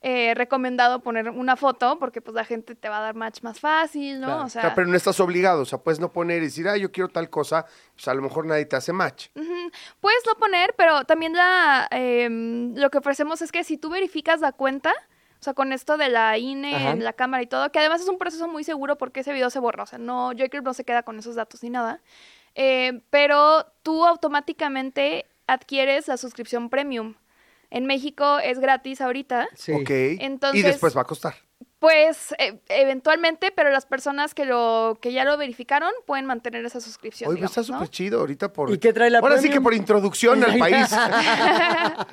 eh, 0.05 0.35
recomendado 0.35 0.99
poner 1.01 1.31
una 1.31 1.55
foto 1.55 1.97
porque 2.01 2.21
pues 2.21 2.35
la 2.35 2.45
gente 2.45 2.75
te 2.75 2.88
va 2.88 2.99
a 2.99 3.01
dar 3.01 3.15
match 3.15 3.43
más 3.43 3.61
fácil, 3.61 4.21
¿no? 4.21 4.27
Claro. 4.27 4.45
O 4.45 4.49
sea, 4.49 4.75
pero 4.75 4.88
no 4.88 4.97
estás 4.97 5.21
obligado, 5.21 5.62
o 5.62 5.65
sea, 5.65 5.79
puedes 5.79 6.01
no 6.01 6.11
poner 6.11 6.43
y 6.43 6.47
decir, 6.47 6.67
ah, 6.69 6.77
yo 6.77 6.91
quiero 6.91 7.09
tal 7.09 7.31
cosa, 7.31 7.67
pues 7.95 8.09
a 8.09 8.15
lo 8.15 8.21
mejor 8.21 8.45
nadie 8.45 8.65
te 8.65 8.75
hace 8.75 8.93
match. 8.93 9.29
puedes 10.01 10.23
no 10.27 10.35
poner, 10.41 10.75
pero 10.77 11.05
también 11.05 11.35
la 11.35 11.87
em, 11.93 12.75
lo 12.75 12.91
que 12.91 12.99
ofrecemos 12.99 13.43
es 13.43 13.53
que 13.53 13.62
si 13.62 13.79
tú 13.79 13.91
verificas 13.91 14.41
la 14.41 14.51
cuenta, 14.51 14.91
o 14.91 15.43
sea, 15.45 15.55
con 15.55 15.73
esto 15.73 15.97
de 15.97 16.09
la 16.09 16.37
INE, 16.37 16.75
Ajá. 16.75 16.91
en 16.91 17.05
la 17.05 17.12
cámara 17.12 17.45
y 17.45 17.47
todo, 17.47 17.71
que 17.71 17.79
además 17.79 18.01
es 18.01 18.09
un 18.09 18.19
proceso 18.19 18.49
muy 18.49 18.65
seguro 18.65 18.99
porque 18.99 19.21
ese 19.21 19.33
video 19.33 19.51
se 19.51 19.61
borra, 19.61 19.85
o 19.85 19.87
sea, 19.87 20.01
no, 20.01 20.33
Joker 20.37 20.65
no 20.65 20.75
se 20.75 20.85
queda 20.85 21.05
con 21.05 21.17
esos 21.21 21.37
datos 21.37 21.62
ni 21.62 21.71
nada, 21.71 22.01
eh, 22.57 23.03
pero 23.11 23.67
tú 23.85 24.05
automáticamente 24.05 25.27
adquieres 25.47 26.09
la 26.09 26.17
suscripción 26.17 26.71
premium. 26.71 27.15
En 27.75 27.87
México 27.87 28.39
es 28.39 28.59
gratis 28.59 29.01
ahorita. 29.01 29.49
Sí. 29.55 29.73
Ok. 29.73 29.89
Entonces- 29.91 30.61
y 30.61 30.63
después 30.63 30.95
va 30.97 31.01
a 31.01 31.05
costar. 31.05 31.35
Pues 31.83 32.33
e- 32.38 32.61
eventualmente, 32.68 33.51
pero 33.51 33.71
las 33.71 33.87
personas 33.87 34.35
que 34.35 34.45
lo 34.45 34.97
que 35.03 35.12
ya 35.12 35.25
lo 35.25 35.37
verificaron 35.37 35.90
pueden 36.07 36.27
mantener 36.27 36.64
esa 36.64 36.81
suscripción. 36.81 37.29
Oye, 37.29 37.40
pues 37.40 37.51
está 37.51 37.62
digamos, 37.62 37.81
¿no? 37.81 37.87
súper 37.87 37.90
chido 37.90 38.21
ahorita 38.21 38.53
por... 38.53 38.71
¿Y 38.71 38.79
qué 38.79 38.92
trae 38.92 39.11
la 39.11 39.18
Ahora 39.18 39.38
sí 39.38 39.51
que 39.51 39.61
por 39.61 39.75
introducción 39.75 40.45
al 40.45 40.57
país. 40.61 40.87
ah, 40.92 42.07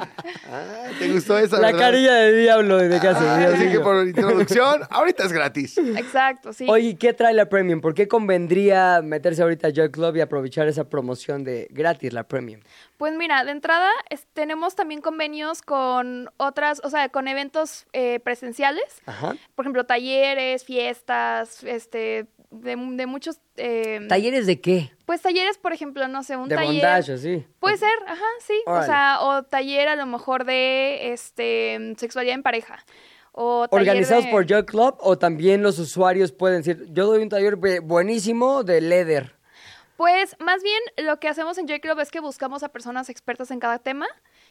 ¿Te 0.98 1.12
gustó 1.12 1.38
esa, 1.38 1.58
La 1.60 1.68
verdad? 1.68 1.80
carilla 1.80 2.14
de 2.16 2.34
diablo 2.42 2.78
de 2.78 3.00
casa. 3.00 3.20
Ah, 3.38 3.52
así 3.54 3.70
que 3.70 3.80
por 3.80 4.08
introducción, 4.08 4.82
ahorita 4.90 5.24
es 5.26 5.32
gratis. 5.32 5.78
Exacto, 5.78 6.52
sí. 6.52 6.66
Oye, 6.68 6.88
¿y 6.90 6.96
¿qué 6.96 7.14
trae 7.14 7.36
la 7.36 7.48
Premium? 7.48 7.80
¿Por 7.80 7.94
qué 7.94 8.08
convendría 8.08 9.02
meterse 9.04 9.44
ahorita 9.44 9.68
a 9.68 9.72
Joy 9.72 9.92
Club 9.92 10.16
y 10.16 10.22
aprovechar 10.22 10.68
esa 10.68 10.86
promoción 10.90 11.44
de 11.44 11.68
gratis, 11.70 12.12
la 12.12 12.24
Premium? 12.24 12.62
Pues 12.98 13.14
mira, 13.16 13.44
de 13.46 13.52
entrada 13.52 13.90
es- 14.10 14.26
tenemos 14.34 14.76
también 14.76 15.02
convenios 15.02 15.62
con 15.62 16.30
otras, 16.38 16.82
o 16.84 16.90
sea, 16.90 17.10
con 17.10 17.28
eventos 17.28 17.86
eh, 17.94 18.20
presenciales. 18.20 18.84
Ajá. 19.06 19.36
Por 19.60 19.66
ejemplo, 19.66 19.86
talleres, 19.86 20.64
fiestas, 20.64 21.66
este, 21.66 22.28
de, 22.50 22.78
de 22.78 23.06
muchos... 23.08 23.42
eh, 23.58 24.00
¿Talleres 24.08 24.48
de 24.48 24.62
qué? 24.62 24.90
Pues 25.06 25.22
talleres, 25.22 25.58
por 25.58 25.74
ejemplo, 25.74 26.08
no 26.08 26.24
sé, 26.24 26.38
un 26.38 26.48
De 26.48 26.56
taller... 26.56 26.72
bondage, 26.82 27.18
sí. 27.18 27.46
Puede 27.60 27.76
ser, 27.76 27.92
ajá, 28.08 28.24
sí. 28.40 28.54
Órale. 28.66 28.84
O 28.84 28.88
sea, 28.88 29.18
o 29.20 29.44
taller 29.44 29.90
a 29.90 29.98
lo 29.98 30.06
mejor 30.06 30.46
de 30.46 31.12
este 31.12 31.94
sexualidad 31.98 32.36
en 32.36 32.42
pareja. 32.44 32.86
o 33.34 33.68
¿Organizados 33.70 34.24
de- 34.24 34.32
por 34.32 34.46
Joy 34.48 34.64
Club 34.66 34.96
o 35.02 35.18
también 35.18 35.62
los 35.62 35.78
usuarios 35.78 36.32
pueden 36.32 36.62
decir, 36.62 36.86
yo 36.94 37.08
doy 37.08 37.22
un 37.22 37.28
taller 37.28 37.58
bu- 37.58 37.82
buenísimo 37.82 38.64
de 38.64 38.80
leather? 38.80 39.36
Pues 39.98 40.38
más 40.40 40.64
bien 40.64 40.82
lo 41.06 41.20
que 41.20 41.28
hacemos 41.28 41.58
en 41.58 41.68
Joy 41.68 41.82
Club 41.82 42.00
es 42.00 42.12
que 42.12 42.22
buscamos 42.22 42.64
a 42.64 42.70
personas 42.70 43.10
expertas 43.10 43.52
en 43.52 43.60
cada 43.60 43.80
tema 43.80 44.08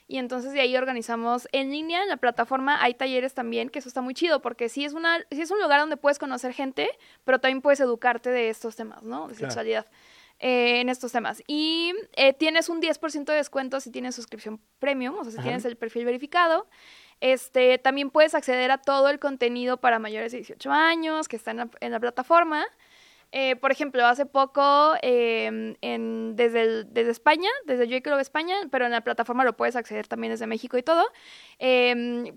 y 0.09 0.17
entonces 0.19 0.53
de 0.53 0.61
ahí 0.61 0.77
organizamos 0.77 1.47
en 1.53 1.71
línea, 1.71 2.03
en 2.03 2.09
la 2.09 2.17
plataforma 2.17 2.83
hay 2.83 2.95
talleres 2.95 3.35
también, 3.35 3.69
que 3.69 3.79
eso 3.79 3.89
está 3.89 4.01
muy 4.01 4.15
chido 4.15 4.41
porque 4.41 4.69
sí 4.69 4.85
es, 4.85 4.95
una, 4.95 5.19
sí 5.31 5.43
es 5.43 5.51
un 5.51 5.61
lugar 5.61 5.81
donde 5.81 5.99
puedes 5.99 6.19
conocer 6.19 6.55
gente, 6.55 6.89
pero 7.25 7.39
también 7.39 7.61
puedes 7.61 7.79
educarte 7.81 8.31
de 8.31 8.49
estos 8.49 8.75
temas, 8.75 9.03
¿no? 9.03 9.29
De 9.29 9.35
sexualidad. 9.35 9.87
eh, 10.41 10.81
en 10.81 10.89
estos 10.89 11.13
temas. 11.13 11.43
Y 11.47 11.93
eh, 12.17 12.33
tienes 12.33 12.69
un 12.69 12.81
10% 12.81 13.25
de 13.25 13.35
descuento 13.35 13.81
si 13.81 13.91
tienes 13.91 14.15
suscripción 14.15 14.61
premium, 14.79 15.17
o 15.19 15.25
sea, 15.25 15.33
si 15.33 15.39
tienes 15.41 15.65
el 15.65 15.77
perfil 15.77 16.05
verificado. 16.05 16.69
Este, 17.21 17.79
también 17.79 18.11
puedes 18.11 18.35
acceder 18.35 18.71
a 18.71 18.79
todo 18.79 19.09
el 19.09 19.19
contenido 19.19 19.79
para 19.79 19.99
mayores 19.99 20.31
de 20.33 20.39
18 20.39 20.71
años 20.71 21.27
que 21.27 21.37
está 21.37 21.51
en 21.51 21.57
la, 21.57 21.71
en 21.81 21.91
la 21.91 21.99
plataforma. 21.99 22.65
Eh, 23.33 23.57
por 23.57 23.71
ejemplo, 23.73 24.07
hace 24.07 24.25
poco 24.27 24.95
eh, 25.03 25.75
en- 25.81 26.37
desde, 26.37 26.63
el- 26.63 26.87
desde 26.93 27.11
España, 27.11 27.51
desde 27.67 27.87
Joy 27.87 28.01
Club 28.01 28.19
España, 28.21 28.57
pero 28.71 28.87
en 28.87 28.93
la 28.93 29.03
plataforma 29.03 29.45
lo 29.45 29.55
puedes 29.57 29.77
acceder 29.77 30.07
también 30.09 30.33
desde 30.33 30.47
México 30.47 30.79
y 30.79 30.83
todo, 30.83 31.05
eh, 31.59 32.33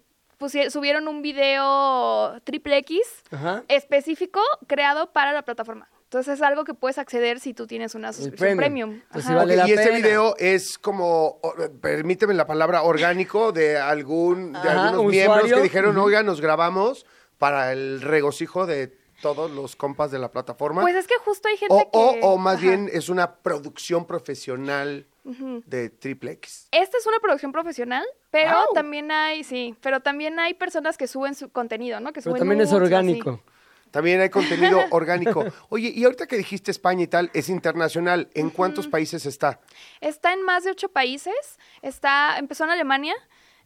subieron 0.70 1.08
un 1.08 1.22
video 1.22 2.40
triple 2.44 2.78
X 2.80 3.00
Ajá. 3.32 3.64
específico 3.68 4.42
creado 4.68 5.12
para 5.14 5.32
la 5.34 5.44
plataforma. 5.44 5.88
Entonces 6.04 6.34
es 6.36 6.42
algo 6.42 6.66
que 6.66 6.74
puedes 6.74 6.98
acceder 6.98 7.40
si 7.40 7.54
tú 7.54 7.68
tienes 7.68 7.96
una 7.96 8.12
suscripción 8.12 8.58
premium. 8.58 8.90
premium. 8.90 9.02
Entonces, 9.08 9.30
Ajá. 9.30 9.30
sí 9.30 9.34
vale 9.36 9.54
Ok, 9.54 9.58
la 9.60 9.68
y 9.70 9.72
este 9.72 9.92
video 9.96 10.36
es 10.38 10.78
como, 10.78 11.40
permíteme 11.82 12.34
la 12.34 12.46
palabra 12.46 12.82
orgánico, 12.84 13.54
de 13.54 13.78
algún 13.78 14.52
de 14.52 14.60
Ajá, 14.60 14.90
algunos 14.90 15.10
miembros 15.12 15.44
que 15.54 15.62
dijeron, 15.62 15.98
oiga, 15.98 16.22
nos 16.24 16.42
grabamos 16.42 17.06
para 17.38 17.72
el 17.72 18.02
regocijo 18.02 18.66
de 18.66 19.00
todos 19.22 19.50
los 19.52 19.76
compas 19.76 20.12
de 20.12 20.20
la 20.20 20.32
plataforma. 20.32 20.82
Pues 20.82 20.96
es 20.96 21.08
que 21.08 21.16
justo 21.24 21.48
hay 21.48 21.58
gente 21.58 21.74
o, 21.74 21.88
o- 21.92 22.14
que... 22.14 22.20
o 22.24 22.38
más 22.38 22.56
Ajá. 22.58 22.64
bien 22.68 22.90
es 22.92 23.10
una 23.10 23.36
producción 23.36 24.06
profesional 24.06 25.06
de 25.24 25.90
Triple 25.92 26.32
X. 26.32 26.68
Esta 26.72 26.98
es 26.98 27.06
una 27.06 27.20
producción 27.20 27.52
profesional, 27.52 28.04
pero 28.32 28.52
Wow. 28.56 28.74
también 28.74 29.12
hay, 29.12 29.44
sí, 29.44 29.76
pero 29.82 30.00
también 30.00 30.40
hay 30.40 30.56
personas 30.56 30.98
que 30.98 31.06
suben 31.08 31.36
su 31.36 31.50
contenido, 31.52 32.00
¿no? 32.00 32.12
Que 32.12 32.22
Pero 32.22 32.32
suben 32.32 32.40
también 32.40 32.62
es 32.62 32.72
o 32.74 32.78
así. 32.78 32.84
orgánico. 32.86 33.44
También 33.92 34.20
hay 34.22 34.30
contenido 34.30 34.80
orgánico. 34.90 35.46
Oye, 35.70 35.92
y 35.94 36.04
ahorita 36.06 36.26
que 36.26 36.38
dijiste 36.38 36.72
España 36.72 37.04
y 37.04 37.08
tal, 37.08 37.30
es 37.34 37.50
internacional. 37.50 38.30
¿En 38.34 38.50
cuántos 38.50 38.88
países 38.88 39.26
está? 39.26 39.60
Está 40.00 40.34
en 40.34 40.42
más 40.44 40.64
de 40.64 40.72
ocho 40.72 40.90
países. 40.90 41.60
Está, 41.84 42.38
empezó 42.40 42.64
en 42.64 42.70
Alemania, 42.72 43.14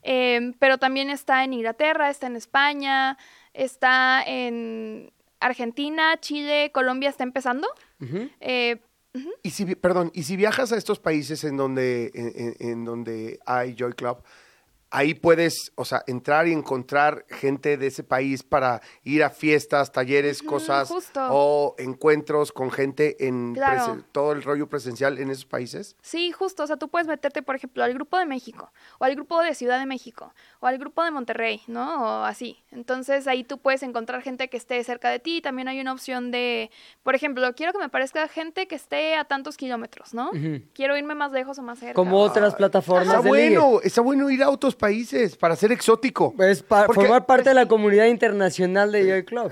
eh, 0.04 0.52
pero 0.60 0.78
también 0.78 1.10
está 1.10 1.44
en 1.44 1.54
Inglaterra, 1.54 2.10
está 2.10 2.28
en 2.28 2.36
España, 2.36 3.18
está 3.54 4.24
en 4.26 5.14
Argentina, 5.40 6.18
Chile, 6.20 6.72
Colombia 6.74 7.10
está 7.10 7.24
empezando. 7.24 7.68
Eh, 8.40 8.78
Y 9.44 9.52
si, 9.52 9.76
perdón, 9.76 10.12
y 10.14 10.24
si 10.24 10.36
viajas 10.36 10.72
a 10.74 10.78
estos 10.78 11.00
países 11.00 11.44
en 11.46 11.56
donde, 11.56 12.12
en 12.60 12.84
donde 12.84 13.40
hay 13.46 13.74
Joy 13.76 13.94
Club, 13.94 14.18
ahí 14.92 15.14
puedes, 15.14 15.72
o 15.76 15.84
sea, 15.86 16.04
entrar 16.08 16.48
y 16.48 16.54
encontrar 16.54 17.26
gente 17.30 17.78
de 17.78 17.88
ese 17.88 18.04
país 18.04 18.44
para 18.44 18.82
ir 19.04 19.24
a 19.24 19.30
fiestas, 19.30 19.92
talleres, 19.92 20.42
cosas 20.42 20.88
justo. 20.90 21.20
o 21.32 21.76
encuentros 21.78 22.52
con 22.52 22.72
gente 22.72 23.28
en 23.28 23.54
Claro. 23.54 24.04
todo 24.12 24.32
el 24.32 24.42
rollo 24.44 24.68
presencial 24.70 25.18
en 25.18 25.30
esos 25.32 25.46
países. 25.46 25.96
Sí, 26.02 26.32
justo, 26.32 26.64
o 26.64 26.68
sea, 26.68 26.78
tú 26.78 26.88
puedes 26.90 27.08
meterte, 27.08 27.42
por 27.42 27.56
ejemplo, 27.56 27.84
al 27.84 27.94
grupo 27.94 28.18
de 28.18 28.26
México, 28.26 28.72
o 29.00 29.06
al 29.06 29.16
grupo 29.16 29.42
de 29.42 29.54
Ciudad 29.56 29.80
de 29.80 29.86
México, 29.86 30.34
o 30.60 30.68
al 30.68 30.78
grupo 30.78 31.04
de 31.04 31.12
Monterrey, 31.12 31.62
¿no? 31.68 32.04
O 32.04 32.24
así. 32.24 32.64
Entonces 32.72 33.28
ahí 33.28 33.44
tú 33.44 33.58
puedes 33.58 33.84
encontrar 33.84 34.22
gente 34.22 34.48
que 34.50 34.58
esté 34.58 34.84
cerca 34.84 35.10
de 35.10 35.20
ti. 35.20 35.42
También 35.42 35.68
hay 35.68 35.80
una 35.82 35.92
opción 35.94 36.32
de, 36.32 36.72
por 37.04 37.16
ejemplo, 37.16 37.54
quiero 37.56 37.74
que 37.74 37.80
me 37.80 37.90
parezca 37.90 38.28
gente 38.28 38.68
que 38.68 38.76
esté 38.76 39.16
a 39.16 39.26
tantos 39.26 39.58
kilómetros, 39.58 40.14
¿no? 40.14 40.32
Quiero 40.74 40.96
irme 40.98 41.16
más 41.16 41.32
lejos 41.32 41.58
o 41.60 41.62
más 41.62 41.80
cerca. 41.80 41.94
Como 41.96 42.18
otras 42.20 42.56
plataformas 42.56 43.08
Está 43.08 43.22
de 43.22 43.24
ligue. 43.32 43.58
bueno, 43.60 43.82
está 43.84 44.02
bueno 44.02 44.30
ir 44.30 44.44
a 44.44 44.50
otros 44.76 44.80
países 44.80 45.36
para 45.38 45.56
ser 45.56 45.72
exótico. 45.72 46.34
Es 46.40 46.62
pa- 46.62 46.86
Porque- 46.86 47.02
formar 47.02 47.26
parte 47.26 47.50
de 47.50 47.56
la 47.56 47.68
comunidad 47.68 48.06
internacional 48.06 48.92
de 48.92 49.04
Joy 49.10 49.24
Club. 49.26 49.52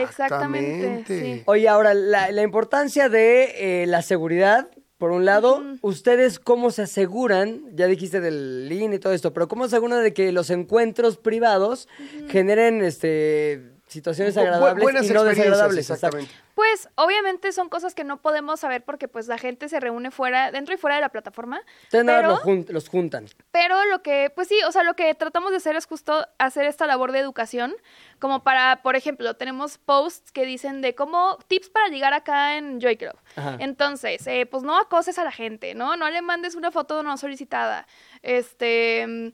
Exactamente. 0.00 1.04
sí. 1.06 1.42
Oye, 1.46 1.68
ahora, 1.68 1.94
la, 1.94 2.30
la 2.30 2.42
importancia 2.42 3.08
de 3.08 3.82
eh, 3.82 3.86
la 3.86 4.02
seguridad, 4.02 4.68
por 4.98 5.10
un 5.10 5.24
lado, 5.24 5.62
¿ustedes 5.82 6.38
cómo 6.38 6.70
se 6.70 6.82
aseguran? 6.82 7.62
Ya 7.74 7.86
dijiste 7.86 8.20
del 8.20 8.68
link 8.68 8.94
y 8.94 8.98
todo 8.98 9.12
esto, 9.12 9.32
pero 9.32 9.48
¿cómo 9.48 9.64
se 9.68 9.76
aseguran 9.76 10.02
de 10.02 10.14
que 10.14 10.32
los 10.32 10.50
encuentros 10.50 11.16
privados 11.16 11.88
generen 12.28 12.82
este, 12.82 13.72
situaciones 13.94 14.36
agradables 14.36 14.82
buenas 14.82 15.08
y 15.08 15.12
no 15.12 15.24
desagradables? 15.24 15.90
exactamente. 15.90 16.30
Pues 16.54 16.88
obviamente 16.94 17.50
son 17.52 17.68
cosas 17.68 17.94
que 17.94 18.04
no 18.04 18.20
podemos 18.22 18.60
saber 18.60 18.84
porque 18.84 19.08
pues 19.08 19.26
la 19.26 19.38
gente 19.38 19.68
se 19.68 19.80
reúne 19.80 20.10
fuera, 20.12 20.52
dentro 20.52 20.72
y 20.74 20.76
fuera 20.76 20.94
de 20.96 21.00
la 21.00 21.08
plataforma. 21.08 21.60
Pero- 21.90 22.04
más 22.04 22.22
los, 22.24 22.40
jun- 22.42 22.66
los 22.68 22.88
juntan. 22.88 23.26
Pero 23.50 23.84
lo 23.86 24.02
que, 24.02 24.30
pues 24.34 24.48
sí, 24.48 24.56
o 24.66 24.70
sea, 24.70 24.82
lo 24.84 24.94
que 24.94 25.12
tratamos 25.14 25.50
de 25.50 25.56
hacer 25.56 25.74
es 25.76 25.86
justo 25.86 26.26
hacer 26.38 26.66
esta 26.66 26.86
labor 26.86 27.10
de 27.10 27.18
educación, 27.18 27.74
como 28.20 28.44
para, 28.44 28.82
por 28.82 28.94
ejemplo, 28.94 29.34
tenemos 29.34 29.78
posts 29.78 30.30
que 30.30 30.44
dicen 30.46 30.80
de 30.80 30.94
cómo 30.94 31.38
tips 31.48 31.70
para 31.70 31.88
ligar 31.88 32.12
acá 32.14 32.56
en 32.56 32.80
Joy 32.80 32.96
Club. 32.98 33.16
Ajá. 33.36 33.56
Entonces, 33.58 34.24
eh, 34.26 34.46
pues 34.46 34.62
no 34.62 34.78
acoses 34.78 35.18
a 35.18 35.24
la 35.24 35.32
gente, 35.32 35.74
¿no? 35.74 35.96
No 35.96 36.08
le 36.10 36.22
mandes 36.22 36.54
una 36.54 36.70
foto 36.70 37.02
no 37.02 37.16
solicitada. 37.16 37.86
Este, 38.22 39.32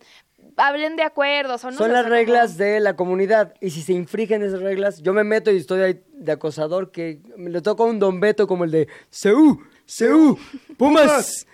hablen 0.56 0.96
de 0.96 1.02
acuerdos 1.02 1.64
o 1.64 1.70
no 1.70 1.76
Son 1.78 1.92
las 1.92 2.02
como- 2.02 2.14
reglas 2.14 2.56
de 2.56 2.80
la 2.80 2.96
comunidad. 2.96 3.54
Y 3.60 3.70
si 3.70 3.82
se 3.82 3.92
infringen 3.92 4.42
esas 4.42 4.60
reglas, 4.60 5.00
yo 5.02 5.12
me 5.12 5.24
meto 5.24 5.50
y 5.50 5.56
estoy 5.56 5.80
ahí 5.80 6.00
de 6.12 6.32
acosador 6.32 6.90
que 6.90 7.20
le 7.38 7.60
toca 7.62 7.84
un 7.84 7.98
don 7.98 8.20
Beto 8.20 8.46
como 8.46 8.64
el 8.64 8.70
de 8.70 8.88
Seú, 9.08 9.60
Seú, 9.86 10.38
Pumas. 10.76 11.46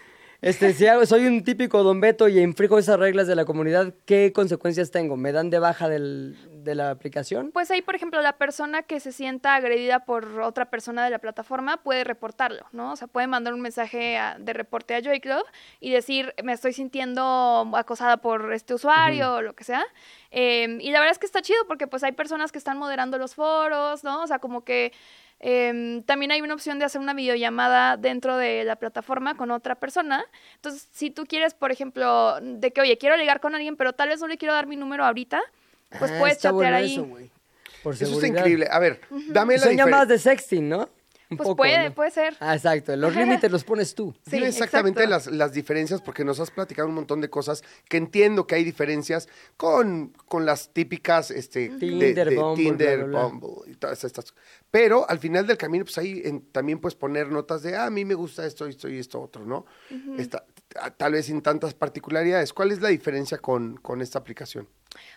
Este, 0.43 0.73
si 0.75 0.87
soy 1.07 1.27
un 1.27 1.43
típico 1.45 1.83
don 1.83 2.01
Beto 2.01 2.29
y 2.29 2.39
infrijo 2.41 2.79
esas 2.79 2.99
reglas 2.99 3.27
de 3.27 3.35
la 3.35 3.45
comunidad, 3.45 3.95
¿qué 4.05 4.33
consecuencias 4.33 4.91
tengo? 4.91 5.17
¿Me 5.17 5.33
dan 5.33 5.51
de 5.51 5.59
baja 5.59 5.89
del- 5.89 6.37
de 6.65 6.75
la 6.75 6.91
aplicación? 6.91 7.51
Pues 7.53 7.71
ahí, 7.71 7.81
por 7.81 7.95
ejemplo, 7.95 8.21
la 8.23 8.35
persona 8.37 8.83
que 8.83 9.01
se 9.01 9.13
sienta 9.13 9.55
agredida 9.55 10.05
por 10.05 10.41
otra 10.41 10.69
persona 10.69 11.05
de 11.05 11.11
la 11.11 11.19
plataforma 11.21 11.79
puede 11.79 12.05
reportarlo, 12.05 12.67
¿no? 12.73 12.93
O 12.93 12.97
sea, 12.97 13.07
puede 13.09 13.27
mandar 13.29 13.55
un 13.55 13.61
mensaje 13.61 14.19
a- 14.19 14.37
de 14.39 14.53
reporte 14.53 14.95
a 14.95 15.01
Joy 15.01 15.21
Club 15.21 15.45
y 15.81 15.91
decir, 15.93 16.35
me 16.43 16.53
estoy 16.53 16.73
sintiendo 16.73 17.71
acosada 17.75 18.17
por 18.19 18.53
este 18.53 18.75
usuario 18.75 19.35
o 19.37 19.43
lo 19.43 19.55
que 19.55 19.65
sea. 19.65 19.85
Eh, 20.31 20.79
y 20.81 20.91
la 20.91 20.99
verdad 21.01 21.13
es 21.13 21.19
que 21.19 21.27
está 21.27 21.41
chido 21.41 21.59
porque 21.67 21.87
pues 21.87 22.03
hay 22.05 22.13
personas 22.13 22.53
que 22.53 22.59
están 22.59 22.77
moderando 22.79 23.17
los 23.17 23.35
foros, 23.35 24.05
¿no? 24.05 24.23
O 24.23 24.27
sea, 24.27 24.39
como 24.39 24.65
que 24.65 24.93
eh, 25.41 26.03
también 26.07 26.33
hay 26.33 26.41
una 26.41 26.55
opción 26.55 26.79
de 26.79 26.85
hacer 26.87 27.01
una 27.01 27.15
videollamada 27.15 27.97
dentro 27.97 28.37
de 28.37 28.65
la 28.65 28.77
plataforma 28.77 29.37
con 29.37 29.51
otra 29.51 29.75
persona. 29.75 30.25
Entonces, 30.57 30.89
si 30.93 31.11
tú 31.11 31.27
quieres, 31.27 31.55
por 31.55 31.71
ejemplo, 31.73 32.39
de 32.41 32.71
que, 32.73 32.81
oye, 32.81 32.97
quiero 32.99 33.17
ligar 33.17 33.41
con 33.41 33.55
alguien, 33.55 33.77
pero 33.77 33.93
tal 33.93 34.09
vez 34.09 34.21
no 34.21 34.29
le 34.29 34.39
quiero 34.39 34.55
dar 34.55 34.67
mi 34.67 34.77
número 34.77 35.05
ahorita, 35.05 35.43
pues 35.99 36.11
Ah, 36.11 36.17
puedes 36.19 36.37
chatear 36.39 36.55
bueno 36.55 36.77
ahí. 36.77 36.93
eso, 36.95 37.05
güey. 37.05 37.31
Por 37.83 37.95
Eso 37.95 38.05
está 38.07 38.27
increíble. 38.27 38.67
A 38.71 38.79
ver, 38.81 39.01
dame 39.29 39.59
la 39.59 39.65
Son 39.65 39.77
llamadas 39.77 40.09
de 40.09 40.19
sexting, 40.19 40.69
¿no? 40.69 40.89
Un 41.31 41.37
Pues 41.39 41.47
poco, 41.49 41.57
puede, 41.57 41.89
¿no? 41.89 41.95
puede 41.95 42.11
ser. 42.13 42.37
Ah, 42.39 42.55
exacto. 42.55 42.95
Los 42.97 43.15
límites 43.17 43.51
los 43.51 43.65
pones 43.65 43.95
tú. 43.95 44.15
Sí, 44.25 44.37
Dime 44.37 44.47
exactamente 44.49 45.03
exacto. 45.03 45.31
las, 45.31 45.37
las 45.39 45.53
diferencias, 45.53 46.01
porque 46.01 46.25
nos 46.25 46.39
has 46.39 46.51
platicado 46.53 46.89
un 46.89 46.95
montón 46.95 47.21
de 47.21 47.29
cosas 47.29 47.65
que 47.89 47.97
entiendo 47.97 48.47
que 48.47 48.55
hay 48.55 48.63
diferencias 48.65 49.29
con, 49.57 50.15
con 50.29 50.47
las 50.47 50.73
típicas 50.73 51.31
este, 51.33 51.69
de- 51.71 51.79
Tinder, 51.79 52.31
de, 52.31 52.37
Bumble, 52.37 52.63
Tinder, 52.65 52.99
bla, 53.05 53.07
bla, 53.07 53.29
bla. 53.29 53.39
Bumble 53.41 53.73
y 53.73 53.75
todas 53.75 54.05
estas. 54.05 54.35
Pero 54.71 55.09
al 55.09 55.19
final 55.19 55.47
del 55.47 55.57
camino, 55.57 55.85
pues 55.85 55.99
ahí 55.99 56.23
en- 56.25 56.43
también 56.53 56.79
puedes 56.79 56.95
poner 56.95 57.29
notas 57.29 57.63
de, 57.63 57.75
ah, 57.77 57.87
a 57.87 57.91
mí 57.91 58.05
me 58.05 58.15
gusta 58.15 58.47
esto, 58.47 58.67
esto 58.67 58.89
y 58.89 58.99
esto 58.99 59.21
otro, 59.21 59.45
¿no? 59.45 59.67
Esta- 60.19 60.45
tal 60.97 61.13
vez 61.13 61.27
sin 61.27 61.43
tantas 61.43 61.75
particularidades. 61.75 62.53
¿Cuál 62.53 62.71
es 62.71 62.81
la 62.81 62.89
diferencia 62.89 63.39
con, 63.39 63.77
con 63.79 64.01
esta 64.01 64.19
aplicación? 64.19 64.69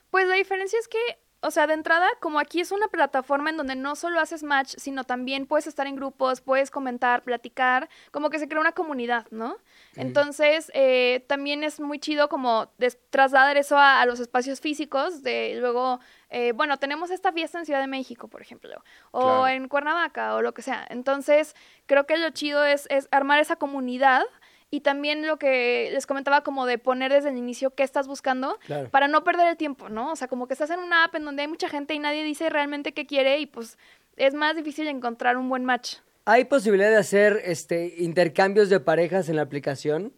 Pues 0.10 0.28
la 0.28 0.36
diferencia 0.36 0.80
es 0.80 0.88
que, 0.88 0.98
o 1.42 1.52
sea, 1.52 1.68
de 1.68 1.74
entrada, 1.74 2.08
como 2.20 2.40
aquí 2.40 2.60
es 2.60 2.72
una 2.72 2.88
plataforma 2.88 3.50
en 3.50 3.58
donde 3.58 3.76
no 3.76 3.96
solo 3.96 4.20
haces 4.20 4.44
match, 4.44 4.76
sino 4.78 5.04
también 5.06 5.46
puedes 5.46 5.68
estar 5.68 5.88
en 5.88 5.96
grupos, 5.96 6.42
puedes 6.42 6.70
comentar, 6.70 7.24
platicar, 7.24 7.90
como 8.12 8.30
que 8.30 8.40
se 8.40 8.48
crea 8.48 8.60
una 8.60 8.74
comunidad, 8.74 9.26
¿no? 9.32 9.56
Entonces, 9.96 10.72
eh, 10.74 11.24
también 11.28 11.64
es 11.64 11.80
muy 11.80 12.00
chido 12.00 12.30
como 12.30 12.72
trasladar 13.10 13.58
eso 13.58 13.78
a, 13.78 14.02
a 14.02 14.06
los 14.06 14.20
espacios 14.20 14.60
físicos, 14.60 15.24
de 15.24 15.56
luego, 15.60 16.00
eh, 16.30 16.52
bueno, 16.54 16.78
tenemos 16.78 17.10
esta 17.12 17.32
fiesta 17.32 17.60
en 17.60 17.66
Ciudad 17.66 17.80
de 17.82 17.88
México, 17.88 18.28
por 18.28 18.42
ejemplo, 18.42 18.84
o 19.12 19.22
Claro. 19.22 19.48
en 19.48 19.68
Cuernavaca, 19.68 20.36
o 20.36 20.42
lo 20.42 20.54
que 20.54 20.62
sea. 20.62 20.86
Entonces, 20.90 21.56
creo 21.86 22.06
que 22.06 22.18
lo 22.18 22.30
chido 22.32 22.66
es, 22.66 22.86
es 22.90 23.08
armar 23.12 23.40
esa 23.40 23.56
comunidad. 23.56 24.24
Y 24.72 24.82
también 24.82 25.26
lo 25.26 25.38
que 25.38 25.90
les 25.92 26.06
comentaba 26.06 26.42
como 26.42 26.66
de 26.66 26.78
poner 26.78 27.12
desde 27.12 27.30
el 27.30 27.38
inicio 27.38 27.72
qué 27.72 27.84
estás 27.84 28.08
buscando 28.08 28.60
Claro. 28.66 28.90
para 28.90 29.08
no 29.08 29.24
perder 29.24 29.48
el 29.48 29.58
tiempo, 29.58 29.90
¿no? 29.90 30.12
O 30.12 30.16
sea, 30.16 30.28
como 30.28 30.48
que 30.48 30.54
estás 30.54 30.70
en 30.70 30.80
una 30.80 31.04
app 31.06 31.16
en 31.16 31.26
donde 31.26 31.42
hay 31.42 31.48
mucha 31.48 31.70
gente 31.70 31.94
y 31.94 32.00
nadie 32.00 32.24
dice 32.24 32.50
realmente 32.50 32.94
qué 32.94 33.06
quiere 33.08 33.40
y 33.40 33.46
pues 33.48 33.78
es 34.16 34.34
más 34.34 34.56
difícil 34.56 34.88
encontrar 34.88 35.38
un 35.38 35.50
buen 35.50 35.66
match. 35.66 35.96
¿Hay 36.26 36.46
posibilidad 36.46 36.90
de 36.90 36.98
hacer 36.98 37.42
este 37.46 37.96
intercambios 37.98 38.70
de 38.70 38.80
parejas 38.80 39.30
en 39.30 39.38
la 39.38 39.42
aplicación? 39.42 40.14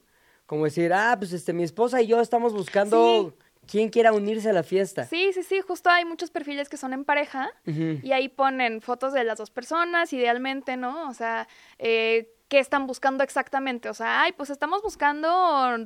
Como 0.45 0.66
decir, 0.66 0.91
ah, 0.93 1.16
pues 1.18 1.32
este, 1.32 1.54
mi 1.54 1.64
esposa 1.64 2.02
y 2.02 2.08
yo 2.08 2.20
estamos 2.20 2.52
buscando 2.54 3.34
quien 3.68 3.88
quiera 3.89 4.12
unirse 4.12 4.49
a 4.49 4.54
la 4.54 4.64
fiesta. 4.64 5.06
Sí, 5.06 5.32
sí, 5.34 5.43
sí, 5.43 5.62
justo 5.62 5.89
hay 5.89 6.04
muchos 6.04 6.30
perfiles 6.30 6.68
que 6.68 6.76
son 6.76 6.91
en 6.91 7.06
pareja 7.06 7.54
y 7.66 8.12
ahí 8.12 8.28
ponen 8.28 8.82
fotos 8.82 9.14
de 9.14 9.24
las 9.24 9.38
dos 9.38 9.49
personas, 9.49 10.12
idealmente, 10.12 10.76
¿no? 10.76 11.08
O 11.08 11.14
sea, 11.14 11.47
eh, 11.80 12.34
¿qué 12.52 12.60
están 12.60 12.86
buscando 12.86 13.24
exactamente? 13.24 13.88
O 13.88 13.93
sea, 13.93 14.24
ay, 14.24 14.34
pues 14.34 14.49
estamos 14.49 14.82
buscando 14.82 15.30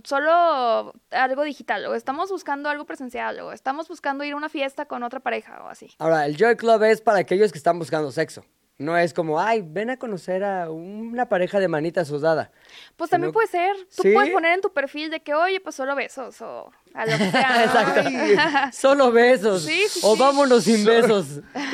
solo 0.04 0.94
algo 1.12 1.44
digital, 1.44 1.86
o 1.86 1.94
estamos 1.94 2.32
buscando 2.32 2.70
algo 2.70 2.86
presencial, 2.86 3.40
o 3.42 3.52
estamos 3.52 3.88
buscando 3.88 4.24
ir 4.24 4.34
a 4.34 4.36
una 4.36 4.50
fiesta 4.50 4.86
con 4.88 5.04
otra 5.04 5.20
pareja, 5.20 5.64
o 5.64 5.68
así. 5.68 5.92
Ahora, 6.00 6.26
el 6.26 6.36
Joy 6.36 6.56
Club 6.56 6.82
es 6.82 7.02
para 7.02 7.20
aquellos 7.20 7.52
que 7.52 7.60
están 7.60 7.78
buscando 7.78 8.12
sexo. 8.12 8.44
No 8.80 8.98
es 8.98 9.14
como, 9.14 9.40
ay, 9.40 9.62
ven 9.64 9.92
a 9.92 9.98
conocer 9.98 10.44
a 10.44 10.72
una 10.72 11.30
pareja 11.30 11.60
de 11.60 11.68
manita 11.68 12.04
sudada. 12.04 12.52
Pues 12.96 13.12
también 13.12 13.32
puede 13.32 13.48
ser. 13.48 13.76
Tú 13.96 14.02
¿Sí? 14.02 14.12
puedes 14.12 14.32
poner 14.32 14.56
en 14.56 14.62
tu 14.62 14.74
perfil 14.74 15.12
de 15.12 15.22
que, 15.22 15.36
oye, 15.36 15.60
pues 15.60 15.76
solo 15.76 15.96
besos 15.96 16.42
o 16.42 16.72
a 16.96 17.06
lo 17.06 17.18
que 17.18 17.32
sea. 17.32 17.50
¿no? 17.58 17.64
Exacto. 17.64 18.72
Solo 18.78 19.12
besos. 19.12 19.64
Sí, 19.64 19.84
sí, 19.90 20.00
o 20.04 20.16
sí. 20.16 20.20
vámonos 20.22 20.64
sin 20.64 20.86
besos. 20.86 21.26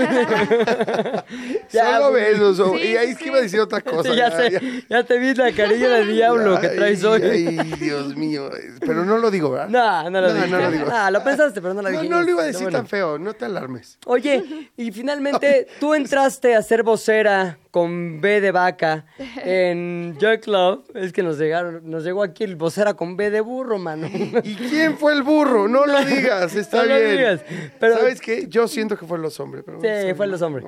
Ya, 1.72 1.97
Solo 1.97 2.11
besos. 2.11 2.59
o- 2.59 2.76
Sí, 2.76 2.82
y 2.84 2.97
ahí 2.97 3.07
sí, 3.07 3.11
es 3.13 3.17
que 3.17 3.26
iba 3.28 3.38
a 3.38 3.41
decir 3.41 3.59
otra 3.59 3.82
cosa. 3.82 4.09
Sí, 4.09 4.15
ya, 4.15 4.32
sé, 4.32 4.84
ya 4.89 5.03
te 5.03 5.17
vi 5.17 5.34
la 5.34 5.51
carilla 5.53 5.89
de 5.89 6.05
diablo 6.05 6.59
que 6.59 6.67
traes 6.69 7.03
hoy. 7.03 7.22
Ay, 7.24 7.57
Dios 7.80 8.15
mío. 8.15 8.49
Pero 8.82 9.05
no 9.05 9.17
lo 9.17 9.32
digo, 9.32 9.51
¿verdad? 9.51 9.69
No, 9.69 10.09
no 10.09 10.22
lo 10.22 10.34
No, 10.34 10.47
no 10.47 10.57
lo 10.59 10.72
digo. 10.72 10.86
Ah, 10.91 11.09
lo 11.11 11.24
pensaste, 11.24 11.61
pero 11.61 11.74
no 11.74 11.82
lo 11.82 11.89
No, 11.89 12.01
dijiste. 12.01 12.09
no 12.15 12.22
lo 12.22 12.30
iba 12.30 12.41
a 12.41 12.45
decir 12.45 12.63
Bueno. 12.63 12.80
tan 12.80 12.88
feo, 12.88 13.17
no 13.17 13.34
te 13.34 13.45
alarmes. 13.45 13.97
Oye, 14.05 14.69
y 14.76 14.91
finalmente 14.91 15.67
tú 15.80 15.93
entraste 15.93 16.55
a 16.55 16.61
ser 16.61 16.84
vocera 16.84 17.57
con 17.72 18.19
B 18.22 18.41
de 18.41 18.51
vaca 18.51 19.05
en 19.43 20.17
Joy 20.19 20.39
Club. 20.39 20.86
Es 20.93 21.11
que 21.13 21.24
nos 21.24 21.38
llegaron, 21.38 21.89
nos 21.89 22.03
llegó 22.03 22.22
aquí 22.24 22.43
el 22.43 22.55
vocera 22.55 22.93
con 22.93 23.15
B 23.17 23.32
de 23.32 23.41
burro, 23.41 23.80
mano. 23.80 24.07
¿Y 24.43 24.55
quién 24.55 24.97
fue 24.97 25.13
el 25.13 25.24
burro? 25.24 25.67
No 25.67 25.86
lo 25.86 26.03
digas, 26.03 26.53
está 26.55 26.78
No 26.78 26.86
lo 26.86 26.95
bien. 26.95 27.11
digas, 27.17 27.41
pero- 27.80 27.95
¿Sabes 27.97 28.22
qué? 28.22 28.47
Yo 28.47 28.67
siento 28.67 28.97
que 28.97 29.05
fue 29.05 29.17
los 29.17 29.39
hombres. 29.39 29.63
Pero 29.65 29.80
Sí, 29.82 30.09
no, 30.09 30.15
fue 30.15 30.28
los 30.28 30.41
hombres. 30.41 30.65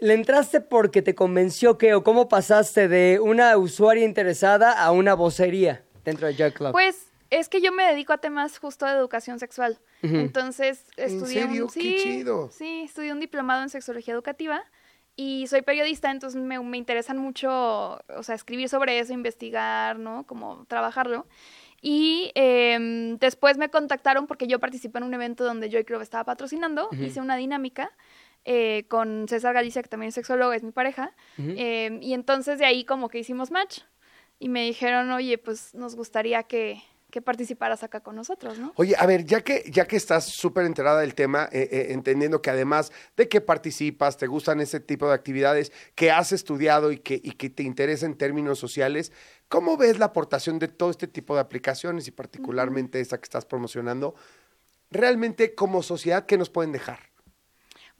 ¿Le 0.00 0.14
entraste 0.14 0.60
porque 0.60 1.00
te 1.00 1.14
convenció 1.14 1.78
que 1.78 1.94
o 1.94 2.02
cómo 2.02 2.28
pasaste 2.28 2.88
de 2.88 3.20
una 3.20 3.56
usuaria 3.56 4.04
interesada 4.04 4.72
a 4.72 4.90
una 4.90 5.14
vocería 5.14 5.84
dentro 6.04 6.26
de 6.26 6.34
Joy 6.34 6.50
Club? 6.50 6.72
Pues 6.72 7.06
es 7.30 7.48
que 7.48 7.60
yo 7.60 7.70
me 7.70 7.84
dedico 7.84 8.12
a 8.12 8.18
temas 8.18 8.58
justo 8.58 8.84
de 8.84 8.92
educación 8.92 9.38
sexual. 9.38 9.78
Entonces 10.02 10.84
estudié 10.96 11.42
serio? 11.44 11.66
un 11.66 11.70
¡Qué 11.70 11.80
sí, 11.80 11.96
chido! 12.02 12.50
Sí, 12.50 12.82
estudié 12.84 13.12
un 13.12 13.20
diplomado 13.20 13.62
en 13.62 13.68
sexología 13.68 14.12
educativa 14.12 14.64
y 15.16 15.46
soy 15.46 15.62
periodista, 15.62 16.10
entonces 16.10 16.40
me, 16.40 16.58
me 16.60 16.78
interesan 16.78 17.18
mucho, 17.18 18.00
o 18.08 18.22
sea, 18.22 18.34
escribir 18.34 18.68
sobre 18.68 18.98
eso, 18.98 19.12
investigar, 19.12 19.98
¿no? 19.98 20.26
Como 20.26 20.64
trabajarlo. 20.66 21.26
Y 21.82 22.30
em, 22.36 23.18
después 23.18 23.58
me 23.58 23.68
contactaron 23.68 24.26
porque 24.26 24.46
yo 24.46 24.60
participé 24.60 24.98
en 24.98 25.04
un 25.04 25.14
evento 25.14 25.44
donde 25.44 25.68
Joy 25.68 25.84
Club 25.84 26.00
estaba 26.00 26.24
patrocinando, 26.24 26.88
hice 26.92 27.20
una 27.20 27.36
dinámica 27.36 27.90
eh, 28.44 28.84
con 28.88 29.26
César 29.28 29.52
Galicia, 29.52 29.82
que 29.82 29.88
también 29.88 30.08
es 30.08 30.14
sexólogo, 30.14 30.52
es 30.52 30.62
mi 30.62 30.70
pareja, 30.70 31.12
em, 31.36 32.00
y 32.00 32.14
entonces 32.14 32.60
de 32.60 32.66
ahí 32.66 32.84
como 32.84 33.08
que 33.08 33.18
hicimos 33.18 33.50
match 33.50 33.80
y 34.38 34.48
me 34.48 34.64
dijeron, 34.64 35.10
oye, 35.10 35.38
pues 35.38 35.74
nos 35.74 35.96
gustaría 35.96 36.44
que, 36.44 36.82
que 37.12 37.20
participaras 37.20 37.82
acá 37.82 38.00
con 38.00 38.16
nosotros, 38.16 38.58
¿no? 38.58 38.72
Oye, 38.76 38.96
a 38.98 39.04
ver, 39.04 39.26
ya 39.26 39.42
que, 39.42 39.64
ya 39.70 39.86
que 39.86 39.96
estás 39.96 40.24
súper 40.24 40.64
enterada 40.64 41.02
del 41.02 41.14
tema, 41.14 41.46
eh, 41.52 41.68
eh, 41.70 41.86
entendiendo 41.90 42.40
que 42.40 42.48
además 42.48 42.90
de 43.18 43.28
que 43.28 43.42
participas, 43.42 44.16
te 44.16 44.26
gustan 44.26 44.60
ese 44.60 44.80
tipo 44.80 45.06
de 45.06 45.14
actividades, 45.14 45.72
que 45.94 46.10
has 46.10 46.32
estudiado 46.32 46.90
y 46.90 46.98
que, 46.98 47.20
y 47.22 47.32
que 47.32 47.50
te 47.50 47.64
interesa 47.64 48.06
en 48.06 48.16
términos 48.16 48.58
sociales, 48.58 49.12
¿cómo 49.48 49.76
ves 49.76 49.98
la 49.98 50.06
aportación 50.06 50.58
de 50.58 50.68
todo 50.68 50.88
este 50.90 51.06
tipo 51.06 51.34
de 51.34 51.42
aplicaciones 51.42 52.08
y 52.08 52.12
particularmente 52.12 52.98
esa 52.98 53.18
que 53.18 53.24
estás 53.24 53.44
promocionando? 53.44 54.14
Realmente 54.90 55.54
como 55.54 55.82
sociedad, 55.82 56.24
¿qué 56.24 56.38
nos 56.38 56.48
pueden 56.48 56.72
dejar? 56.72 56.98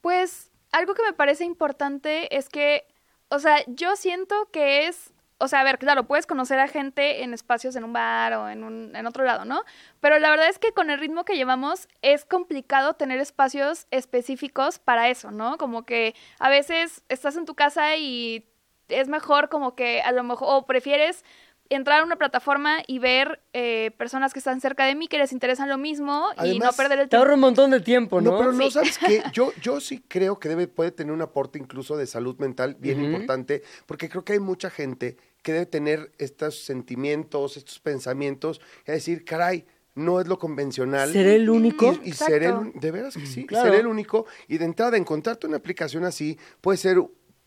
Pues 0.01 0.51
algo 0.71 0.95
que 0.95 1.03
me 1.03 1.13
parece 1.13 1.45
importante 1.45 2.35
es 2.35 2.49
que, 2.49 2.87
o 3.29 3.39
sea, 3.39 3.63
yo 3.67 3.95
siento 3.95 4.49
que 4.51 4.87
es, 4.89 5.13
o 5.43 5.49
sea, 5.49 5.61
a 5.61 5.65
ver, 5.65 5.79
claro, 5.79 6.05
puedes 6.05 6.27
conocer 6.27 6.59
a 6.61 6.69
gente 6.69 7.23
en 7.25 7.35
espacios 7.35 7.75
en 7.77 7.85
un 7.85 7.93
bar 7.93 8.33
o 8.35 8.49
en, 8.49 8.63
un, 8.65 8.95
en 8.95 9.07
otro 9.07 9.25
lado, 9.25 9.45
¿no? 9.45 9.63
Pero 10.01 10.19
la 10.19 10.31
verdad 10.31 10.49
es 10.49 10.59
que 10.59 10.73
con 10.73 10.89
el 10.91 10.99
ritmo 11.01 11.25
que 11.25 11.35
llevamos 11.35 11.89
es 12.01 12.25
complicado 12.25 12.95
tener 12.95 13.19
espacios 13.21 13.87
específicos 13.91 14.79
para 14.79 15.09
eso, 15.09 15.31
¿no? 15.31 15.59
Como 15.59 15.85
que 15.85 16.15
a 16.39 16.49
veces 16.49 17.03
estás 17.09 17.37
en 17.37 17.45
tu 17.45 17.55
casa 17.55 17.97
y 17.97 18.49
es 18.89 19.09
mejor 19.09 19.49
como 19.49 19.75
que 19.75 20.01
a 20.03 20.13
lo 20.13 20.23
mejor, 20.23 20.49
o 20.51 20.67
prefieres 20.67 21.25
entrar 21.71 22.03
a 22.03 22.05
una 22.05 22.17
plataforma 22.17 22.79
y 22.87 22.99
ver 22.99 23.41
eh, 23.55 23.93
personas 23.97 24.35
que 24.35 24.41
están 24.41 24.61
cerca 24.61 24.85
de 24.85 24.95
mí 24.95 25.09
que 25.09 25.17
les 25.17 25.33
interesan 25.33 25.71
lo 25.71 25.79
mismo 25.79 26.29
y 26.35 26.37
no 26.37 26.43
Además, 26.43 26.77
perder 26.77 26.99
el 26.99 27.05
Te 27.07 27.11
tiempo. 27.11 27.23
ahorra 27.23 27.35
un 27.35 27.41
montón 27.41 27.71
de 27.71 27.81
tiempo, 27.81 28.21
¿no? 28.21 28.33
No, 28.33 28.39
pero 28.39 28.53
no, 28.53 28.63
Sí. 28.65 28.71
¿sabes 28.73 28.99
qué? 28.99 29.23
Yo, 29.33 29.53
yo 29.63 29.81
sí 29.81 30.05
creo 30.07 30.39
que 30.39 30.51
debe, 30.51 30.69
puede 30.69 30.91
tener 30.91 31.15
un 31.15 31.23
aporte 31.23 31.59
incluso 31.59 31.97
de 31.97 32.07
salud 32.07 32.37
mental 32.39 32.77
bien 32.79 33.03
importante, 33.03 33.63
porque 33.87 34.11
creo 34.11 34.23
que 34.23 34.35
hay 34.35 34.41
mucha 34.41 34.69
gente 34.69 35.17
que 35.43 35.53
debe 35.53 35.67
tener 35.67 36.13
estos 36.19 36.65
sentimientos, 36.65 37.57
estos 37.57 37.79
pensamientos, 37.81 38.61
y 38.87 38.93
decir, 38.93 39.25
caray, 39.25 39.65
no 39.95 40.21
es 40.21 40.27
lo 40.27 40.39
convencional. 40.39 41.13
¿Seré 41.13 41.35
el 41.37 41.51
único? 41.51 41.93
Y, 42.03 42.11
y 42.11 42.13
ser 42.13 42.43
el, 42.45 42.73
de 42.75 42.91
veras 42.91 43.15
que 43.15 43.27
sí, 43.27 43.45
Claro. 43.45 43.71
ser 43.71 43.81
el 43.81 43.87
único. 43.87 44.27
Y 44.49 44.59
de 44.59 44.65
entrada, 44.65 44.97
encontrarte 44.97 45.47
una 45.47 45.59
aplicación 45.59 46.05
así 46.05 46.39
puede 46.61 46.79
ser 46.79 46.99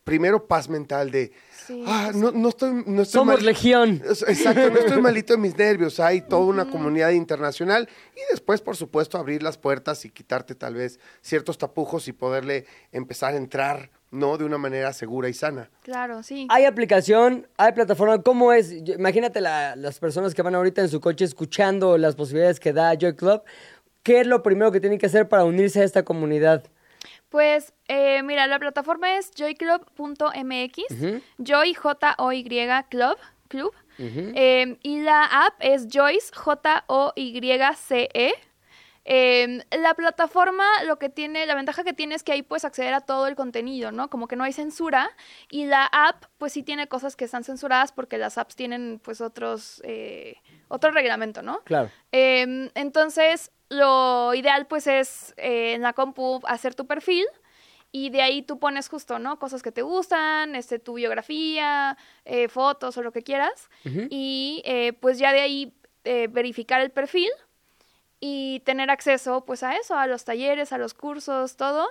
primero 0.09 0.47
paz 0.47 0.69
mental 0.69 1.11
de, 1.11 1.33
Sí, 1.67 1.83
ah, 1.87 2.11
no, 2.13 2.31
no 2.31 2.49
estoy, 2.49 2.83
no 2.85 3.01
estoy 3.01 3.19
Somos 3.19 3.37
mal- 3.37 3.45
legión. 3.45 4.01
es- 4.07 4.21
Exacto, 4.21 4.69
no 4.69 4.77
estoy 4.79 5.01
malito 5.01 5.33
de 5.33 5.39
mis 5.39 5.57
nervios. 5.57 5.99
Hay 5.99 6.21
toda 6.21 6.45
una 6.45 6.69
comunidad 6.69 7.09
internacional 7.09 7.89
y 8.15 8.19
después, 8.31 8.61
por 8.61 8.75
supuesto, 8.77 9.17
abrir 9.17 9.41
las 9.41 9.57
puertas 9.57 10.05
y 10.05 10.11
quitarte 10.11 10.53
tal 10.53 10.75
vez 10.75 10.99
ciertos 11.21 11.57
tapujos 11.57 12.07
y 12.07 12.13
poderle 12.13 12.65
empezar 12.91 13.33
a 13.33 13.37
entrar, 13.37 13.89
¿no? 14.11 14.37
De 14.37 14.45
una 14.45 14.59
manera 14.59 14.93
segura 14.93 15.27
y 15.27 15.33
sana. 15.33 15.71
Claro, 15.81 16.21
sí. 16.21 16.45
Hay 16.51 16.65
aplicación, 16.65 17.47
hay 17.57 17.71
plataforma. 17.71 18.21
¿Cómo 18.21 18.53
es? 18.53 18.71
Imagínate 18.71 19.41
la- 19.41 19.75
las 19.75 19.97
personas 19.97 20.35
que 20.35 20.43
van 20.43 20.53
ahorita 20.53 20.81
en 20.81 20.89
su 20.89 21.01
coche 21.01 21.25
escuchando 21.25 21.97
las 21.97 22.15
posibilidades 22.15 22.59
que 22.59 22.73
da 22.73 22.93
Joy 22.95 23.15
Club. 23.15 23.41
¿Qué 24.03 24.19
es 24.21 24.27
lo 24.27 24.43
primero 24.43 24.71
que 24.71 24.79
tienen 24.79 24.99
que 24.99 25.07
hacer 25.07 25.27
para 25.27 25.45
unirse 25.45 25.81
a 25.81 25.83
esta 25.83 26.03
comunidad? 26.05 26.63
Pues 27.35 27.73
eh, 27.89 28.23
mira, 28.23 28.47
la 28.47 28.59
plataforma 28.59 29.17
es 29.17 29.29
joyclub.mx, 29.37 30.85
Joy 31.37 31.73
J-O-Y 31.73 32.43
Club, 32.89 33.17
club. 33.49 33.73
Eh, 33.97 34.77
y 34.81 35.01
la 35.01 35.25
app 35.25 35.55
es 35.59 35.89
Joyce 35.91 36.31
J-O-Y-C-E. 36.33 36.73
Eh, 39.05 39.63
la 39.71 39.93
plataforma 39.93 40.65
lo 40.83 40.97
que 40.97 41.09
tiene, 41.09 41.45
la 41.45 41.55
ventaja 41.55 41.83
que 41.83 41.93
tiene 41.93 42.15
es 42.15 42.23
que 42.23 42.31
ahí 42.31 42.41
puedes 42.41 42.65
acceder 42.65 42.93
a 42.93 43.01
todo 43.01 43.27
el 43.27 43.35
contenido, 43.35 43.91
¿no? 43.91 44.09
Como 44.09 44.27
que 44.27 44.35
no 44.35 44.43
hay 44.43 44.51
censura. 44.51 45.09
Y 45.49 45.65
la 45.65 45.85
app, 45.85 46.25
pues 46.37 46.53
sí 46.53 46.63
tiene 46.63 46.87
cosas 46.87 47.15
que 47.15 47.25
están 47.25 47.43
censuradas 47.43 47.91
porque 47.91 48.17
las 48.17 48.37
apps 48.37 48.55
tienen 48.55 48.99
pues 49.03 49.21
otros, 49.21 49.81
eh, 49.85 50.37
otro 50.67 50.91
reglamento, 50.91 51.41
¿no? 51.41 51.61
Claro. 51.63 51.89
Eh, 52.11 52.69
entonces, 52.73 53.51
lo 53.69 54.33
ideal 54.33 54.67
pues 54.67 54.87
es 54.87 55.33
eh, 55.37 55.73
en 55.73 55.81
la 55.81 55.93
compu 55.93 56.41
hacer 56.45 56.75
tu 56.75 56.85
perfil 56.85 57.25
y 57.91 58.09
de 58.09 58.21
ahí 58.21 58.41
tú 58.41 58.59
pones 58.59 58.89
justo, 58.89 59.19
¿no? 59.19 59.39
Cosas 59.39 59.63
que 59.63 59.71
te 59.71 59.81
gustan, 59.81 60.53
este, 60.55 60.79
tu 60.79 60.95
biografía, 60.95 61.97
eh, 62.25 62.49
fotos 62.49 62.97
o 62.97 63.01
lo 63.01 63.13
que 63.13 63.21
quieras. 63.21 63.69
Y 64.09 64.61
eh, 64.65 64.91
pues 64.99 65.17
ya 65.17 65.31
de 65.31 65.39
ahí 65.39 65.73
eh, 66.03 66.27
verificar 66.29 66.81
el 66.81 66.91
perfil 66.91 67.29
y 68.27 68.59
tener 68.61 68.89
acceso 68.89 69.43
pues 69.45 69.61
a 69.61 69.75
eso, 69.75 69.95
a 69.95 70.07
los 70.07 70.23
talleres, 70.25 70.73
a 70.73 70.77
los 70.77 70.93
cursos, 70.93 71.55
todo. 71.57 71.85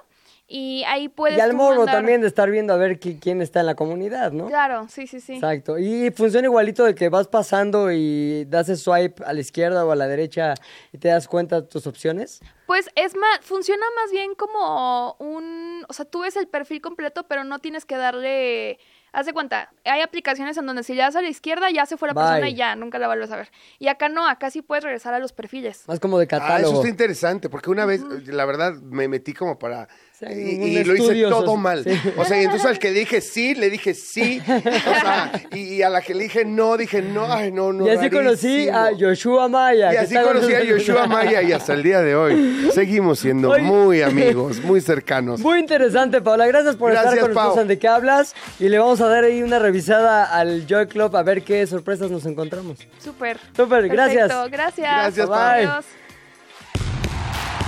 Y 0.47 0.85
ahí 0.87 1.09
puedes... 1.09 1.39
y 1.39 1.41
al 1.41 1.55
morbo 1.55 1.81
mandar- 1.87 1.95
también 1.97 2.21
de 2.21 2.27
estar 2.27 2.51
viendo 2.51 2.75
a 2.75 2.77
ver 2.77 3.01
qui- 3.01 3.19
quién 3.19 3.41
está 3.41 3.61
en 3.61 3.67
la 3.67 3.75
comunidad, 3.75 4.31
¿no? 4.33 4.47
Claro, 4.49 4.87
sí, 4.91 5.07
sí, 5.07 5.19
sí. 5.21 5.35
Exacto. 5.35 5.79
Y 5.79 6.11
funciona 6.11 6.47
igualito 6.49 6.85
de 6.85 6.95
que 6.95 7.09
vas 7.09 7.29
pasando 7.29 7.91
y 7.91 8.45
das 8.47 8.69
el 8.69 8.77
swipe 8.77 9.25
a 9.25 9.33
la 9.33 9.41
izquierda 9.41 9.87
o 9.87 9.91
a 9.93 9.97
la 9.97 10.07
derecha 10.07 10.53
y 10.93 10.99
te 10.99 11.09
das 11.09 11.29
cuenta 11.29 11.63
de 11.63 11.67
tus 11.69 11.87
opciones. 11.87 12.41
Pues 12.67 12.91
es 12.95 13.17
más, 13.17 13.39
funciona 13.41 13.87
más 14.03 14.11
bien 14.13 14.35
como 14.35 15.15
un, 15.19 15.85
o 15.89 15.93
sea, 15.95 16.05
tú 16.05 16.21
ves 16.21 16.37
el 16.37 16.47
perfil 16.49 16.83
completo, 16.83 17.25
pero 17.27 17.45
no 17.45 17.59
tienes 17.61 17.87
que 17.87 17.97
darle, 17.97 18.79
haz 19.15 19.27
de 19.27 19.33
cuenta, 19.33 19.71
hay 19.85 20.01
aplicaciones 20.01 20.57
en 20.57 20.67
donde 20.67 20.83
si 20.83 20.93
le 20.95 21.03
das 21.03 21.17
a 21.17 21.23
la 21.23 21.29
izquierda 21.29 21.71
ya 21.71 21.87
se 21.87 21.97
fue 21.97 22.09
la 22.09 22.15
persona 22.15 22.49
y 22.49 22.55
ya, 22.55 22.77
nunca 22.77 22.99
la 22.99 23.07
vuelves 23.07 23.31
a 23.31 23.37
ver. 23.37 23.51
Y 23.79 23.89
acá 23.89 24.09
no, 24.09 24.27
acá 24.29 24.51
sí 24.51 24.61
puedes 24.61 24.85
regresar 24.85 25.15
a 25.15 25.19
los 25.21 25.33
perfiles. 25.33 25.85
Más 25.89 26.01
como 26.01 26.19
de 26.19 26.25
Ah, 26.25 26.37
eso 26.37 26.41
catálogo. 26.41 26.75
está 26.77 26.89
interesante, 26.89 27.49
porque 27.49 27.71
una 27.71 27.87
vez, 27.87 28.03
la 28.27 28.45
verdad, 28.45 28.75
me 28.75 29.09
metí 29.09 29.33
como 29.33 29.59
para... 29.59 29.89
Y, 30.21 30.85
lo 30.85 30.95
hice 30.95 31.23
todo 31.23 31.57
mal. 31.57 31.83
sí. 31.83 31.91
O 32.17 32.25
sea, 32.25 32.41
y 32.41 32.45
entonces 32.45 32.67
al 32.67 32.79
que 32.79 32.93
dije 32.93 33.21
sí, 33.21 33.55
le 33.55 33.69
dije 33.69 33.95
sí. 33.95 34.41
O 34.47 35.01
sea, 35.01 35.33
y, 35.53 35.75
y 35.75 35.83
a 35.83 35.91
la 35.91 36.01
que 36.03 36.15
le 36.15 36.25
dije 36.25 36.45
no, 36.45 36.77
dije 36.77 37.03
no, 37.03 37.33
ay, 37.33 37.51
no, 37.51 37.73
no. 37.73 37.87
y 37.87 37.91
así 37.91 38.11
conocí 38.11 38.69
a. 38.69 38.91
Joshua 38.99 39.49
Maya. 39.49 39.93
Y 39.93 39.97
así 39.97 40.15
conocí 40.15 40.55
a. 40.55 40.63
Yoshua 40.63 41.07
Maya 41.09 41.43
y 41.43 41.53
hasta 41.53 41.75
el 41.75 41.83
día 41.83 42.01
de 42.01 42.15
hoy 42.15 42.71
seguimos 42.73 43.19
siendo 43.19 43.59
muy 43.59 44.03
amigos, 44.03 44.63
muy 44.63 44.81
cercanos. 44.81 45.41
Muy 45.41 45.59
interesante, 45.59 46.21
Paula. 46.21 46.47
Gracias 46.47 46.77
por 46.77 46.93
estar 46.93 47.07
Gracias, 47.07 47.25
con 47.25 47.35
nosotros 47.35 47.69
De 47.69 47.79
qué 47.79 47.89
hablas. 47.89 48.35
Y 48.61 48.69
le 48.69 48.79
vamos 48.79 49.01
a 49.01 49.09
dar 49.09 49.25
ahí 49.25 49.43
una 49.43 49.59
revisada 49.59 50.25
al 50.25 50.67
Joy 50.67 50.87
Club 50.87 51.17
a 51.17 51.23
ver 51.23 51.43
qué 51.43 51.67
sorpresas 51.67 52.11
nos 52.11 52.25
encontramos. 52.27 52.79
Súper. 52.99 53.39
Súper, 53.57 53.89
gracias. 53.89 54.31
Gracias. 54.51 54.87
Gracias, 54.87 55.27
Pau. 55.27 55.39
Adiós. 55.39 55.85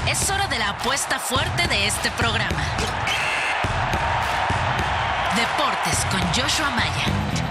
Es 0.08 0.30
hora 0.30 0.46
de 0.46 0.56
la 0.58 0.68
apuesta 0.68 1.18
fuerte 1.18 1.66
de 1.66 1.86
este 1.88 2.12
programa. 2.12 2.62
Deportes 5.34 6.04
con 6.12 6.20
Joshua 6.28 6.70
Maya. 6.70 7.45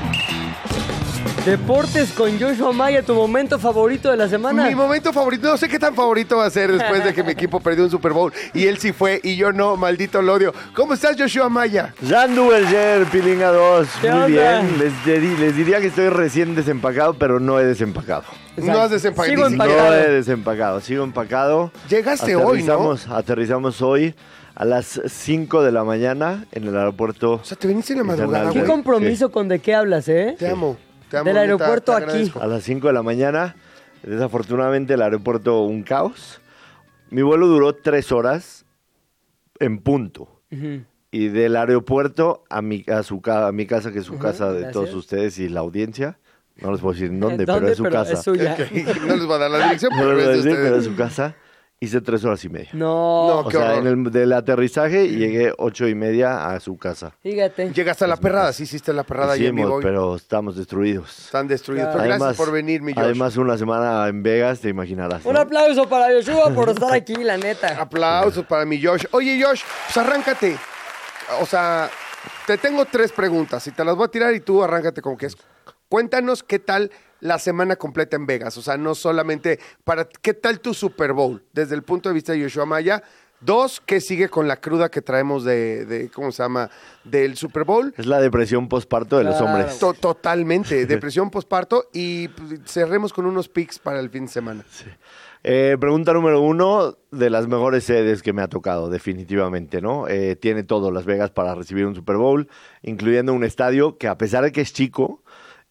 Deportes 1.45 2.11
con 2.13 2.39
Joshua 2.39 2.71
Maya, 2.73 3.03
tu 3.03 3.13
momento 3.13 3.59
favorito 3.59 4.09
de 4.09 4.17
la 4.17 4.27
semana. 4.27 4.67
Mi 4.67 4.73
momento 4.73 5.13
favorito, 5.13 5.47
no 5.47 5.57
sé 5.57 5.67
qué 5.67 5.77
tan 5.77 5.93
favorito 5.93 6.37
va 6.37 6.45
a 6.45 6.49
ser 6.49 6.71
después 6.71 7.03
de 7.03 7.13
que 7.13 7.23
mi 7.23 7.33
equipo 7.33 7.59
perdió 7.59 7.83
un 7.83 7.91
Super 7.91 8.13
Bowl 8.13 8.33
y 8.55 8.65
él 8.65 8.79
sí 8.79 8.91
fue 8.91 9.19
y 9.23 9.35
yo 9.35 9.53
no, 9.53 9.77
maldito 9.77 10.23
lo 10.23 10.33
odio. 10.33 10.55
¿Cómo 10.73 10.95
estás, 10.95 11.15
Joshua 11.19 11.47
Maya? 11.47 11.93
Ya 12.01 12.23
anduve 12.23 12.55
ayer, 12.55 13.05
Pilinga 13.11 13.51
2. 13.51 13.87
¿Qué 14.01 14.09
Muy 14.11 14.21
onda? 14.23 14.61
bien. 14.61 14.79
Les, 14.79 15.21
di- 15.21 15.37
les 15.37 15.55
diría 15.55 15.79
que 15.79 15.87
estoy 15.87 16.09
recién 16.09 16.55
desempacado, 16.55 17.13
pero 17.13 17.39
no 17.39 17.59
he 17.59 17.63
desempacado. 17.65 18.23
No 18.57 18.79
has 18.79 18.89
desempacado. 18.89 19.29
Sigo 19.35 19.45
empacado. 19.45 19.77
No 19.89 19.93
he 19.93 20.09
desempacado. 20.09 20.81
Sigo 20.81 21.03
empacado. 21.03 21.71
Llegaste 21.89 22.35
hoy, 22.35 22.63
¿no? 22.63 22.95
Aterrizamos- 22.95 23.81
hoy 23.83 24.15
a 24.55 24.65
las 24.65 24.99
5 25.05 25.61
de 25.61 25.71
la 25.71 25.83
mañana 25.83 26.45
en 26.53 26.67
el 26.67 26.75
aeropuerto. 26.75 27.33
O 27.33 27.43
sea, 27.45 27.55
te 27.55 27.67
viniste 27.67 27.93
en 27.93 27.99
la 27.99 28.05
madrugada, 28.05 28.51
¿Qué 28.51 28.63
compromiso 28.63 29.29
con 29.29 29.47
de 29.47 29.59
qué 29.59 29.75
hablas, 29.75 30.07
eh? 30.07 30.35
Te 30.39 30.49
amo, 30.49 30.77
te 31.15 31.19
amo. 31.19 31.25
Del 31.25 31.33
neta, 31.35 31.41
aeropuerto 31.41 31.91
te 31.93 31.97
aquí. 31.97 32.03
agradezco. 32.11 32.41
A 32.41 32.47
las 32.47 32.63
5 32.63 32.87
de 32.87 32.93
la 32.93 33.03
mañana. 33.03 33.55
Desafortunadamente 34.03 34.93
el 34.93 35.01
aeropuerto 35.01 35.61
un 35.63 35.83
caos. 35.83 36.41
Mi 37.09 37.21
vuelo 37.21 37.47
duró 37.47 37.73
3 37.75 38.11
horas 38.11 38.65
en 39.59 39.79
punto. 39.79 40.41
Y 41.11 41.27
del 41.29 41.55
aeropuerto 41.55 42.43
a 42.49 42.61
mi, 42.61 42.83
a 42.87 43.03
su, 43.03 43.21
ca- 43.21 43.47
a 43.47 43.51
mi 43.51 43.65
casa, 43.65 43.91
que 43.91 43.99
es 43.99 44.05
su 44.05 44.17
casa 44.17 44.47
de 44.51 44.61
gracias. 44.61 44.73
todos 44.73 44.93
ustedes 44.93 45.37
y 45.39 45.49
la 45.49 45.61
audiencia. 45.61 46.17
No 46.61 46.71
les 46.71 46.79
puedo 46.81 46.93
decir 46.93 47.09
en 47.09 47.19
dónde, 47.19 47.43
¿En 47.43 47.45
pero 47.47 47.67
es 47.67 47.77
su 47.77 47.83
casa. 47.85 48.15
suya. 48.21 48.55
no 49.07 49.15
les 49.15 49.25
voy 49.25 49.35
a 49.35 49.37
dar 49.39 49.51
la 49.51 49.57
dirección, 49.65 49.91
No 49.95 49.99
pero 49.99 50.13
les 50.15 50.25
voy 50.25 50.33
a 50.33 50.37
es 50.37 50.43
de 50.43 50.49
decir, 50.49 50.63
pero 50.63 50.75
es 50.77 50.87
ustedes. 50.87 50.95
su 50.95 50.95
casa. 50.95 51.35
Hice 51.85 52.01
tres 52.01 52.23
horas 52.25 52.43
y 52.43 52.49
media. 52.49 52.69
No, 52.73 53.27
No, 53.27 53.39
o 53.39 53.47
qué 53.47 53.57
sea, 53.57 53.73
horror. 53.73 53.87
en 53.87 54.05
el, 54.07 54.11
del 54.11 54.33
aterrizaje 54.33 55.07
llegué 55.09 55.53
ocho 55.57 55.87
y 55.87 55.95
media 55.95 56.49
a 56.49 56.59
su 56.59 56.77
casa. 56.77 57.13
fíjate. 57.21 57.71
Llegaste 57.71 58.05
a 58.05 58.07
la 58.07 58.17
perrada, 58.17 58.51
sí 58.53 58.63
hiciste 58.63 58.91
la 58.93 59.03
perrada 59.03 59.33
ayer 59.33 59.47
en 59.49 59.55
Hicimos, 59.59 59.69
vivo. 59.69 59.81
pero 59.81 60.15
estamos 60.15 60.55
destruidos. 60.55 61.25
Están 61.25 61.47
destruidos. 61.47 61.87
Claro. 61.93 62.01
Pero 62.03 62.15
gracias 62.17 62.37
por 62.37 62.51
venir, 62.51 62.81
mi 62.81 62.93
Josh. 62.93 63.03
además, 63.03 63.37
una 63.37 63.57
semana 63.57 64.07
en 64.07 64.23
Vegas, 64.23 64.59
te 64.59 64.69
imaginarás. 64.69 65.23
¿no? 65.23 65.29
Un 65.31 65.37
aplauso 65.37 65.87
para 65.87 66.07
Joshua 66.13 66.49
por 66.53 66.69
estar 66.71 66.93
aquí, 66.93 67.15
la 67.23 67.37
neta. 67.37 67.79
Aplausos 67.79 68.45
para 68.45 68.65
mi 68.65 68.81
Josh. 68.83 69.05
Oye, 69.11 69.41
Josh, 69.41 69.61
pues 69.85 69.97
arráncate. 69.97 70.57
O 71.41 71.45
sea, 71.45 71.89
te 72.47 72.57
tengo 72.57 72.85
tres 72.85 73.11
preguntas 73.11 73.65
y 73.67 73.71
te 73.71 73.83
las 73.83 73.95
voy 73.95 74.05
a 74.05 74.07
tirar 74.07 74.33
y 74.33 74.39
tú 74.39 74.63
arráncate 74.63 75.01
como 75.01 75.17
que 75.17 75.27
es. 75.27 75.37
Cuéntanos 75.99 76.43
qué 76.43 76.59
tal 76.59 76.91
la 77.21 77.39
semana 77.39 77.77
completa 77.77 78.17
en 78.17 78.25
Vegas. 78.25 78.57
O 78.57 78.61
sea, 78.61 78.75
no 78.75 78.95
solamente 78.95 79.61
para 79.85 80.03
qué 80.03 80.33
tal 80.33 80.59
tu 80.59 80.73
Super 80.73 81.13
Bowl 81.13 81.41
desde 81.53 81.73
el 81.73 81.83
punto 81.83 82.09
de 82.09 82.15
vista 82.15 82.33
de 82.33 82.43
Joshua 82.43 82.65
Maya. 82.65 83.01
Dos, 83.39 83.81
¿qué 83.85 84.01
sigue 84.01 84.27
con 84.27 84.45
la 84.49 84.57
cruda 84.57 84.89
que 84.91 85.01
traemos 85.01 85.45
de, 85.45 85.85
de 85.85 86.09
¿cómo 86.09 86.33
se 86.33 86.43
llama? 86.43 86.69
Del 87.05 87.37
Super 87.37 87.63
Bowl. 87.63 87.93
Es 87.97 88.07
la 88.07 88.19
depresión 88.19 88.67
postparto 88.67 89.17
de 89.19 89.23
los 89.23 89.39
hombres. 89.39 89.79
To- 89.79 89.93
totalmente, 89.93 90.85
depresión 90.85 91.29
posparto 91.31 91.85
y 91.93 92.27
pues, 92.27 92.59
cerremos 92.65 93.13
con 93.13 93.25
unos 93.25 93.47
picks 93.47 93.79
para 93.79 94.01
el 94.01 94.09
fin 94.09 94.25
de 94.25 94.31
semana. 94.33 94.65
Eh, 95.43 95.77
pregunta 95.79 96.11
número 96.11 96.41
uno, 96.41 96.97
de 97.11 97.29
las 97.29 97.47
mejores 97.47 97.83
sedes 97.85 98.21
que 98.23 98.33
me 98.33 98.41
ha 98.41 98.47
tocado, 98.47 98.89
definitivamente, 98.89 99.79
¿no? 99.79 100.07
Eh, 100.09 100.35
tiene 100.35 100.63
todo 100.63 100.91
Las 100.91 101.05
Vegas 101.05 101.29
para 101.31 101.53
recibir 101.55 101.85
un 101.85 101.93
Super 101.95 102.17
Bowl, 102.17 102.49
incluyendo 102.81 103.31
un 103.31 103.43
estadio 103.45 103.97
que 103.97 104.07
a 104.07 104.17
pesar 104.17 104.43
de 104.43 104.51
que 104.51 104.61
es 104.61 104.73
chico, 104.73 105.21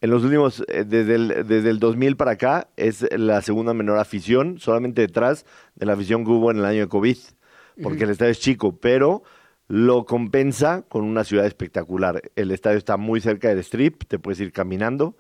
en 0.05 0.11
los 0.11 0.23
últimos, 0.23 0.63
eh, 0.69 0.85
desde, 0.87 1.15
el, 1.15 1.29
desde 1.49 1.71
el 1.71 1.79
2000 1.79 2.17
para 2.17 2.33
acá, 2.33 2.69
es 2.77 3.07
la 3.17 3.41
segunda 3.41 3.73
menor 3.73 3.99
afición, 3.99 4.59
solamente 4.59 5.01
detrás 5.01 5.47
de 5.77 5.87
la 5.87 5.95
afición 5.95 6.27
que 6.27 6.31
hubo 6.31 6.51
en 6.51 6.59
el 6.59 6.67
año 6.67 6.81
de 6.81 6.89
COVID, 6.89 7.17
porque 7.83 8.05
el 8.05 8.11
estadio 8.11 8.33
es 8.33 8.39
chico, 8.39 8.79
pero 8.79 9.23
lo 9.67 10.05
compensa 10.05 10.83
con 10.91 11.05
una 11.05 11.25
ciudad 11.25 11.47
espectacular. 11.47 12.21
El 12.37 12.51
estadio 12.51 12.77
está 12.77 12.99
muy 12.99 13.23
cerca 13.23 13.49
del 13.49 13.61
strip, 13.61 14.05
te 14.07 14.19
puedes 14.19 14.41
ir 14.41 14.53
caminando 14.53 15.17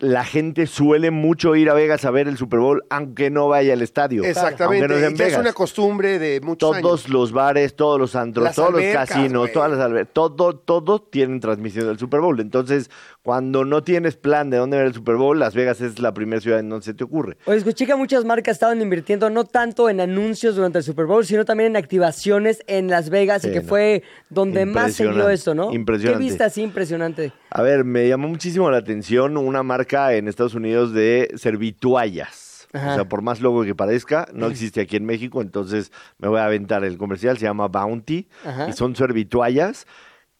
la 0.00 0.24
gente 0.24 0.66
suele 0.66 1.12
mucho 1.12 1.54
ir 1.54 1.70
a 1.70 1.74
Vegas 1.74 2.04
a 2.04 2.10
ver 2.10 2.26
el 2.26 2.36
Super 2.36 2.58
Bowl, 2.58 2.84
aunque 2.90 3.30
no 3.30 3.48
vaya 3.48 3.74
al 3.74 3.82
estadio. 3.82 4.24
Exactamente. 4.24 4.88
No 4.88 4.96
en 4.96 5.20
es 5.20 5.38
una 5.38 5.52
costumbre 5.52 6.18
de 6.18 6.40
muchos 6.40 6.58
Todos 6.58 7.04
años. 7.04 7.10
los 7.10 7.32
bares, 7.32 7.76
todos 7.76 8.00
los 8.00 8.16
antros, 8.16 8.44
Las 8.44 8.56
todos 8.56 8.70
albercas, 8.70 9.08
los 9.08 9.16
casinos, 9.16 9.52
todas 9.52 9.70
las 9.70 9.80
albercas, 9.80 10.12
todo, 10.12 10.56
todo 10.56 11.00
tienen 11.00 11.38
transmisión 11.38 11.86
del 11.86 11.98
Super 11.98 12.20
Bowl. 12.20 12.40
Entonces, 12.40 12.90
cuando 13.22 13.64
no 13.64 13.84
tienes 13.84 14.16
plan 14.16 14.50
de 14.50 14.56
dónde 14.56 14.78
ver 14.78 14.86
el 14.86 14.94
Super 14.94 15.14
Bowl, 15.14 15.38
Las 15.38 15.54
Vegas 15.54 15.80
es 15.80 16.00
la 16.00 16.12
primera 16.12 16.40
ciudad 16.40 16.58
en 16.58 16.68
donde 16.68 16.84
se 16.84 16.94
te 16.94 17.04
ocurre. 17.04 17.36
Oye, 17.44 17.58
escuché 17.58 17.86
que 17.86 17.94
muchas 17.94 18.24
marcas 18.24 18.56
estaban 18.56 18.82
invirtiendo 18.82 19.30
no 19.30 19.44
tanto 19.44 19.88
en 19.88 20.00
anuncios 20.00 20.56
durante 20.56 20.78
el 20.78 20.84
Super 20.84 21.06
Bowl, 21.06 21.24
sino 21.24 21.44
también 21.44 21.70
en 21.70 21.76
activaciones 21.76 22.62
en 22.66 22.88
Las 22.88 23.10
Vegas 23.10 23.44
y 23.44 23.52
que 23.52 23.60
no. 23.60 23.68
fue 23.68 24.02
donde 24.28 24.66
más 24.66 24.94
se 24.94 25.06
vio 25.06 25.28
esto, 25.28 25.54
¿no? 25.54 25.72
impresionante. 25.72 26.18
Qué 26.18 26.28
vista 26.30 26.46
así 26.46 26.62
impresionante. 26.62 27.32
A 27.50 27.62
ver, 27.62 27.84
me 27.84 28.08
llamó 28.08 28.26
muchísimo 28.26 28.68
la 28.70 28.78
atención 28.78 29.36
una 29.36 29.62
marca 29.62 29.83
en 29.92 30.28
Estados 30.28 30.54
Unidos 30.54 30.92
de 30.92 31.32
servituallas. 31.36 32.66
Ajá. 32.72 32.92
O 32.92 32.94
sea, 32.96 33.04
por 33.08 33.22
más 33.22 33.40
logo 33.40 33.62
que 33.64 33.74
parezca, 33.74 34.26
no 34.32 34.46
existe 34.46 34.80
aquí 34.80 34.96
en 34.96 35.04
México, 35.04 35.40
entonces 35.42 35.92
me 36.18 36.26
voy 36.28 36.40
a 36.40 36.46
aventar 36.46 36.82
el 36.84 36.98
comercial, 36.98 37.38
se 37.38 37.44
llama 37.44 37.68
Bounty, 37.68 38.26
Ajá. 38.44 38.68
y 38.68 38.72
son 38.72 38.96
servituallas. 38.96 39.86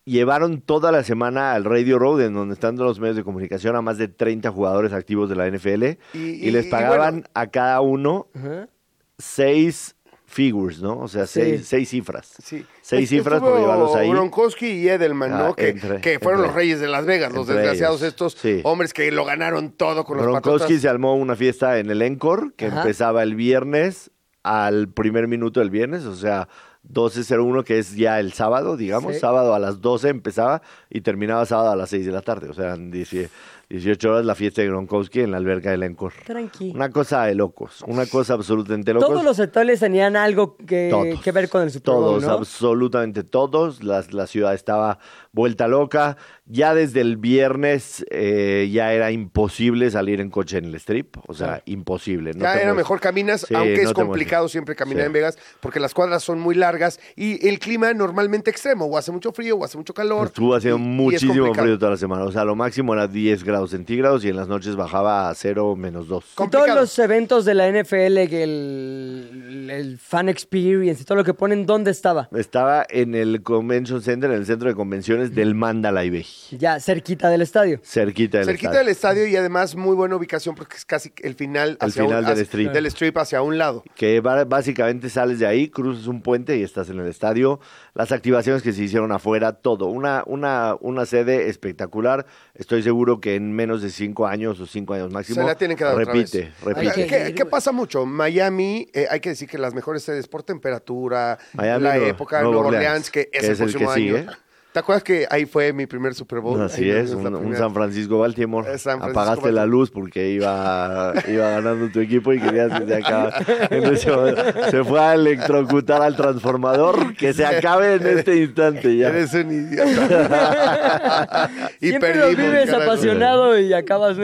Llevaron 0.04 0.60
toda 0.60 0.90
la 0.92 1.02
semana 1.04 1.54
al 1.54 1.64
Radio 1.64 1.98
Road, 1.98 2.22
en 2.22 2.34
donde 2.34 2.54
están 2.54 2.76
los 2.76 2.98
medios 3.00 3.16
de 3.16 3.22
comunicación, 3.24 3.76
a 3.76 3.82
más 3.82 3.98
de 3.98 4.08
30 4.08 4.50
jugadores 4.50 4.92
activos 4.92 5.28
de 5.30 5.36
la 5.36 5.46
NFL, 5.46 5.98
Y- 6.12 6.18
y, 6.18 6.48
y- 6.48 6.50
les 6.50 6.66
y 6.66 6.70
pagaban 6.70 7.14
bueno. 7.14 7.28
a 7.34 7.46
cada 7.46 7.80
uno 7.80 8.26
Ajá. 8.34 8.68
seis 9.16 9.93
figures, 10.34 10.80
¿no? 10.80 10.98
O 10.98 11.08
sea, 11.08 11.26
Sí. 11.26 11.40
seis, 11.40 11.66
seis 11.68 11.88
cifras. 11.88 12.34
Sí. 12.42 12.66
Seis 12.82 13.04
Estuvo 13.04 13.18
cifras 13.20 13.40
por 13.40 13.58
llevarlos 13.58 13.94
ahí. 13.94 14.10
Gronkowski 14.10 14.66
y 14.66 14.88
Edelman, 14.88 15.32
Ah, 15.32 15.38
¿no? 15.38 15.54
Que, 15.54 15.68
entre- 15.70 16.00
que 16.00 16.18
fueron 16.18 16.40
entre- 16.40 16.48
los 16.48 16.54
reyes 16.56 16.80
de 16.80 16.88
Las 16.88 17.06
Vegas, 17.06 17.32
los 17.32 17.46
desgraciados 17.46 18.00
ellos, 18.02 18.08
estos 18.12 18.32
sí. 18.34 18.60
hombres 18.64 18.92
que 18.92 19.10
lo 19.12 19.24
ganaron 19.24 19.70
todo 19.72 20.04
con 20.04 20.16
los 20.18 20.26
Gronkowski 20.26 20.78
se 20.78 20.88
armó 20.88 21.14
una 21.14 21.36
fiesta 21.36 21.78
en 21.78 21.88
el 21.90 22.02
Encore 22.02 22.50
que 22.56 22.66
Ajá. 22.66 22.82
empezaba 22.82 23.22
el 23.22 23.34
viernes 23.36 24.10
al 24.42 24.88
primer 24.88 25.28
minuto 25.28 25.60
del 25.60 25.70
viernes, 25.70 26.04
o 26.04 26.14
sea, 26.16 26.48
12.01 26.82 27.64
que 27.64 27.78
es 27.78 27.96
ya 27.96 28.20
el 28.20 28.34
sábado, 28.34 28.76
digamos, 28.76 29.14
Sí. 29.14 29.20
sábado 29.20 29.54
a 29.54 29.58
las 29.58 29.80
12 29.80 30.10
empezaba 30.10 30.60
y 30.90 31.00
terminaba 31.00 31.46
sábado 31.46 31.70
a 31.70 31.76
las 31.76 31.88
6 31.90 32.04
de 32.04 32.12
la 32.12 32.20
tarde, 32.20 32.50
o 32.50 32.54
sea, 32.54 32.74
en 32.74 32.90
10 32.90 33.30
18 33.76 34.10
horas 34.10 34.24
la 34.24 34.34
fiesta 34.34 34.62
de 34.62 34.68
Gronkowski 34.68 35.20
en 35.20 35.30
la 35.32 35.36
alberca 35.38 35.70
del 35.70 35.82
Encore. 35.82 36.14
Tranqui. 36.24 36.70
Una 36.74 36.90
cosa 36.90 37.24
de 37.24 37.34
locos, 37.34 37.82
una 37.86 38.06
cosa 38.06 38.34
absolutamente 38.34 38.92
locos. 38.92 39.08
Todos 39.08 39.24
los 39.24 39.36
sectores 39.36 39.80
tenían 39.80 40.16
algo 40.16 40.56
que, 40.56 40.88
Todos. 40.90 41.20
que 41.20 41.32
ver 41.32 41.48
con 41.48 41.62
el 41.62 41.70
Super 41.70 41.94
Bowl, 41.94 42.02
Todos, 42.04 42.22
¿no? 42.24 42.30
absolutamente 42.32 43.24
todos. 43.24 43.82
La, 43.82 44.04
la 44.10 44.26
ciudad 44.26 44.54
estaba 44.54 44.98
vuelta 45.32 45.66
loca. 45.68 46.16
Ya 46.46 46.74
desde 46.74 47.00
el 47.00 47.16
viernes 47.16 48.04
eh, 48.10 48.68
ya 48.70 48.92
era 48.92 49.10
imposible 49.10 49.90
salir 49.90 50.20
en 50.20 50.30
coche 50.30 50.58
en 50.58 50.66
el 50.66 50.74
strip. 50.76 51.16
O 51.26 51.34
sea, 51.34 51.62
imposible. 51.64 52.32
No 52.34 52.40
ya 52.44 52.52
era 52.54 52.64
mueves. 52.66 52.76
mejor 52.76 53.00
caminas, 53.00 53.46
Sí, 53.48 53.54
aunque 53.54 53.82
es 53.82 53.88
no 53.88 53.94
complicado 53.94 54.42
mueves. 54.42 54.52
siempre 54.52 54.76
caminar 54.76 55.02
Sí. 55.02 55.06
en 55.06 55.12
Vegas, 55.14 55.38
porque 55.60 55.80
las 55.80 55.94
cuadras 55.94 56.22
son 56.22 56.38
muy 56.40 56.54
largas 56.54 57.00
y 57.16 57.46
el 57.48 57.58
clima 57.58 57.92
normalmente 57.94 58.50
extremo, 58.50 58.84
o 58.86 58.98
hace 58.98 59.10
mucho 59.10 59.32
frío, 59.32 59.56
o 59.56 59.64
hace 59.64 59.76
mucho 59.78 59.94
calor. 59.94 60.26
Estuvo 60.26 60.54
haciendo 60.54 60.78
y- 60.78 60.82
y 60.82 60.84
es 60.84 61.22
muchísimo 61.24 61.54
frío 61.54 61.78
toda 61.78 61.92
la 61.92 61.96
semana. 61.96 62.24
O 62.24 62.30
sea, 62.32 62.44
lo 62.44 62.54
máximo 62.54 62.92
era 62.92 63.08
10 63.08 63.42
grados 63.42 63.63
centígrados 63.70 64.24
y 64.24 64.28
en 64.28 64.36
las 64.36 64.48
noches 64.48 64.76
bajaba 64.76 65.28
a 65.30 65.34
0 65.34 65.76
menos 65.76 66.08
2. 66.08 66.24
Y 66.46 66.50
todos 66.50 66.68
los 66.74 66.98
eventos 66.98 67.44
de 67.44 67.54
la 67.54 67.68
NFL, 67.70 68.18
el, 68.18 69.68
el 69.70 69.98
fan 69.98 70.28
experience 70.28 71.02
y 71.02 71.04
todo 71.04 71.16
lo 71.16 71.24
que 71.24 71.34
ponen, 71.34 71.66
¿dónde 71.66 71.90
estaba? 71.90 72.28
Estaba 72.34 72.84
en 72.88 73.14
el 73.14 73.42
Convention 73.42 74.02
Center, 74.02 74.30
en 74.30 74.38
el 74.38 74.46
centro 74.46 74.68
de 74.68 74.74
convenciones 74.74 75.34
del 75.34 75.54
Mandalay 75.54 76.10
Bay. 76.10 76.26
Ya, 76.58 76.80
cerquita 76.80 77.28
del 77.30 77.42
estadio. 77.42 77.80
Cerquita 77.82 78.38
del 78.38 78.46
Cerquita 78.46 78.68
estadio. 78.70 78.78
del 78.84 78.88
estadio 78.92 79.26
y 79.26 79.36
además 79.36 79.74
muy 79.76 79.94
buena 79.94 80.16
ubicación 80.16 80.54
porque 80.54 80.76
es 80.76 80.84
casi 80.84 81.12
el 81.22 81.34
final, 81.34 81.78
El 81.80 81.88
hacia 81.88 82.02
final 82.04 82.18
un- 82.20 82.24
del 82.24 82.32
hacia- 82.34 82.42
strip. 82.44 82.72
del 82.72 82.86
strip 82.86 83.18
hacia 83.18 83.42
un 83.42 83.58
lado. 83.58 83.84
que 83.94 84.20
básicamente 84.20 85.08
sales 85.10 85.38
de 85.38 85.46
ahí, 85.46 85.68
cruzas 85.68 86.06
un 86.06 86.20
puente 86.22 86.56
y 86.56 86.62
estás 86.62 86.88
en 86.90 86.98
el 87.00 87.06
estadio. 87.08 87.60
Las 87.94 88.10
activaciones 88.10 88.62
que 88.62 88.72
se 88.72 88.82
hicieron 88.82 89.12
afuera, 89.12 89.52
todo. 89.52 89.86
Una, 89.86 90.24
una, 90.26 90.76
una 90.80 91.06
sede 91.06 91.48
espectacular. 91.48 92.26
Estoy 92.54 92.82
seguro 92.82 93.20
que 93.20 93.36
en 93.36 93.52
menos 93.52 93.82
de 93.82 93.90
cinco 93.90 94.26
años 94.26 94.58
o 94.58 94.66
cinco 94.66 94.94
años 94.94 95.12
máximo. 95.12 95.40
Se 95.40 95.46
la 95.46 95.54
tienen 95.54 95.76
que 95.76 95.84
dar 95.84 95.94
otra 95.94 96.12
repite, 96.12 96.40
vez. 96.40 96.60
repite. 96.60 97.34
¿Qué, 97.34 97.46
pasa 97.46 97.70
mucho? 97.70 98.04
Miami, 98.04 98.88
eh, 98.92 99.06
hay 99.08 99.20
que 99.20 99.28
decir 99.28 99.48
que 99.48 99.58
las 99.58 99.74
mejores 99.74 100.02
sedes 100.02 100.26
por 100.26 100.42
temperatura, 100.42 101.38
Miami, 101.52 101.84
la 101.84 101.96
época, 101.98 102.42
Nueva 102.42 102.54
Nueva 102.54 102.68
Orleans, 102.68 102.84
Orleans, 102.84 103.10
que 103.10 103.20
es 103.32 103.40
que 103.40 103.46
el 103.46 103.52
es 103.52 103.60
el 103.60 103.76
que 103.76 103.84
año. 103.84 103.94
sigue. 103.94 104.26
¿Te 104.74 104.80
acuerdas 104.80 105.04
que 105.04 105.24
ahí 105.30 105.46
fue 105.46 105.72
mi 105.72 105.86
primer 105.86 106.14
Super 106.14 106.40
Bowl? 106.40 106.60
Así 106.60 106.82
Ahí 106.82 106.90
es, 106.90 107.12
un, 107.12 107.54
San 107.56 107.72
Francisco 107.72 108.18
Baltimore. 108.18 108.66
San 108.76 108.98
Francisco 108.98 109.20
Apagaste 109.20 109.52
la 109.52 109.66
luz 109.66 109.92
porque 109.92 110.30
iba, 110.30 111.14
iba 111.28 111.48
ganando 111.48 111.92
tu 111.92 112.00
equipo 112.00 112.32
y 112.32 112.40
querías 112.40 112.80
que 112.80 112.84
se 112.84 112.96
acabe. 112.96 113.30
En 113.70 113.84
ese 113.84 114.10
momento, 114.10 114.42
se 114.72 114.82
fue 114.82 114.98
a 114.98 115.14
electrocutar 115.14 116.02
al 116.02 116.16
transformador. 116.16 117.14
Que 117.14 117.32
se 117.32 117.46
acabe 117.46 117.94
en 117.94 118.18
este 118.18 118.34
instante 118.34 118.96
ya. 118.96 119.10
Eres 119.10 119.32
un 119.34 119.52
idiota. 119.52 121.48
y 121.80 121.90
Siempre 121.90 122.16
lo 122.16 122.30
vives 122.30 122.68
carajo. 122.68 122.82
apasionado 122.82 123.56
y 123.56 123.72
acabas... 123.72 124.16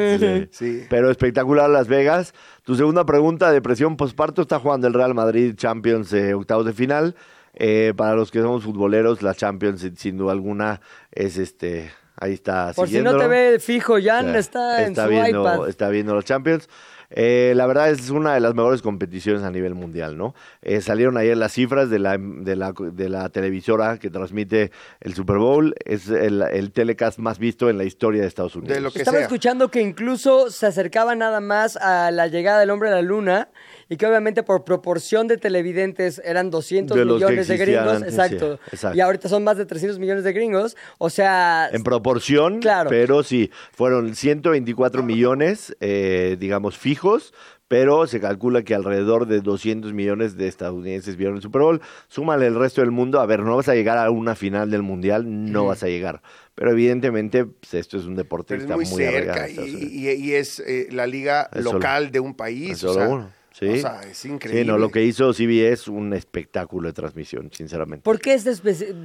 Sí. 0.50 0.84
Pero 0.90 1.12
espectacular 1.12 1.70
Las 1.70 1.86
Vegas. 1.86 2.34
Tu 2.64 2.74
segunda 2.74 3.06
pregunta, 3.06 3.52
depresión 3.52 3.96
postparto, 3.96 4.42
está 4.42 4.58
jugando 4.58 4.88
el 4.88 4.94
Real 4.94 5.14
Madrid 5.14 5.54
Champions 5.54 6.12
eh, 6.12 6.34
octavos 6.34 6.66
de 6.66 6.72
final. 6.72 7.14
Eh, 7.54 7.92
para 7.96 8.14
los 8.14 8.30
que 8.30 8.40
somos 8.40 8.62
futboleros, 8.64 9.22
la 9.22 9.34
Champions 9.34 9.80
sin- 9.80 9.96
sin 9.96 10.16
duda 10.16 10.32
alguna 10.32 10.80
es 11.12 11.36
este, 11.36 11.90
ahí 12.16 12.32
está. 12.32 12.72
Por 12.74 12.88
si 12.88 13.00
no 13.02 13.16
te 13.16 13.26
ve 13.26 13.58
fijo, 13.58 13.96
Jan 14.02 14.28
O 14.28 14.30
sea, 14.30 14.38
está, 14.38 14.86
en 14.86 14.94
su 14.96 15.06
viendo, 15.08 15.42
iPad. 15.42 15.68
Está 15.68 15.88
viendo 15.88 16.14
los 16.14 16.24
Champions. 16.24 16.68
Eh, 17.12 17.54
la 17.56 17.66
verdad 17.66 17.90
es 17.90 18.08
una 18.10 18.34
de 18.34 18.40
las 18.40 18.54
mejores 18.54 18.82
competiciones 18.82 19.42
a 19.42 19.50
nivel 19.50 19.74
mundial, 19.74 20.16
¿no? 20.16 20.32
Eh, 20.62 20.80
salieron 20.80 21.16
ayer 21.16 21.36
las 21.36 21.50
cifras 21.50 21.90
de 21.90 21.98
la, 21.98 22.16
de, 22.16 22.54
la, 22.54 22.72
de 22.78 23.08
la 23.08 23.28
televisora 23.30 23.98
que 23.98 24.10
transmite 24.10 24.70
el 25.00 25.14
Super 25.14 25.38
Bowl. 25.38 25.74
Es 25.84 26.08
el, 26.08 26.40
el 26.42 26.70
telecast 26.70 27.18
más 27.18 27.40
visto 27.40 27.68
en 27.68 27.78
la 27.78 27.82
historia 27.84 28.20
de 28.22 28.28
Estados 28.28 28.54
Unidos. 28.54 28.76
De 28.76 28.80
lo 28.80 28.92
que 28.92 29.00
Estaba 29.00 29.16
sea. 29.16 29.24
escuchando 29.26 29.72
que 29.72 29.80
incluso 29.82 30.50
se 30.50 30.66
acercaba 30.66 31.16
nada 31.16 31.40
más 31.40 31.76
a 31.78 32.12
la 32.12 32.28
llegada 32.28 32.60
del 32.60 32.70
hombre 32.70 32.90
a 32.90 32.92
la 32.92 33.02
luna 33.02 33.48
y 33.90 33.96
que 33.98 34.06
obviamente 34.06 34.42
por 34.42 34.64
proporción 34.64 35.26
de 35.28 35.36
televidentes 35.36 36.22
eran 36.24 36.48
200 36.50 36.96
De 36.96 37.04
los 37.04 37.18
que 37.18 37.24
millones 37.26 37.48
de 37.48 37.56
gringos. 37.58 37.88
antes, 37.96 38.08
exacto. 38.14 38.56
sí, 38.64 38.70
exacto. 38.72 38.96
Y 38.96 39.00
ahorita 39.00 39.28
son 39.28 39.44
más 39.44 39.58
de 39.58 39.66
300 39.66 39.98
millones 39.98 40.24
de 40.24 40.32
gringos. 40.32 40.76
O 40.96 41.10
sea, 41.10 41.68
En 41.72 41.82
proporción, 41.82 42.60
Claro. 42.60 42.88
pero 42.88 43.22
sí, 43.22 43.50
fueron 43.72 44.14
124 44.14 45.02
millones, 45.02 45.76
eh, 45.80 46.36
digamos, 46.40 46.78
fijos, 46.78 47.34
pero 47.68 48.06
se 48.06 48.20
calcula 48.20 48.62
que 48.62 48.74
alrededor 48.74 49.26
de 49.26 49.40
200 49.40 49.92
millones 49.92 50.36
de 50.36 50.48
estadounidenses 50.48 51.16
vieron 51.16 51.36
el 51.36 51.42
Super 51.42 51.62
Bowl. 51.62 51.80
Súmale 52.08 52.46
el 52.46 52.56
resto 52.56 52.80
del 52.80 52.90
mundo, 52.90 53.20
a 53.20 53.26
ver, 53.26 53.40
no 53.40 53.56
vas 53.56 53.68
a 53.68 53.74
llegar 53.74 53.98
a 53.98 54.10
una 54.10 54.34
final 54.34 54.70
del 54.70 54.82
Mundial, 54.82 55.24
no 55.52 55.66
vas 55.66 55.82
a 55.82 55.88
llegar. 55.88 56.20
Pero 56.56 56.72
evidentemente, 56.72 57.44
pues, 57.44 57.74
esto 57.74 57.96
es 57.96 58.04
un 58.06 58.16
deporte 58.16 58.54
Pero 58.56 58.58
que 58.58 58.64
es 58.82 58.88
está 58.88 58.96
muy 58.98 59.04
muy 59.06 59.12
cerca 59.22 59.48
y, 59.48 60.08
y- 60.08 60.10
y 60.10 60.32
es 60.34 60.58
eh, 60.60 60.88
la 60.90 61.06
liga 61.06 61.48
Es 61.52 61.62
solo- 61.64 61.78
local 61.78 62.10
de 62.10 62.20
un 62.20 62.34
país. 62.34 62.72
Es 62.72 62.84
o 62.84 62.88
solo 62.92 62.94
sea, 62.94 63.08
uno, 63.08 63.30
sí. 63.52 63.68
o 63.68 63.76
sea, 63.76 64.00
es 64.02 64.24
increíble. 64.24 64.62
Sí, 64.62 64.68
no, 64.68 64.78
lo 64.78 64.90
que 64.90 65.04
hizo 65.04 65.32
CBS 65.32 65.72
es 65.72 65.88
un 65.88 66.12
espectáculo 66.12 66.88
de 66.88 66.92
transmisión, 66.92 67.50
sinceramente. 67.52 68.02
¿por 68.04 68.20
qué, 68.20 68.34
este 68.34 68.54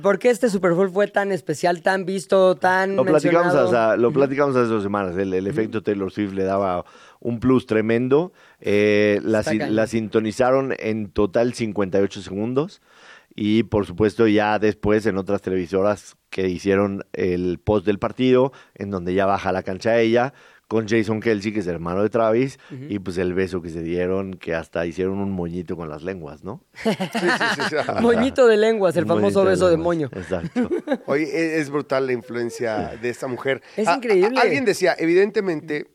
¿por 0.02 0.20
qué 0.20 0.30
este 0.30 0.50
Super 0.50 0.72
Bowl 0.74 0.92
fue 0.92 1.08
tan 1.08 1.32
especial, 1.32 1.82
tan 1.82 2.06
visto, 2.06 2.56
tan 2.56 2.96
Lo 2.96 3.06
platicamos, 3.06 3.54
mencionado? 3.54 3.92
hace, 3.92 4.02
lo 4.02 4.12
platicamos 4.12 4.56
hace 4.56 4.68
dos 4.68 4.84
semanas. 4.84 5.18
El, 5.18 5.34
el 5.34 5.48
efecto 5.48 5.84
Taylor 5.84 6.12
Swift 6.12 6.34
le 6.34 6.44
daba 6.44 6.86
un 7.20 7.40
plus 7.40 7.66
tremendo. 7.66 8.34
Eh, 8.62 9.20
la, 9.24 9.44
la 9.70 9.88
sintonizaron 9.88 10.74
en 10.78 11.10
total 11.10 11.54
58 11.54 12.22
segundos. 12.22 12.82
Y 13.36 13.64
por 13.64 13.86
supuesto, 13.86 14.28
ya 14.28 14.60
después 14.60 15.06
en 15.06 15.18
otras 15.18 15.42
televisoras 15.42 16.16
que 16.30 16.48
hicieron 16.48 17.04
el 17.12 17.60
post 17.60 17.86
del 17.86 18.00
partido, 18.00 18.54
en 18.76 18.92
donde 18.92 19.14
ya 19.14 19.26
baja 19.26 19.52
la 19.52 19.64
cancha 19.64 20.00
ella, 20.00 20.34
con 20.68 20.88
Jason 20.88 21.20
Kelsey, 21.20 21.54
que 21.54 21.60
es 21.60 21.68
hermano 21.68 22.02
de 22.02 22.10
Travis, 22.10 22.58
y 22.72 22.98
pues 23.00 23.18
el 23.20 23.34
beso 23.34 23.62
que 23.62 23.70
se 23.70 23.84
dieron, 23.84 24.34
que 24.34 24.56
hasta 24.56 24.86
hicieron 24.86 25.20
un 25.20 25.32
moñito 25.32 25.76
con 25.78 25.90
las 25.90 26.02
lenguas, 26.04 26.44
¿no? 26.44 26.64
Sí, 26.84 26.90
sí, 26.92 27.28
sí, 27.56 27.62
sí. 27.70 27.76
Moñito 28.02 28.48
de 28.48 28.58
lenguas, 28.58 28.96
el 28.98 29.04
Un 29.04 29.10
famoso 29.10 29.44
beso 29.44 29.70
de 29.70 29.78
moño. 29.78 30.10
Exacto. 30.14 30.70
Oye, 31.06 31.24
e- 31.26 31.60
es 31.60 31.70
brutal 31.70 32.08
la 32.08 32.14
influencia 32.14 32.98
de 33.02 33.10
esta 33.10 33.28
mujer. 33.28 33.62
Es 33.78 33.88
A- 33.88 33.94
a- 33.94 33.96
increíble. 33.98 34.40
alguien 34.40 34.66
decía, 34.66 34.96
evidentemente, 34.98 35.92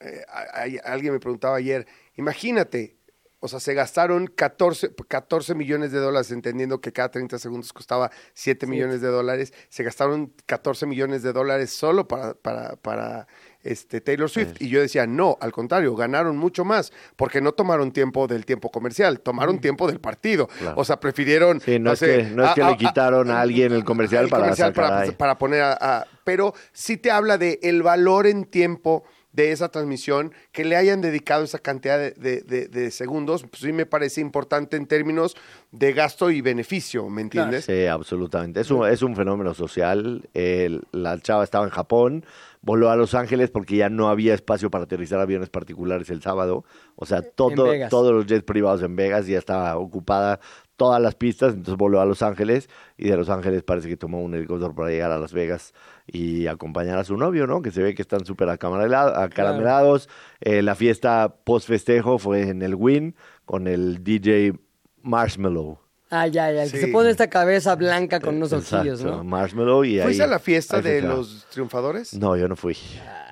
eh, 0.00 0.22
a- 0.28 0.60
a- 0.62 0.92
alguien 0.92 1.12
me 1.12 1.20
preguntaba 1.20 1.56
ayer, 1.56 1.86
imagínate, 2.16 2.96
o 3.40 3.48
sea, 3.48 3.60
se 3.60 3.74
gastaron 3.74 4.26
14, 4.26 4.94
14 5.06 5.54
millones 5.54 5.92
de 5.92 5.98
dólares, 5.98 6.30
entendiendo 6.30 6.80
que 6.80 6.92
cada 6.92 7.10
30 7.10 7.38
segundos 7.38 7.74
costaba 7.74 8.10
7 8.32 8.66
millones 8.66 9.02
de 9.02 9.08
dólares, 9.08 9.52
se 9.68 9.82
gastaron 9.82 10.32
14 10.46 10.86
millones 10.86 11.22
de 11.22 11.34
dólares 11.34 11.68
solo 11.70 12.08
para, 12.08 12.32
para, 12.32 12.76
para 12.76 13.26
este, 13.64 14.00
Taylor 14.00 14.30
Swift. 14.30 14.60
Y 14.60 14.68
yo 14.68 14.80
decía, 14.80 15.06
no, 15.06 15.36
al 15.40 15.50
contrario, 15.52 15.94
ganaron 15.96 16.36
mucho 16.36 16.64
más, 16.64 16.92
porque 17.16 17.40
no 17.40 17.52
tomaron 17.52 17.92
tiempo 17.92 18.26
del 18.26 18.44
tiempo 18.46 18.70
comercial, 18.70 19.20
tomaron 19.20 19.58
tiempo 19.58 19.88
del 19.88 19.98
partido. 20.00 20.46
Claro. 20.46 20.74
O 20.78 20.84
sea, 20.84 21.00
prefirieron... 21.00 21.60
Sí, 21.60 21.78
no, 21.78 21.92
es, 21.92 21.98
sé, 21.98 22.18
que, 22.18 22.22
no 22.24 22.44
es 22.44 22.52
que 22.54 22.62
a- 22.62 22.68
le 22.68 22.74
a- 22.74 22.76
quitaron 22.76 23.30
a 23.30 23.40
alguien 23.40 23.72
el 23.72 23.84
comercial 23.84 24.24
el 24.24 24.30
para 24.30 24.42
comercial 24.44 24.72
para, 25.16 25.38
poner 25.38 25.62
a, 25.62 26.06
pero 26.22 26.54
sí 26.72 26.96
te 26.96 27.10
habla 27.10 27.38
de 27.38 27.58
el 27.62 27.82
valor 27.82 28.26
en 28.26 28.44
tiempo 28.44 29.04
de 29.32 29.50
esa 29.50 29.68
transmisión, 29.68 30.32
que 30.52 30.64
le 30.64 30.76
hayan 30.76 31.00
dedicado 31.00 31.42
esa 31.42 31.58
cantidad 31.58 31.98
de, 31.98 32.12
de- 32.12 32.42
de- 32.42 32.68
de 32.68 32.90
segundos, 32.92 33.42
pues 33.42 33.62
sí 33.62 33.72
me 33.72 33.84
parece 33.84 34.20
importante 34.20 34.76
en 34.76 34.86
términos 34.86 35.34
de 35.72 35.92
gasto 35.92 36.30
y 36.30 36.40
beneficio, 36.40 37.08
¿me 37.08 37.20
entiendes? 37.22 37.64
Sí, 37.64 37.86
absolutamente. 37.86 38.60
Es 38.60 38.70
un, 38.70 38.86
es 38.88 39.02
un 39.02 39.16
fenómeno 39.16 39.52
social. 39.52 40.28
El- 40.34 40.82
la 40.92 41.18
chava 41.18 41.42
estaba 41.42 41.64
en 41.64 41.72
Japón, 41.72 42.24
voló 42.64 42.90
a 42.90 42.96
Los 42.96 43.14
Ángeles 43.14 43.50
porque 43.50 43.76
ya 43.76 43.90
no 43.90 44.08
había 44.08 44.34
espacio 44.34 44.70
para 44.70 44.84
aterrizar 44.84 45.20
aviones 45.20 45.50
particulares 45.50 46.08
el 46.10 46.22
sábado. 46.22 46.64
O 46.96 47.04
sea, 47.04 47.22
todo, 47.22 47.66
todos 47.90 48.12
los 48.12 48.26
jets 48.26 48.44
privados 48.44 48.82
en 48.82 48.96
Vegas 48.96 49.26
ya 49.26 49.38
estaba 49.38 49.76
ocupada 49.76 50.40
todas 50.76 51.00
las 51.00 51.14
pistas, 51.14 51.54
entonces 51.54 51.76
voló 51.76 52.00
a 52.00 52.06
Los 52.06 52.22
Ángeles 52.22 52.68
y 52.96 53.08
de 53.08 53.16
Los 53.16 53.28
Ángeles 53.28 53.62
parece 53.62 53.88
que 53.88 53.96
tomó 53.96 54.22
un 54.22 54.34
helicóptero 54.34 54.74
para 54.74 54.88
llegar 54.88 55.12
a 55.12 55.18
Las 55.18 55.32
Vegas 55.32 55.72
y 56.06 56.46
acompañar 56.46 56.98
a 56.98 57.04
su 57.04 57.16
novio, 57.16 57.46
¿no? 57.46 57.62
Que 57.62 57.70
se 57.70 57.82
ve 57.82 57.94
que 57.94 58.02
están 58.02 58.24
súper 58.24 58.48
acaramelados. 58.48 60.08
Eh, 60.40 60.62
la 60.62 60.74
fiesta 60.74 61.36
post 61.44 61.68
festejo 61.68 62.18
fue 62.18 62.48
en 62.48 62.62
el 62.62 62.74
Win 62.74 63.14
con 63.44 63.68
el 63.68 64.02
DJ 64.02 64.54
Marshmallow. 65.02 65.83
Ah, 66.16 66.26
ya, 66.28 66.52
ya. 66.52 66.62
Que 66.70 66.78
se 66.80 66.88
pone 66.88 67.10
esta 67.10 67.28
cabeza 67.28 67.74
blanca 67.74 68.20
con 68.20 68.36
unos 68.36 68.52
ojillos, 68.52 69.00
Exacto, 69.00 69.16
¿no? 69.18 69.24
Marshmallow 69.24 69.84
y 69.84 69.98
ahí. 69.98 70.04
¿Fuiste 70.04 70.22
a 70.22 70.26
la 70.28 70.38
fiesta 70.38 70.76
ahí 70.76 70.82
de 70.82 71.02
los 71.02 71.46
triunfadores? 71.50 72.14
No, 72.14 72.36
yo 72.36 72.46
no 72.46 72.54
fui. 72.56 72.76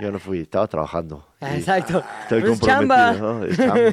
Yo 0.00 0.10
no 0.10 0.18
fui, 0.18 0.40
estaba 0.40 0.66
trabajando. 0.66 1.24
Ah, 1.40 1.54
Y 1.54 1.58
Exacto. 1.58 2.02
Estoy 2.22 2.40
Pero 2.40 2.52
es 2.54 2.58
comprometido, 2.60 2.96
chamba. 2.96 3.12
¿no? 3.12 3.44
Es 3.44 3.56
chamba. 3.56 3.92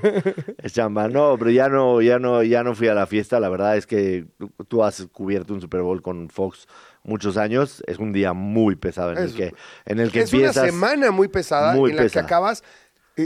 Es 0.63 0.73
chamba. 0.73 1.07
No, 1.07 1.35
pero 1.37 1.51
ya 1.51 1.69
no, 1.69 2.01
ya 2.01 2.17
no, 2.17 2.41
ya 2.41 2.63
no 2.63 2.73
fui 2.73 2.87
a 2.87 2.93
la 2.95 3.05
fiesta. 3.05 3.39
La 3.39 3.49
verdad 3.49 3.77
es 3.77 3.85
que 3.85 4.25
tú 4.67 4.83
has 4.83 5.07
cubierto 5.11 5.53
un 5.53 5.61
Super 5.61 5.81
Bowl 5.81 6.01
con 6.01 6.29
Fox 6.29 6.67
muchos 7.03 7.37
años. 7.37 7.83
Es 7.85 7.99
un 7.99 8.11
día 8.11 8.33
muy 8.33 8.75
pesado 8.75 9.11
en 9.11 9.17
Es- 9.19 9.31
el 9.31 9.35
que, 9.35 9.53
en 9.85 9.99
el 9.99 10.11
que 10.11 10.21
es 10.21 10.33
empiezas. 10.33 10.57
una 10.57 10.65
semana 10.71 11.11
muy 11.11 11.27
pesada 11.27 11.73
muy 11.75 11.91
en 11.91 11.97
la 11.97 12.03
pesada. 12.03 12.25
que 12.25 12.33
acabas. 12.33 12.63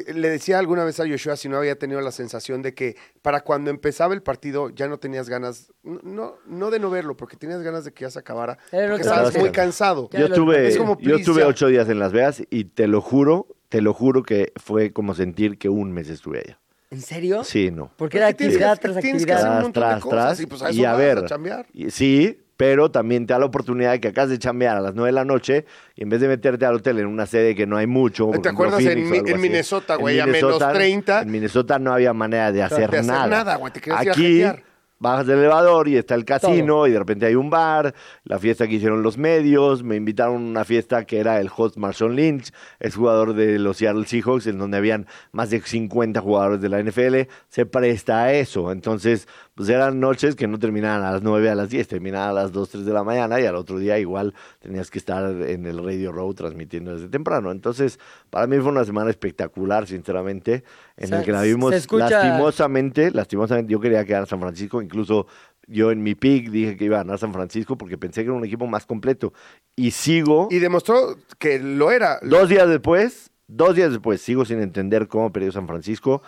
Le 0.02 0.30
decía 0.30 0.60
alguna 0.60 0.84
vez 0.84 1.00
a 1.00 1.08
Joshua 1.08 1.36
si 1.36 1.50
no 1.50 1.58
había 1.58 1.78
tenido 1.78 2.02
la 2.02 2.12
sensación 2.12 2.62
de 2.62 2.74
que 2.74 2.96
para 3.22 3.42
cuando 3.42 3.70
empezaba 3.70 4.14
el 4.14 4.22
partido 4.24 4.70
ya 4.70 4.88
no 4.88 4.98
tenías 4.98 5.30
ganas, 5.30 5.72
no, 5.84 6.36
no, 6.48 6.72
de 6.72 6.80
no 6.80 6.90
verlo, 6.90 7.16
porque 7.16 7.38
tenías 7.38 7.62
ganas 7.62 7.86
de 7.86 7.92
que 7.94 8.02
ya 8.04 8.10
se 8.10 8.20
acabara, 8.20 8.58
porque 8.72 9.02
estabas 9.02 9.38
muy 9.38 9.52
cansado. 9.52 10.10
Yo 10.12 10.26
es 10.54 10.78
como, 10.78 10.98
yo 11.00 11.18
ya. 11.18 11.48
ocho 11.48 11.68
días 11.68 11.88
en 11.90 12.00
Las 12.00 12.12
Vegas 12.14 12.42
y 12.50 12.66
te 12.66 12.88
lo 12.88 13.02
juro, 13.02 13.48
te 13.70 13.82
lo 13.82 13.94
juro 13.94 14.24
que 14.24 14.52
fue 14.56 14.92
como 14.94 15.14
sentir 15.16 15.58
que 15.58 15.70
un 15.70 15.92
mes 15.92 16.10
estuve 16.10 16.40
allá. 16.40 16.60
¿En 16.92 17.02
serio? 17.02 17.44
Sí, 17.44 17.72
no. 17.72 17.92
Porque 17.98 18.18
era 18.18 18.28
Porque 18.28 18.38
tienes 18.38 18.58
que- 18.58 18.64
actividad 18.66 18.80
tras 18.94 19.02
tienes 19.02 19.26
que 19.26 19.34
hacer 19.34 19.46
actividad. 19.48 19.58
un 19.58 19.64
montón 19.64 19.96
de 19.96 20.02
cosas 20.02 20.40
y, 20.40 20.46
pues, 20.46 20.62
a 20.62 20.70
eso 20.70 20.80
y 20.80 20.86
a 20.86 20.92
vas, 20.92 20.98
ver, 21.00 21.18
a 21.18 21.26
chambear. 21.26 21.66
y- 21.74 21.90
sí, 21.90 22.40
pero 22.58 22.92
también 22.92 23.26
te 23.26 23.34
da 23.34 23.40
la 23.40 23.46
oportunidad 23.46 23.92
de 23.92 24.00
que 24.00 24.10
acabas 24.10 24.30
de 24.30 24.40
chambear 24.40 24.78
a 24.78 24.82
las 24.82 24.96
9 24.96 25.08
de 25.10 25.14
la 25.14 25.26
noche 25.26 25.66
y 25.96 26.04
en 26.04 26.10
vez 26.10 26.22
de 26.22 26.28
meterte 26.28 26.66
al 26.66 26.76
hotel 26.76 27.00
en 27.00 27.08
una 27.08 27.26
sede 27.26 27.56
que 27.56 27.66
no 27.66 27.78
hay 27.78 27.88
mucho. 27.88 28.30
¿Te 28.42 28.50
acuerdas 28.50 28.82
en 28.82 29.08
Phoenix. 29.08 29.40
Minnesota, 29.40 29.96
güey, 29.96 30.20
a 30.20 30.26
menos 30.26 30.42
Minnesota- 30.42 30.74
30? 30.74 31.22
En 31.22 31.32
Minnesota 31.32 31.80
no 31.80 31.94
había 31.94 32.14
manera 32.14 32.52
de 32.52 32.64
hacer, 32.64 32.90
de 32.92 33.00
hacer 33.00 33.06
nada. 33.12 33.28
nada, 33.28 33.56
güey, 33.56 33.74
te 33.74 33.82
querías 33.82 34.04
ir 34.04 34.10
a 34.10 34.12
Aquí 34.52 34.64
bajas 35.00 35.28
del 35.28 35.40
elevador 35.40 35.90
y 35.90 35.98
está 35.98 36.16
el 36.16 36.24
casino 36.24 36.88
y 36.88 36.92
de 36.92 37.00
repente 37.00 37.26
hay 37.26 37.36
un 37.36 37.50
bar, 37.50 37.94
la 38.24 38.40
fiesta 38.40 38.68
que 38.70 38.76
hicieron 38.76 39.04
los 39.04 39.18
medios, 39.18 39.84
me 39.84 39.98
invitaron 39.98 40.36
a 40.36 40.40
una 40.40 40.64
fiesta 40.64 41.04
que 41.04 41.20
era 41.20 41.42
el 41.42 41.50
host 41.54 41.76
Marshawn 41.76 42.16
Lynch, 42.16 42.52
es 42.80 42.96
jugador 42.96 43.34
de 43.34 43.60
los 43.60 43.76
Seattle 43.76 44.06
Seahawks, 44.06 44.48
en 44.48 44.58
donde 44.58 44.78
habían 44.78 45.06
más 45.34 45.50
de 45.50 45.60
50 45.60 46.22
jugadores 46.22 46.62
de 46.62 46.70
la 46.70 46.80
NFL, 46.80 47.28
se 47.50 47.66
presta 47.66 48.24
a 48.24 48.32
eso. 48.34 48.72
Entonces, 48.72 49.28
pues 49.56 49.70
eran 49.70 50.00
noches 50.00 50.36
que 50.36 50.48
no 50.48 50.58
terminaban 50.60 51.04
a 51.04 51.12
las 51.12 51.22
9, 51.24 51.50
a 51.50 51.56
las 51.56 51.70
10, 51.70 51.88
terminaban 51.88 52.30
a 52.30 52.34
las 52.34 52.52
2, 52.52 52.70
3 52.70 52.86
de 52.86 52.94
la 52.94 53.04
mañana 53.04 53.40
y 53.40 53.46
al 53.46 53.56
otro 53.56 53.78
día 53.78 54.00
igual 54.00 54.34
tenías 54.60 54.90
que 54.90 54.98
estar 54.98 55.24
en 55.44 55.66
el 55.66 55.84
Radio 55.84 56.12
Row 56.12 56.34
transmitiendo 56.34 56.94
desde 56.96 57.08
temprano. 57.10 57.52
Entonces, 57.52 58.00
para 58.30 58.48
mí 58.48 58.58
fue 58.60 58.72
una 58.72 58.84
semana 58.86 59.10
espectacular, 59.12 59.86
sinceramente, 59.88 60.64
en 60.98 61.14
el 61.14 61.24
que 61.24 61.32
la 61.32 61.44
vimos 61.44 61.74
escucha- 61.74 62.10
lastimosamente, 62.10 63.12
lastimosamente 63.12 63.72
yo 63.72 63.80
quería 63.80 64.04
quedar 64.06 64.22
en 64.22 64.28
San 64.28 64.40
Francisco, 64.40 64.82
incluso 64.82 65.28
yo 65.68 65.92
en 65.92 66.04
mi 66.04 66.14
pick 66.16 66.50
dije 66.50 66.76
que 66.76 66.86
iba 66.86 66.98
a 66.98 67.04
ganar 67.04 67.20
San 67.20 67.32
Francisco 67.32 67.78
porque 67.78 67.98
pensé 67.98 68.22
que 68.22 68.26
era 68.30 68.34
un 68.38 68.44
equipo 68.46 68.68
más 68.68 68.86
completo. 68.86 69.34
Y 69.76 69.92
sigo, 69.92 70.48
Y 70.52 70.60
demostró 70.60 71.16
que 71.40 71.60
lo 71.60 71.92
era. 71.92 72.20
dos 72.22 72.50
días 72.50 72.68
después, 72.68 73.32
dos 73.48 73.76
días 73.76 73.92
después, 73.92 74.22
sigo 74.22 74.46
sin 74.46 74.62
entender 74.62 75.08
cómo 75.08 75.32
perdió 75.32 75.52
San 75.52 75.68
Francisco. 75.68 76.22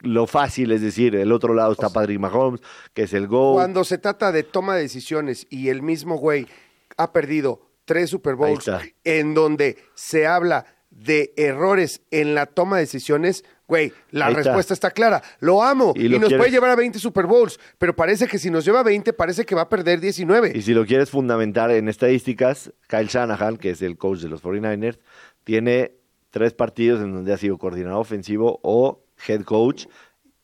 Lo 0.00 0.26
fácil 0.26 0.70
es 0.72 0.80
decir, 0.80 1.16
el 1.16 1.32
otro 1.32 1.54
lado 1.54 1.72
está 1.72 1.90
Patrick 1.90 2.20
Mahomes, 2.20 2.60
que 2.94 3.02
es 3.02 3.12
el 3.12 3.26
go. 3.26 3.54
Cuando 3.54 3.82
se 3.84 3.98
trata 3.98 4.30
de 4.32 4.44
toma 4.44 4.76
de 4.76 4.82
decisiones 4.82 5.46
y 5.50 5.68
el 5.70 5.82
mismo 5.82 6.16
güey 6.18 6.46
ha 6.96 7.12
perdido 7.12 7.62
tres 7.84 8.10
Super 8.10 8.34
Bowls 8.36 8.70
en 9.04 9.34
donde 9.34 9.76
se 9.94 10.26
habla 10.26 10.66
de 10.90 11.32
errores 11.36 12.00
en 12.10 12.34
la 12.34 12.46
toma 12.46 12.76
de 12.76 12.82
decisiones, 12.82 13.44
güey, 13.66 13.92
la 14.10 14.26
Ahí 14.26 14.32
está. 14.34 14.42
respuesta 14.44 14.74
está. 14.74 14.90
clara. 14.90 15.22
Lo 15.40 15.62
amo 15.62 15.92
Y 15.96 16.06
y, 16.06 16.08
lo 16.08 16.18
nos 16.18 16.28
quieres- 16.28 16.38
puede 16.42 16.50
llevar 16.52 16.70
a 16.70 16.76
20 16.76 16.98
Super 16.98 17.26
Bowls, 17.26 17.58
pero 17.78 17.94
parece 17.94 18.26
que 18.26 18.38
si 18.38 18.50
nos 18.50 18.64
lleva 18.64 18.80
a 18.80 18.82
20, 18.84 19.12
parece 19.12 19.44
que 19.44 19.54
va 19.54 19.62
a 19.62 19.68
perder 19.68 20.00
19. 20.00 20.52
Y 20.54 20.62
si 20.62 20.74
lo 20.74 20.86
quieres 20.86 21.10
fundamentar 21.10 21.70
en 21.70 21.88
estadísticas, 21.88 22.72
Kyle 22.88 23.06
Shanahan, 23.08 23.56
que 23.58 23.70
es 23.70 23.82
el 23.82 23.96
coach 23.98 24.20
de 24.20 24.28
los 24.28 24.42
49ers, 24.42 24.98
tiene 25.44 25.92
tres 26.30 26.52
partidos 26.54 27.00
en 27.02 27.12
donde 27.12 27.32
ha 27.32 27.36
sido 27.38 27.58
coordinador 27.58 28.00
ofensivo 28.00 28.58
o 28.62 29.04
head 29.26 29.42
coach 29.42 29.86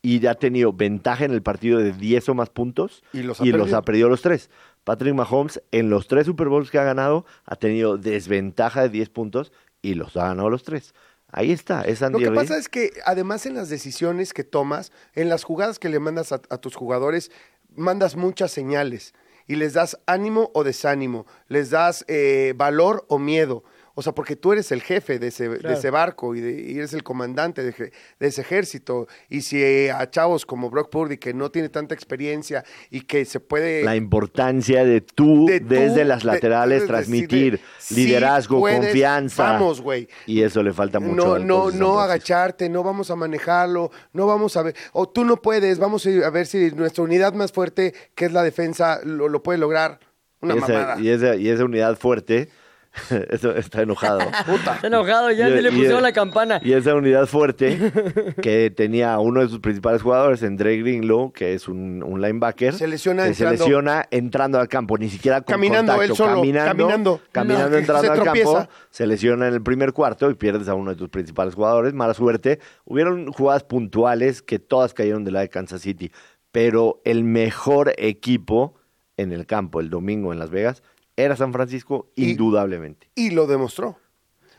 y 0.02 0.20
ya 0.20 0.32
ha 0.32 0.34
tenido 0.34 0.72
ventaja 0.72 1.24
en 1.24 1.32
el 1.32 1.42
partido 1.42 1.78
de 1.78 1.92
10 1.92 2.28
o 2.30 2.34
más 2.34 2.50
puntos 2.50 3.02
Y 3.12 3.22
los 3.22 3.40
ha 3.40 3.44
perdido. 3.44 3.76
ha 3.78 3.82
perdido 3.82 4.08
los 4.08 4.22
tres. 4.22 4.50
Patrick 4.84 5.14
Mahomes 5.14 5.62
en 5.70 5.88
los 5.88 6.08
tres 6.08 6.26
Super 6.26 6.48
Bowls 6.48 6.70
que 6.70 6.78
ha 6.78 6.84
ganado 6.84 7.24
ha 7.46 7.56
tenido 7.56 7.96
desventaja 7.96 8.82
de 8.82 8.88
10 8.90 9.08
puntos 9.10 9.52
y 9.80 9.94
los 9.94 10.16
ha 10.16 10.28
ganado 10.28 10.50
los 10.50 10.62
tres. 10.62 10.94
Ahí 11.28 11.52
está, 11.52 11.82
es 11.82 12.00
Lo 12.02 12.08
Andy 12.08 12.18
que 12.20 12.30
Reid. 12.30 12.36
pasa 12.38 12.58
es 12.58 12.68
que 12.68 12.92
además 13.06 13.46
en 13.46 13.54
las 13.54 13.68
decisiones 13.68 14.32
que 14.34 14.44
tomas, 14.44 14.92
en 15.14 15.28
las 15.28 15.42
jugadas 15.42 15.78
que 15.78 15.88
le 15.88 15.98
mandas 15.98 16.32
a, 16.32 16.40
a 16.50 16.58
tus 16.58 16.76
jugadores, 16.76 17.30
mandas 17.74 18.14
muchas 18.14 18.52
señales 18.52 19.14
y 19.48 19.56
les 19.56 19.72
das 19.72 19.98
ánimo 20.06 20.50
o 20.54 20.64
desánimo, 20.64 21.26
les 21.48 21.70
das 21.70 22.04
eh, 22.08 22.52
valor 22.56 23.04
o 23.08 23.18
miedo. 23.18 23.64
O 23.96 24.02
sea, 24.02 24.12
porque 24.12 24.34
tú 24.34 24.52
eres 24.52 24.72
el 24.72 24.82
jefe 24.82 25.18
de 25.20 25.28
ese, 25.28 25.48
de 25.48 25.72
ese 25.72 25.88
barco 25.90 26.34
y, 26.34 26.40
de- 26.40 26.72
y 26.72 26.78
eres 26.78 26.92
el 26.94 27.04
comandante 27.04 27.62
de, 27.62 27.72
je- 27.72 27.92
de 28.18 28.26
ese 28.26 28.40
ejército. 28.40 29.06
Y 29.28 29.42
si 29.42 29.62
eh, 29.62 29.92
a 29.92 30.10
chavos 30.10 30.44
como 30.44 30.68
Brock 30.68 30.90
Purdy, 30.90 31.16
que 31.18 31.32
no 31.32 31.50
tiene 31.50 31.68
tanta 31.68 31.94
experiencia 31.94 32.64
y 32.90 33.02
que 33.02 33.24
se 33.24 33.38
puede... 33.38 33.84
la 33.84 33.94
importancia 33.94 34.84
de 34.84 35.00
tú 35.00 35.46
de 35.46 35.60
tú, 35.60 35.68
desde 35.68 36.04
las 36.04 36.24
laterales 36.24 36.86
transmitir 36.86 37.52
de- 37.58 37.60
sí 37.78 37.94
liderazgo, 37.94 38.58
puedes, 38.58 38.80
confianza. 38.80 39.52
Vamos, 39.52 39.80
güey. 39.80 40.08
Y 40.26 40.42
eso 40.42 40.62
le 40.62 40.72
falta 40.72 40.98
mucho. 40.98 41.14
No, 41.14 41.38
no, 41.38 41.70
no 41.70 42.00
agacharte, 42.00 42.68
no 42.68 42.82
vamos 42.82 43.10
a 43.10 43.16
manejarlo, 43.16 43.90
no 44.12 44.26
vamos 44.26 44.56
a 44.56 44.62
ver, 44.62 44.74
o 44.92 45.08
tú 45.08 45.24
no 45.24 45.40
puedes, 45.40 45.78
vamos 45.78 46.04
a 46.06 46.10
ir 46.10 46.24
a 46.24 46.30
ver 46.30 46.46
si 46.46 46.70
nuestra 46.72 47.04
unidad 47.04 47.32
más 47.34 47.52
fuerte, 47.52 47.94
que 48.16 48.24
es 48.24 48.32
la 48.32 48.42
defensa, 48.42 48.98
lo, 49.04 49.28
lo 49.28 49.42
puede 49.42 49.58
lograr. 49.58 50.00
Una 50.40 50.54
y, 50.54 50.58
esa, 50.58 50.68
mamada. 50.72 51.00
y, 51.00 51.08
esa, 51.08 51.36
y 51.36 51.48
esa 51.48 51.64
unidad 51.64 51.96
fuerte 51.96 52.48
está 53.56 53.82
enojado. 53.82 54.20
Está 54.54 54.86
enojado 54.86 55.30
ya, 55.32 55.48
Y- 55.48 55.60
le 55.62 55.68
y- 55.68 55.72
pusieron 55.72 56.02
la 56.02 56.12
campana. 56.12 56.60
Y 56.62 56.72
esa 56.72 56.94
unidad 56.94 57.26
fuerte 57.26 57.76
que 58.42 58.70
tenía 58.70 59.14
a 59.14 59.20
uno 59.20 59.40
de 59.40 59.48
sus 59.48 59.58
principales 59.60 60.02
jugadores, 60.02 60.42
en 60.42 60.56
Dre 60.56 60.76
Greenlow, 60.78 61.32
que 61.32 61.54
es 61.54 61.68
un, 61.68 62.02
un 62.02 62.20
linebacker. 62.20 62.74
Se 62.74 62.86
lesiona 62.86 63.24
que 63.26 63.34
se 63.34 63.42
entrando. 63.44 63.64
lesiona 63.64 64.06
entrando 64.10 64.60
al 64.60 64.68
campo, 64.68 64.96
ni 64.98 65.08
siquiera 65.08 65.40
con 65.40 65.54
Caminando, 65.54 65.92
contacto, 65.92 66.12
él 66.12 66.16
solo, 66.16 66.34
caminando, 66.36 66.68
caminando. 66.76 67.20
caminando 67.32 67.70
No, 67.70 67.76
entrando 67.78 68.02
se 68.02 68.10
al 68.12 68.24
campo, 68.24 68.68
se 68.90 69.06
lesiona 69.06 69.48
en 69.48 69.54
el 69.54 69.62
primer 69.62 69.92
cuarto 69.92 70.30
y 70.30 70.34
pierdes 70.34 70.68
a 70.68 70.74
uno 70.74 70.90
de 70.90 70.96
tus 70.96 71.08
principales 71.08 71.54
jugadores. 71.54 71.94
Mala 71.94 72.14
suerte. 72.14 72.60
Hubieron 72.84 73.32
jugadas 73.32 73.64
puntuales 73.64 74.42
que 74.42 74.58
todas 74.58 74.94
cayeron 74.94 75.24
de 75.24 75.30
la 75.32 75.40
de 75.40 75.48
Kansas 75.48 75.80
City, 75.82 76.12
pero 76.52 77.00
el 77.04 77.24
mejor 77.24 77.92
equipo 77.96 78.74
en 79.16 79.32
el 79.32 79.46
campo 79.46 79.80
el 79.80 79.90
domingo 79.90 80.32
en 80.32 80.38
Las 80.38 80.50
Vegas 80.50 80.82
era 81.16 81.36
San 81.36 81.52
Francisco, 81.52 82.10
Y- 82.16 82.30
indudablemente. 82.32 83.08
Y 83.14 83.30
lo 83.30 83.46
demostró. 83.46 83.98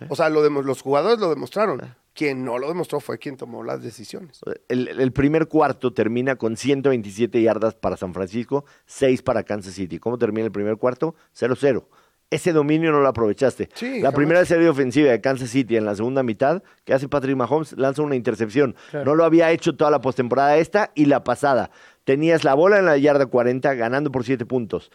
O 0.10 0.16
sea, 0.16 0.30
lo 0.30 0.42
demo- 0.44 0.62
los 0.62 0.82
jugadores 0.82 1.20
lo 1.20 1.30
demostraron. 1.30 1.82
Ah. 1.82 1.98
Quien 2.14 2.46
no 2.46 2.58
lo 2.58 2.68
demostró 2.70 3.00
fue 3.02 3.18
quien 3.18 3.36
tomó 3.36 3.64
las 3.64 3.82
decisiones. 3.84 4.40
El, 4.70 4.88
el 4.88 5.12
primer 5.12 5.48
cuarto 5.48 5.92
termina 5.94 6.38
con 6.38 6.56
127 6.56 7.42
yardas 7.42 7.76
para 7.76 7.98
San 7.98 8.14
Francisco, 8.14 8.64
6 8.86 9.22
para 9.22 9.44
Kansas 9.44 9.74
City. 9.74 10.00
¿Cómo 10.00 10.18
termina 10.18 10.46
el 10.46 10.52
primer 10.52 10.78
cuarto? 10.78 11.16
0-0. 11.38 11.86
Ese 12.30 12.54
dominio 12.54 12.92
no 12.92 13.02
lo 13.02 13.08
aprovechaste. 13.10 13.70
Sí, 13.74 13.96
la 14.00 14.08
jamás. 14.08 14.16
primera 14.16 14.46
serie 14.46 14.68
ofensiva 14.70 15.12
de 15.12 15.22
Kansas 15.22 15.50
City 15.50 15.76
en 15.78 15.86
la 15.86 15.96
segunda 15.96 16.24
mitad, 16.24 16.64
que 16.84 16.94
hace 16.94 17.08
Patrick 17.08 17.36
Mahomes, 17.36 17.74
lanza 17.78 18.02
una 18.02 18.16
intercepción. 18.16 18.76
Claro. 18.92 19.06
No 19.06 19.16
lo 19.16 19.26
había 19.26 19.52
hecho 19.52 19.76
toda 19.76 19.92
la 19.92 20.02
postemporada 20.02 20.58
esta 20.58 20.92
y 20.96 21.06
la 21.06 21.24
pasada. 21.24 21.70
Tenías 22.06 22.44
la 22.44 22.54
bola 22.54 22.80
en 22.80 22.86
la 22.86 22.98
yarda 22.98 23.26
40 23.28 23.74
ganando 23.76 24.12
por 24.12 24.24
7 24.24 24.46
puntos. 24.46 24.90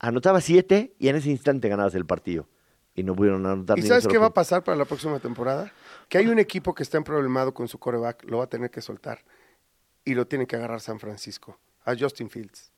Anotabas 0.00 0.44
7 0.44 0.94
y 0.98 1.08
en 1.08 1.16
ese 1.16 1.30
instante 1.30 1.68
ganabas 1.68 1.94
el 1.94 2.06
partido. 2.06 2.48
Y 2.94 3.04
no 3.04 3.14
pudieron 3.14 3.46
anotar 3.46 3.78
¿Y 3.78 3.82
ni 3.82 3.88
sabes 3.88 4.08
qué 4.08 4.18
va 4.18 4.26
a 4.26 4.34
pasar 4.34 4.64
para 4.64 4.76
la 4.76 4.86
próxima 4.86 5.20
temporada? 5.20 5.72
Que 6.08 6.18
hay 6.18 6.26
un 6.26 6.38
equipo 6.38 6.74
que 6.74 6.82
está 6.82 6.96
emproblemado 6.96 7.54
con 7.54 7.68
su 7.68 7.78
coreback, 7.78 8.24
lo 8.24 8.38
va 8.38 8.44
a 8.44 8.48
tener 8.48 8.70
que 8.70 8.80
soltar. 8.80 9.22
Y 10.04 10.14
lo 10.14 10.26
tiene 10.26 10.46
que 10.46 10.56
agarrar 10.56 10.80
San 10.80 10.98
Francisco. 10.98 11.58
A 11.84 11.94
Justin 11.96 12.30
Fields. 12.30 12.72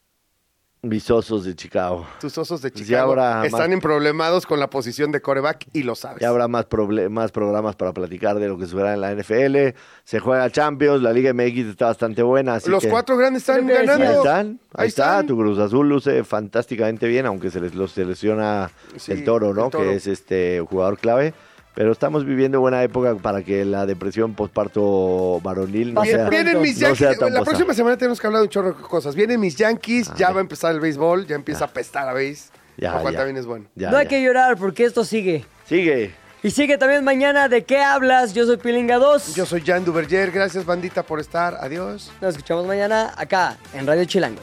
Mis 0.84 1.08
osos 1.12 1.44
de 1.44 1.54
Chicago. 1.54 2.04
Tus 2.20 2.36
osos 2.38 2.60
de 2.60 2.72
Pues 2.72 2.82
Chicago 2.84 3.14
ya 3.14 3.22
habrá 3.36 3.46
están 3.46 3.60
más- 3.60 3.70
emproblemados 3.70 4.46
con 4.46 4.58
la 4.58 4.68
posición 4.68 5.12
de 5.12 5.22
coreback 5.22 5.68
y 5.72 5.84
lo 5.84 5.94
sabes. 5.94 6.18
Ya 6.20 6.28
habrá 6.28 6.48
más, 6.48 6.66
más 7.08 7.30
programas 7.30 7.76
para 7.76 7.92
platicar 7.92 8.40
de 8.40 8.48
lo 8.48 8.58
que 8.58 8.64
sucederá 8.66 8.92
en 8.94 9.00
la 9.00 9.12
NFL. 9.12 9.76
Se 10.02 10.18
juega 10.18 10.50
Champions, 10.50 11.00
la 11.00 11.12
Liga 11.12 11.32
MX 11.32 11.66
está 11.68 11.86
bastante 11.86 12.24
buena. 12.24 12.54
Así 12.56 12.68
Los 12.68 12.82
que- 12.82 12.88
cuatro 12.90 13.16
grandes 13.16 13.42
están 13.42 13.64
que 13.68 13.78
Ahí 13.78 13.86
ganando. 13.86 14.12
están, 14.12 14.46
ahí, 14.48 14.58
Ahí 14.74 14.88
está. 14.88 15.04
están. 15.20 15.26
Tu 15.28 15.36
Cruz 15.36 15.58
Azul 15.60 15.88
luce 15.88 16.24
fantásticamente 16.24 17.06
bien, 17.06 17.26
aunque 17.26 17.52
se 17.52 17.60
les 17.60 17.76
los 17.76 17.92
selecciona 17.92 18.68
Sí, 18.96 19.12
el 19.12 19.22
toro, 19.22 19.54
¿no? 19.54 19.66
el 19.66 19.70
Toro. 19.70 19.84
Que 19.84 19.94
es 19.94 20.08
este 20.08 20.60
jugador 20.68 20.98
clave. 20.98 21.32
Pero 21.74 21.90
estamos 21.92 22.26
viviendo 22.26 22.60
buena 22.60 22.82
época 22.82 23.14
para 23.16 23.42
que 23.42 23.64
la 23.64 23.86
depresión 23.86 24.34
postparto 24.34 25.40
varonil 25.42 25.94
no 25.94 26.04
sea, 26.04 26.28
vienen 26.28 26.60
mis 26.60 26.74
no 26.74 26.88
Yankees. 26.88 26.98
sea 26.98 27.14
tan 27.16 27.32
la 27.32 27.38
posada. 27.40 27.44
próxima 27.44 27.74
semana 27.74 27.96
tenemos 27.96 28.20
que 28.20 28.26
hablar 28.26 28.40
de 28.42 28.46
un 28.46 28.50
chorro 28.50 28.72
de 28.74 28.82
cosas. 28.82 29.14
Vienen 29.14 29.40
mis 29.40 29.56
Yankees, 29.56 30.10
Ah, 30.10 30.14
ya 30.18 30.30
va 30.32 30.38
a 30.38 30.42
empezar 30.42 30.72
el 30.74 30.80
béisbol, 30.80 31.26
ya 31.26 31.34
empieza 31.34 31.64
a 31.64 31.68
pestar 31.68 32.06
a 32.08 32.12
béis. 32.12 32.50
Ya, 32.76 32.92
lo 32.94 33.00
cual 33.02 33.14
ya. 33.14 33.18
también 33.20 33.36
es 33.38 33.46
bueno. 33.46 33.66
Ya, 33.74 33.90
no 33.90 33.96
hay 33.96 34.04
ya. 34.04 34.08
que 34.10 34.22
llorar 34.22 34.56
porque 34.58 34.84
esto 34.84 35.04
sigue. 35.04 35.46
Sigue. 35.66 36.14
Y 36.42 36.50
sigue 36.50 36.76
también 36.76 37.04
mañana 37.04 37.48
de 37.48 37.64
qué 37.64 37.80
hablas. 37.80 38.34
Yo 38.34 38.44
soy 38.44 38.56
Pilinga 38.58 38.96
2. 38.98 39.34
Yo 39.34 39.46
soy 39.46 39.62
Jan 39.62 39.84
Duverger, 39.84 40.30
gracias 40.30 40.66
bandita 40.66 41.02
por 41.04 41.20
estar. 41.20 41.56
Adiós. 41.60 42.10
Nos 42.20 42.34
escuchamos 42.34 42.66
mañana 42.66 43.14
acá 43.16 43.56
en 43.72 43.86
Radio 43.86 44.04
Chilango. 44.04 44.40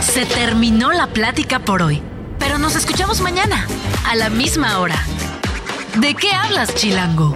Se 0.00 0.24
terminó 0.26 0.92
la 0.92 1.08
plática 1.08 1.58
por 1.58 1.82
hoy, 1.82 2.00
pero 2.38 2.56
nos 2.58 2.74
escuchamos 2.76 3.20
mañana, 3.20 3.66
a 4.08 4.14
la 4.14 4.30
misma 4.30 4.78
hora. 4.78 4.96
¿De 6.00 6.14
qué 6.14 6.30
hablas, 6.30 6.74
Chilango? 6.74 7.34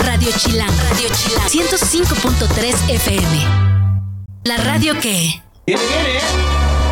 Radio 0.00 0.30
Chilango, 0.38 0.72
Radio 0.90 1.08
Chilango, 1.12 1.48
105.3 1.50 2.90
FM. 2.90 3.46
La 4.44 4.56
radio 4.56 4.98
que... 4.98 5.42
Viene, 5.66 5.82
viene. 5.82 6.83